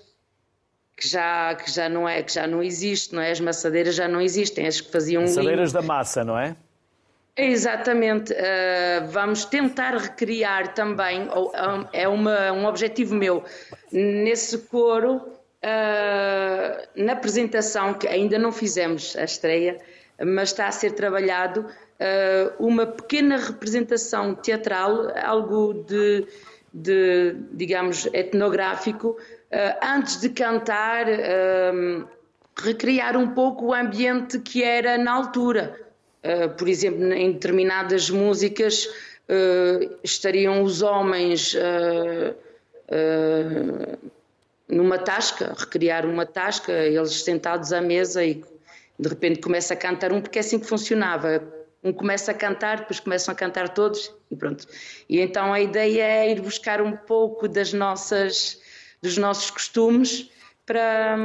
que 0.97 1.07
já, 1.07 1.55
que 1.55 1.71
já 1.71 1.89
não 1.89 2.07
é, 2.07 2.21
que 2.21 2.33
já 2.33 2.45
não 2.45 2.61
existe, 2.61 3.15
não 3.15 3.21
é? 3.21 3.31
As 3.31 3.39
maçadeiras 3.39 3.95
já 3.95 4.07
não 4.07 4.21
existem, 4.21 4.67
as 4.67 4.79
que 4.79 4.91
faziam 4.91 5.23
Maçadeiras 5.23 5.71
da 5.71 5.81
massa, 5.81 6.23
não 6.23 6.37
é? 6.37 6.55
Exatamente. 7.35 8.33
Uh, 8.33 9.07
vamos 9.09 9.45
tentar 9.45 9.95
recriar 9.95 10.73
também, 10.73 11.29
ou, 11.29 11.51
é 11.93 12.07
uma, 12.07 12.51
um 12.51 12.65
objetivo 12.65 13.15
meu, 13.15 13.43
nesse 13.91 14.57
coro, 14.57 15.15
uh, 15.15 16.87
na 16.95 17.13
apresentação, 17.13 17.93
que 17.93 18.07
ainda 18.07 18.37
não 18.37 18.51
fizemos 18.51 19.15
a 19.15 19.23
estreia, 19.23 19.77
mas 20.23 20.49
está 20.49 20.67
a 20.67 20.71
ser 20.71 20.91
trabalhado, 20.91 21.61
uh, 21.61 22.65
uma 22.65 22.85
pequena 22.85 23.37
representação 23.37 24.35
teatral, 24.35 25.07
algo 25.23 25.73
de, 25.87 26.27
de 26.73 27.35
digamos, 27.53 28.07
etnográfico, 28.07 29.17
antes 29.81 30.21
de 30.21 30.29
cantar, 30.29 31.05
recriar 32.57 33.17
um 33.17 33.27
pouco 33.33 33.65
o 33.65 33.73
ambiente 33.73 34.39
que 34.39 34.63
era 34.63 34.97
na 34.97 35.11
altura 35.11 35.80
por 36.57 36.69
exemplo, 36.69 37.11
em 37.13 37.31
determinadas 37.31 38.09
músicas 38.09 38.85
uh, 38.85 39.97
estariam 40.03 40.61
os 40.63 40.81
homens 40.81 41.55
uh, 41.55 42.35
numa 44.67 44.97
tasca, 44.97 45.53
recriar 45.57 46.05
uma 46.05 46.25
tasca, 46.25 46.71
eles 46.71 47.23
sentados 47.23 47.73
à 47.73 47.81
mesa 47.81 48.23
e 48.23 48.43
de 48.97 49.09
repente 49.09 49.39
começa 49.39 49.73
a 49.73 49.77
cantar 49.77 50.13
um, 50.13 50.21
porque 50.21 50.39
é 50.39 50.41
assim 50.41 50.59
que 50.59 50.67
funcionava. 50.67 51.43
Um 51.83 51.91
começa 51.91 52.31
a 52.31 52.33
cantar, 52.35 52.81
depois 52.81 52.99
começam 52.99 53.31
a 53.31 53.35
cantar 53.35 53.69
todos 53.69 54.13
e 54.29 54.35
pronto. 54.35 54.67
E 55.09 55.19
então 55.19 55.51
a 55.51 55.59
ideia 55.59 56.03
é 56.03 56.31
ir 56.31 56.39
buscar 56.39 56.79
um 56.79 56.95
pouco 56.95 57.47
das 57.47 57.73
nossas, 57.73 58.61
dos 59.01 59.17
nossos 59.17 59.49
costumes 59.49 60.29
para 60.63 61.17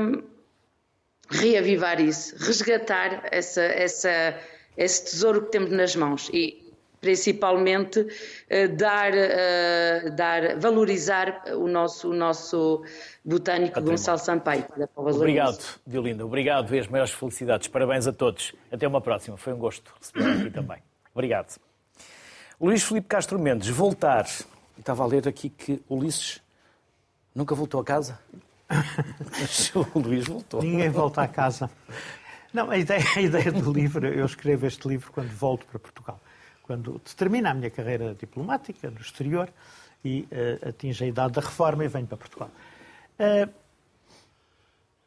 reavivar 1.28 2.01
isso, 2.01 2.34
resgatar 2.38 3.28
essa, 3.30 3.62
essa, 3.62 4.40
esse 4.77 5.05
tesouro 5.05 5.43
que 5.43 5.51
temos 5.51 5.70
nas 5.70 5.97
mãos 5.97 6.31
e 6.33 6.66
principalmente 7.01 8.01
uh, 8.01 8.77
dar, 8.77 9.12
uh, 9.12 10.11
dar, 10.12 10.59
valorizar 10.59 11.45
o 11.55 11.68
nosso, 11.68 12.11
o 12.11 12.14
nosso 12.14 12.83
botânico 13.24 13.74
Patrimônio. 13.74 13.99
Gonçalo 13.99 14.18
Sampaio. 14.18 14.64
Obrigado, 14.97 15.64
Diolinda. 15.87 16.27
Obrigado 16.27 16.74
e 16.74 16.79
as 16.79 16.89
maiores 16.89 17.12
felicidades. 17.12 17.68
Parabéns 17.68 18.07
a 18.07 18.12
todos. 18.12 18.53
Até 18.72 18.87
uma 18.89 19.01
próxima. 19.01 19.37
Foi 19.37 19.53
um 19.53 19.59
gosto 19.59 19.93
receber 20.01 20.41
aqui 20.41 20.51
também. 20.51 20.79
Obrigado. 21.14 21.59
Luís 22.61 22.83
Filipe 22.83 23.07
Castro 23.07 23.39
Mendes, 23.39 23.68
voltar. 23.68 24.27
Estava 24.79 25.05
a 25.05 25.07
ler 25.07 25.29
aqui 25.29 25.49
que 25.51 25.83
Ulisses 25.89 26.41
nunca 27.35 27.55
voltou 27.55 27.81
a 27.81 27.85
casa. 27.85 28.18
o 29.95 29.99
Luís 29.99 30.27
voltou. 30.27 30.62
Ninguém 30.62 30.91
volta 30.91 31.22
a 31.22 31.29
casa. 31.29 31.70
Não, 32.57 32.71
a 32.71 32.79
ideia, 32.79 33.05
a 33.15 33.21
ideia 33.21 33.53
do 33.53 33.71
livro, 33.71 34.07
eu 34.07 34.25
escrevo 34.25 34.67
este 34.67 34.89
livro 34.89 35.13
quando 35.13 35.29
volto 35.29 35.67
para 35.67 35.79
Portugal. 35.79 36.19
Quando 36.63 36.99
termino 37.15 37.47
a 37.51 37.53
minha 37.53 37.69
carreira 37.69 38.15
diplomática 38.15 38.91
no 38.91 38.99
exterior 38.99 39.53
e 40.03 40.27
uh, 40.33 40.71
atinge 40.71 41.05
a 41.05 41.07
idade 41.07 41.35
da 41.35 41.43
reforma 41.43 41.85
e 41.85 41.89
venho 41.89 42.07
para 42.07 42.17
Portugal. 42.17 42.51
Uh, 43.21 43.53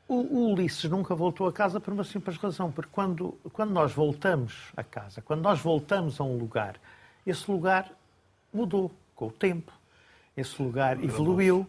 o, 0.08 0.14
o 0.14 0.54
Ulisses 0.54 0.88
nunca 0.92 1.16
voltou 1.16 1.48
a 1.48 1.52
casa 1.52 1.80
por 1.80 1.92
uma 1.92 2.04
simples 2.04 2.38
razão, 2.38 2.72
porque 2.72 2.92
quando, 2.94 3.36
quando 3.52 3.72
nós 3.72 3.94
voltamos 3.94 4.72
a 4.78 4.84
casa, 4.84 5.20
quando 5.20 5.42
nós 5.42 5.60
voltamos 5.60 6.22
a 6.22 6.24
um 6.24 6.38
lugar, 6.38 6.76
esse 7.26 7.50
lugar 7.50 7.92
mudou 8.54 8.92
com 9.16 9.26
o 9.26 9.32
tempo, 9.32 9.74
esse 10.38 10.62
lugar 10.62 11.04
evoluiu, 11.04 11.66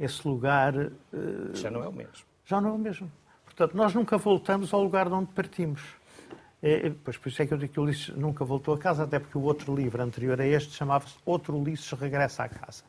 esse 0.00 0.26
lugar. 0.26 0.74
Uh, 0.74 1.54
já 1.54 1.70
não 1.70 1.84
é 1.84 1.88
o 1.88 1.92
mesmo. 1.92 2.24
Já 2.46 2.62
não 2.62 2.70
é 2.70 2.72
o 2.72 2.78
mesmo. 2.78 3.12
Portanto, 3.58 3.76
nós 3.76 3.92
nunca 3.92 4.16
voltamos 4.16 4.72
ao 4.72 4.80
lugar 4.80 5.08
de 5.08 5.14
onde 5.14 5.32
partimos. 5.32 5.82
É, 6.62 6.92
pois 7.02 7.16
por 7.16 7.28
isso 7.28 7.42
é 7.42 7.46
que 7.46 7.52
eu 7.52 7.58
digo 7.58 7.72
que 7.72 7.80
o 7.80 7.82
Ulisses 7.82 8.10
nunca 8.10 8.44
voltou 8.44 8.72
a 8.72 8.78
casa, 8.78 9.02
até 9.02 9.18
porque 9.18 9.36
o 9.36 9.40
outro 9.40 9.74
livro 9.74 10.00
anterior 10.00 10.40
a 10.40 10.46
este 10.46 10.76
chamava-se 10.76 11.16
Outro 11.26 11.56
Ulisses 11.56 11.90
Regressa 11.90 12.44
à 12.44 12.48
Casa. 12.48 12.84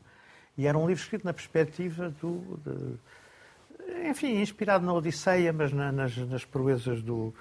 E 0.56 0.68
era 0.68 0.78
um 0.78 0.86
livro 0.86 1.02
escrito 1.02 1.24
na 1.24 1.32
perspectiva 1.32 2.14
do. 2.20 2.60
De, 2.64 4.08
enfim, 4.08 4.40
inspirado 4.40 4.86
na 4.86 4.92
Odisseia, 4.92 5.52
mas 5.52 5.72
na, 5.72 5.90
nas, 5.90 6.16
nas 6.16 6.44
proezas 6.44 7.02
do, 7.02 7.34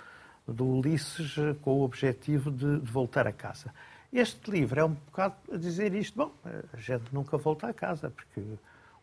do 0.47 0.65
Ulisses, 0.65 1.36
com 1.61 1.82
o 1.82 1.84
objetivo 1.84 2.49
de, 2.49 2.80
de 2.80 2.91
voltar 2.91 3.27
a 3.27 3.32
casa. 3.32 3.71
Este 4.11 4.49
livro 4.49 4.80
é 4.80 4.86
um 4.86 4.93
bocado 4.93 5.36
a 5.53 5.57
dizer 5.57 5.93
isto. 5.93 6.17
Bom, 6.17 6.32
a 6.73 6.77
gente 6.77 7.13
nunca 7.13 7.38
volta 7.38 7.67
a 7.67 7.73
casa, 7.75 8.09
porque 8.09 8.41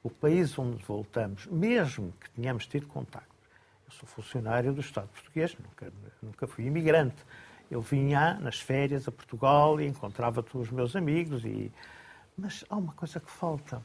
o 0.03 0.11
país 0.11 0.59
onde 0.59 0.83
voltamos, 0.83 1.47
mesmo 1.47 2.13
que 2.21 2.29
tenhamos 2.31 2.67
tido 2.67 2.89
contacto, 2.89 3.36
sou 3.99 4.09
funcionário 4.09 4.73
do 4.73 4.81
Estado 4.81 5.09
português, 5.09 5.57
nunca, 5.59 5.93
nunca 6.23 6.47
fui 6.47 6.67
imigrante. 6.67 7.17
Eu 7.71 7.81
vinha 7.81 8.35
nas 8.35 8.61
férias 8.61 9.09
a 9.09 9.13
Portugal 9.13 9.81
e 9.81 9.87
encontrava 9.87 10.43
todos 10.43 10.69
os 10.69 10.73
meus 10.73 10.95
amigos. 10.95 11.45
E... 11.45 11.73
Mas 12.37 12.65
há 12.69 12.77
uma 12.77 12.93
coisa 12.93 13.19
que 13.19 13.31
falta. 13.31 13.83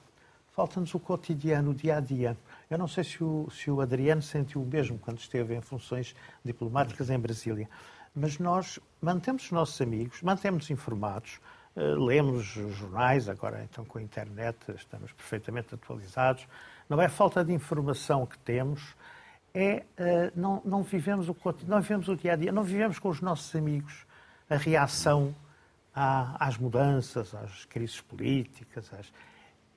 Falta-nos 0.52 0.94
o 0.94 1.00
cotidiano, 1.00 1.72
o 1.72 1.74
dia 1.74 1.98
a 1.98 2.00
dia. 2.00 2.38
Eu 2.70 2.78
não 2.78 2.88
sei 2.88 3.04
se 3.04 3.24
o, 3.24 3.50
se 3.50 3.72
o 3.72 3.82
Adriano 3.82 4.22
sentiu 4.22 4.62
o 4.62 4.66
mesmo 4.66 5.00
quando 5.00 5.18
esteve 5.18 5.56
em 5.56 5.62
funções 5.62 6.14
diplomáticas 6.44 7.10
em 7.10 7.18
Brasília 7.18 7.68
mas 8.14 8.38
nós 8.38 8.80
mantemos 9.02 9.46
os 9.46 9.52
nossos 9.52 9.80
amigos, 9.82 10.22
mantemos 10.22 10.70
informados, 10.70 11.40
eh, 11.76 11.82
lemos 11.82 12.56
os 12.58 12.76
jornais, 12.76 13.30
agora 13.30 13.64
então 13.64 13.86
com 13.86 13.98
a 14.00 14.02
internet 14.02 14.58
estamos 14.76 15.12
perfeitamente 15.14 15.74
atualizados. 15.74 16.48
Não 16.90 17.02
é 17.02 17.08
falta 17.08 17.44
de 17.44 17.54
informação 17.54 18.26
que 18.26 18.38
temos, 18.40 18.96
é 19.54 19.84
eh, 19.98 20.32
não, 20.36 20.62
não 20.64 20.84
vivemos 20.84 21.28
o 21.30 21.36
não 21.68 21.82
vivemos 21.82 22.08
o 22.08 22.16
dia 22.16 22.34
a 22.34 22.36
dia, 22.36 22.52
não 22.52 22.64
vivemos 22.64 23.00
com 23.00 23.10
os 23.10 23.22
nossos 23.22 23.56
amigos 23.56 24.06
a 24.50 24.56
reação 24.56 25.36
às 25.94 26.58
mudanças, 26.58 27.36
às 27.36 27.66
crises 27.66 28.00
políticas, 28.00 28.90
às... 28.94 29.12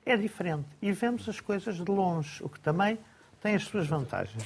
é 0.07 0.17
diferente 0.17 0.69
e 0.81 0.93
vemos 0.93 1.29
as 1.29 1.41
coisas 1.41 1.77
de 1.77 1.91
longe, 1.91 2.43
o 2.43 2.49
que 2.49 2.61
também 2.61 2.99
tem 3.45 3.55
as 3.55 3.65
suas 3.65 3.87
vantagens. 3.87 4.43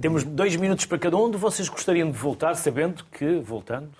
Temos 0.00 0.24
dois 0.24 0.56
minutos 0.56 0.84
para 0.84 0.98
cada 0.98 1.16
um. 1.16 1.30
De 1.30 1.36
vocês 1.36 1.68
gostariam 1.68 2.10
de 2.10 2.18
voltar, 2.18 2.56
sabendo 2.56 3.04
que, 3.04 3.38
voltando, 3.38 3.92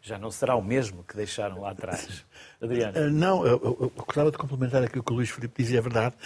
já 0.00 0.18
não 0.18 0.30
será 0.30 0.56
o 0.56 0.62
mesmo 0.62 1.04
que 1.04 1.14
deixaram 1.14 1.60
lá 1.60 1.72
atrás. 1.72 2.24
Adriano. 2.62 2.96
Eh, 2.96 3.10
não, 3.10 3.44
eu, 3.44 3.60
eu, 3.62 3.76
eu 3.78 3.92
gostava 3.94 4.30
de 4.30 4.38
complementar 4.38 4.82
aquilo 4.82 5.04
que 5.04 5.12
o 5.12 5.16
Luís 5.16 5.28
Filipe 5.28 5.62
dizia, 5.62 5.80
é 5.80 5.82
verdade. 5.82 6.16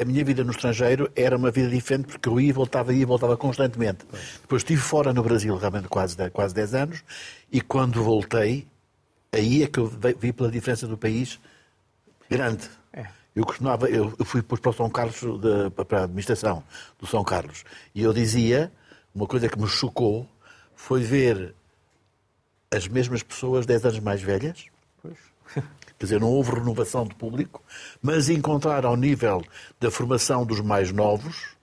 A 0.00 0.04
minha 0.04 0.24
vida 0.24 0.44
no 0.44 0.52
estrangeiro 0.52 1.10
era 1.16 1.36
uma 1.36 1.50
vida 1.50 1.68
diferente 1.68 2.06
porque 2.06 2.28
eu 2.28 2.40
ia, 2.40 2.52
voltava, 2.52 2.92
ia 2.92 3.02
e 3.02 3.04
voltava 3.04 3.36
constantemente. 3.36 4.04
Pois. 4.08 4.38
Depois 4.40 4.62
estive 4.62 4.80
fora 4.80 5.12
no 5.12 5.22
Brasil 5.22 5.56
realmente 5.56 5.88
quase, 5.88 6.16
quase 6.30 6.54
10 6.54 6.74
anos 6.74 7.04
e 7.50 7.60
quando 7.60 8.02
voltei, 8.02 8.66
aí 9.32 9.62
é 9.62 9.66
que 9.66 9.78
eu 9.78 9.86
vi 9.86 10.32
pela 10.32 10.50
diferença 10.50 10.86
do 10.86 10.96
país 10.96 11.40
grande. 12.30 12.68
Eu 13.38 13.44
costumava, 13.44 13.88
eu 13.88 14.10
fui 14.24 14.42
para 14.42 14.70
o 14.70 14.72
São 14.72 14.90
Carlos, 14.90 15.20
de, 15.20 15.84
para 15.84 16.00
a 16.00 16.04
administração 16.04 16.64
do 16.98 17.06
São 17.06 17.22
Carlos, 17.22 17.62
e 17.94 18.02
eu 18.02 18.12
dizia, 18.12 18.72
uma 19.14 19.28
coisa 19.28 19.48
que 19.48 19.56
me 19.56 19.68
chocou, 19.68 20.28
foi 20.74 21.02
ver 21.02 21.54
as 22.68 22.88
mesmas 22.88 23.22
pessoas 23.22 23.64
10 23.64 23.84
anos 23.84 24.00
mais 24.00 24.20
velhas. 24.20 24.66
Pois. 25.00 25.64
Quer 25.98 26.06
dizer, 26.06 26.20
não 26.20 26.28
houve 26.28 26.52
renovação 26.52 27.04
de 27.04 27.14
público, 27.14 27.62
mas 28.00 28.28
encontrar 28.28 28.86
ao 28.86 28.96
nível 28.96 29.42
da 29.80 29.90
formação 29.90 30.46
dos 30.46 30.60
mais 30.60 30.92
novos 30.92 31.56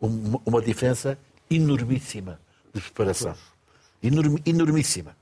uma, 0.00 0.40
uma 0.44 0.62
diferença 0.62 1.18
enormíssima 1.50 2.40
de 2.72 2.80
preparação. 2.80 3.34
Enorm, 4.02 4.36
enormíssima. 4.44 5.16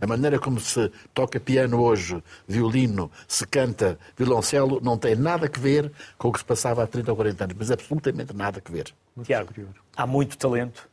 A 0.00 0.06
maneira 0.06 0.38
como 0.38 0.58
se 0.58 0.90
toca 1.12 1.38
piano 1.38 1.80
hoje, 1.80 2.22
violino, 2.48 3.10
se 3.28 3.46
canta 3.46 3.98
violoncelo, 4.16 4.80
não 4.82 4.98
tem 4.98 5.14
nada 5.14 5.46
a 5.46 5.58
ver 5.58 5.92
com 6.18 6.28
o 6.28 6.32
que 6.32 6.38
se 6.38 6.44
passava 6.44 6.82
há 6.82 6.86
30 6.86 7.12
ou 7.12 7.16
40 7.16 7.44
anos, 7.44 7.56
mas 7.58 7.70
absolutamente 7.70 8.34
nada 8.34 8.62
a 8.64 8.72
ver. 8.72 8.92
Tiago, 9.22 9.52
há 9.96 10.06
muito 10.06 10.36
talento. 10.36 10.88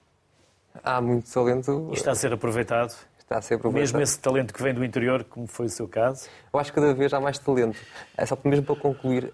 Há 0.83 1.01
muito 1.01 1.29
talento. 1.31 1.89
E 1.91 1.95
está 1.95 2.11
a 2.11 2.15
ser 2.15 2.31
aproveitado. 2.31 2.93
Está 3.31 3.37
a 3.37 3.41
ser. 3.41 3.63
Mesmo 3.71 4.01
esse 4.01 4.19
talento 4.19 4.53
que 4.53 4.61
vem 4.61 4.73
do 4.73 4.83
interior, 4.83 5.23
como 5.23 5.47
foi 5.47 5.67
o 5.67 5.69
seu 5.69 5.87
caso? 5.87 6.27
Eu 6.53 6.59
acho 6.59 6.69
que 6.69 6.81
cada 6.81 6.93
vez 6.93 7.13
há 7.13 7.21
mais 7.21 7.39
talento. 7.39 7.79
É 8.17 8.25
só 8.25 8.37
mesmo 8.43 8.65
para 8.65 8.75
concluir, 8.75 9.33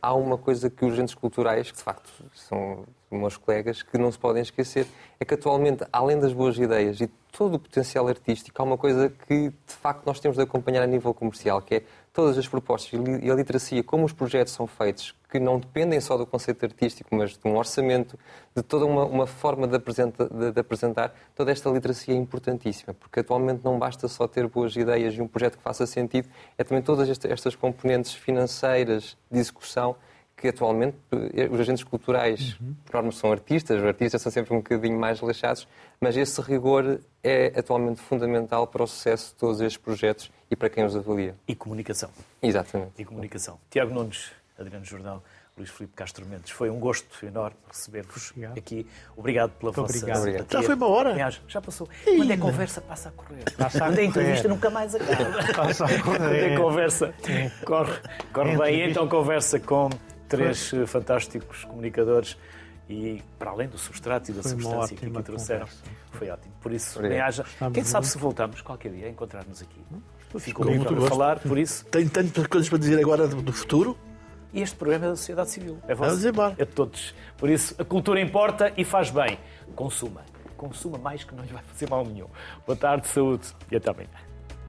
há 0.00 0.14
uma 0.14 0.38
coisa 0.38 0.70
que 0.70 0.84
os 0.84 0.92
agentes 0.92 1.12
culturais, 1.12 1.68
que 1.68 1.76
de 1.76 1.82
facto 1.82 2.08
são 2.34 2.84
meus 3.10 3.36
colegas, 3.36 3.82
que 3.82 3.98
não 3.98 4.12
se 4.12 4.18
podem 4.18 4.42
esquecer, 4.42 4.86
é 5.18 5.24
que 5.24 5.34
atualmente, 5.34 5.84
além 5.92 6.20
das 6.20 6.32
boas 6.32 6.56
ideias 6.56 7.00
e 7.00 7.08
todo 7.32 7.56
o 7.56 7.58
potencial 7.58 8.06
artístico, 8.06 8.62
há 8.62 8.64
uma 8.64 8.78
coisa 8.78 9.12
que 9.26 9.48
de 9.48 9.74
facto 9.74 10.06
nós 10.06 10.20
temos 10.20 10.36
de 10.36 10.44
acompanhar 10.44 10.82
a 10.84 10.86
nível 10.86 11.12
comercial, 11.12 11.60
que 11.60 11.74
é 11.74 11.82
todas 12.12 12.36
as 12.36 12.46
propostas 12.46 13.00
e 13.22 13.30
a 13.30 13.34
literacia, 13.34 13.82
como 13.82 14.04
os 14.04 14.12
projetos 14.12 14.52
são 14.52 14.66
feitos, 14.66 15.14
que 15.30 15.40
não 15.40 15.58
dependem 15.58 15.98
só 15.98 16.16
do 16.18 16.26
conceito 16.26 16.64
artístico, 16.64 17.14
mas 17.16 17.30
de 17.30 17.48
um 17.48 17.56
orçamento, 17.56 18.18
de 18.54 18.62
toda 18.62 18.84
uma, 18.84 19.04
uma 19.04 19.26
forma 19.26 19.66
de, 19.66 19.76
apresenta, 19.76 20.28
de, 20.28 20.52
de, 20.52 20.60
apresentar, 20.60 21.14
toda 21.34 21.50
esta 21.50 21.70
literacia 21.70 22.14
é 22.14 22.16
importantíssima, 22.16 22.92
porque 22.92 23.20
atualmente 23.20 23.64
não 23.64 23.78
basta 23.78 24.06
só 24.08 24.28
ter 24.28 24.46
boas 24.46 24.76
ideias 24.76 25.14
e 25.14 25.22
um 25.22 25.26
projeto 25.26 25.56
que 25.56 25.62
faça 25.62 25.86
sentido, 25.86 26.28
é 26.58 26.62
também 26.62 26.82
todas 26.82 27.08
estas 27.24 27.56
componentes 27.56 28.12
financeiras 28.12 29.16
de 29.30 29.38
execução 29.38 29.96
que 30.42 30.48
atualmente 30.48 30.96
eh, 31.34 31.48
os 31.50 31.60
agentes 31.60 31.84
culturais, 31.84 32.58
uhum. 32.60 32.74
por 32.84 32.94
norma, 32.94 33.12
são 33.12 33.30
artistas, 33.30 33.78
os 33.78 33.86
artistas 33.86 34.20
são 34.20 34.32
sempre 34.32 34.52
um 34.52 34.56
bocadinho 34.56 34.98
mais 34.98 35.20
relaxados, 35.20 35.68
mas 36.00 36.16
esse 36.16 36.40
rigor 36.40 36.98
é 37.22 37.52
atualmente 37.56 38.00
fundamental 38.00 38.66
para 38.66 38.82
o 38.82 38.86
sucesso 38.86 39.28
de 39.28 39.34
todos 39.36 39.60
estes 39.60 39.76
projetos 39.76 40.32
e 40.52 40.56
para 40.56 40.68
quem 40.68 40.84
os 40.84 40.94
avalia. 40.94 41.34
E 41.48 41.54
comunicação. 41.54 42.10
Exatamente. 42.42 42.92
E 42.98 43.04
comunicação. 43.06 43.58
Tiago 43.70 43.94
Nunes, 43.94 44.30
Adriano 44.58 44.84
Jordão, 44.84 45.22
Luís 45.56 45.70
Filipe 45.70 45.94
Castro 45.96 46.26
Mendes. 46.26 46.50
Foi 46.50 46.68
um 46.68 46.78
gosto 46.78 47.24
enorme 47.24 47.56
receber-vos 47.66 48.34
aqui. 48.54 48.86
Obrigado 49.16 49.52
pela 49.52 49.72
Muito 49.72 49.80
vossa 49.80 49.96
obrigado. 49.96 50.18
obrigado. 50.20 50.52
Já 50.52 50.62
foi 50.62 50.74
uma 50.74 50.88
hora? 50.88 51.30
Já 51.48 51.62
passou. 51.62 51.88
Ih, 52.06 52.16
Quando 52.18 52.30
é 52.32 52.36
conversa, 52.36 52.80
passa 52.82 53.08
a 53.08 53.12
correr. 53.12 53.44
Passa 53.56 53.78
a 53.78 53.88
Quando 53.88 53.98
é 53.98 54.04
entrevista, 54.04 54.46
nunca 54.48 54.68
mais 54.68 54.94
acaba. 54.94 55.54
Passa 55.54 55.86
a 55.86 56.02
correr. 56.02 56.02
Quando 56.18 56.34
é 56.34 56.56
conversa, 56.56 57.14
corre, 57.64 57.92
corre 58.30 58.56
bem. 58.58 58.90
Então 58.90 59.08
conversa 59.08 59.58
com 59.58 59.88
três 60.28 60.68
Foi. 60.68 60.86
fantásticos 60.86 61.64
comunicadores 61.64 62.36
e 62.90 63.22
para 63.38 63.50
além 63.52 63.68
do 63.68 63.78
substrato 63.78 64.30
e 64.30 64.34
da 64.34 64.42
foi 64.42 64.50
substância 64.50 64.96
que 64.96 65.06
aqui 65.06 65.22
trouxeram, 65.22 65.60
conversa. 65.66 65.82
foi 66.12 66.28
ótimo. 66.28 66.54
Por 66.60 66.72
isso, 66.72 67.00
nem 67.00 67.20
haja. 67.20 67.42
Quem 67.72 67.84
sabe 67.84 68.06
se 68.06 68.18
voltamos 68.18 68.60
qualquer 68.60 68.92
dia 68.92 69.06
a 69.06 69.10
encontrar-nos 69.10 69.62
aqui. 69.62 69.80
Ficou 70.38 70.66
muito 70.66 70.94
para 70.94 71.06
falar, 71.08 71.38
por 71.40 71.58
isso. 71.58 71.84
Tenho 71.86 72.08
tantas 72.08 72.46
coisas 72.46 72.68
para 72.68 72.78
dizer 72.78 72.98
agora 72.98 73.26
do 73.26 73.52
futuro. 73.52 73.96
E 74.52 74.60
este 74.60 74.76
programa 74.76 75.06
é 75.06 75.08
da 75.10 75.16
sociedade 75.16 75.50
civil. 75.50 75.78
É 75.88 75.94
vosso. 75.94 76.10
É 76.58 76.64
de 76.64 76.72
todos. 76.72 77.14
Por 77.38 77.48
isso, 77.48 77.74
a 77.78 77.84
cultura 77.84 78.20
importa 78.20 78.72
e 78.76 78.84
faz 78.84 79.10
bem. 79.10 79.38
Consuma. 79.74 80.22
Consuma 80.56 80.98
mais 80.98 81.24
que 81.24 81.34
não 81.34 81.42
lhe 81.42 81.52
vai 81.52 81.62
fazer 81.62 81.88
mal 81.88 82.04
nenhum. 82.04 82.26
Boa 82.66 82.76
tarde, 82.76 83.08
saúde 83.08 83.46
e 83.70 83.76
até 83.76 83.90
amanhã. 83.90 84.31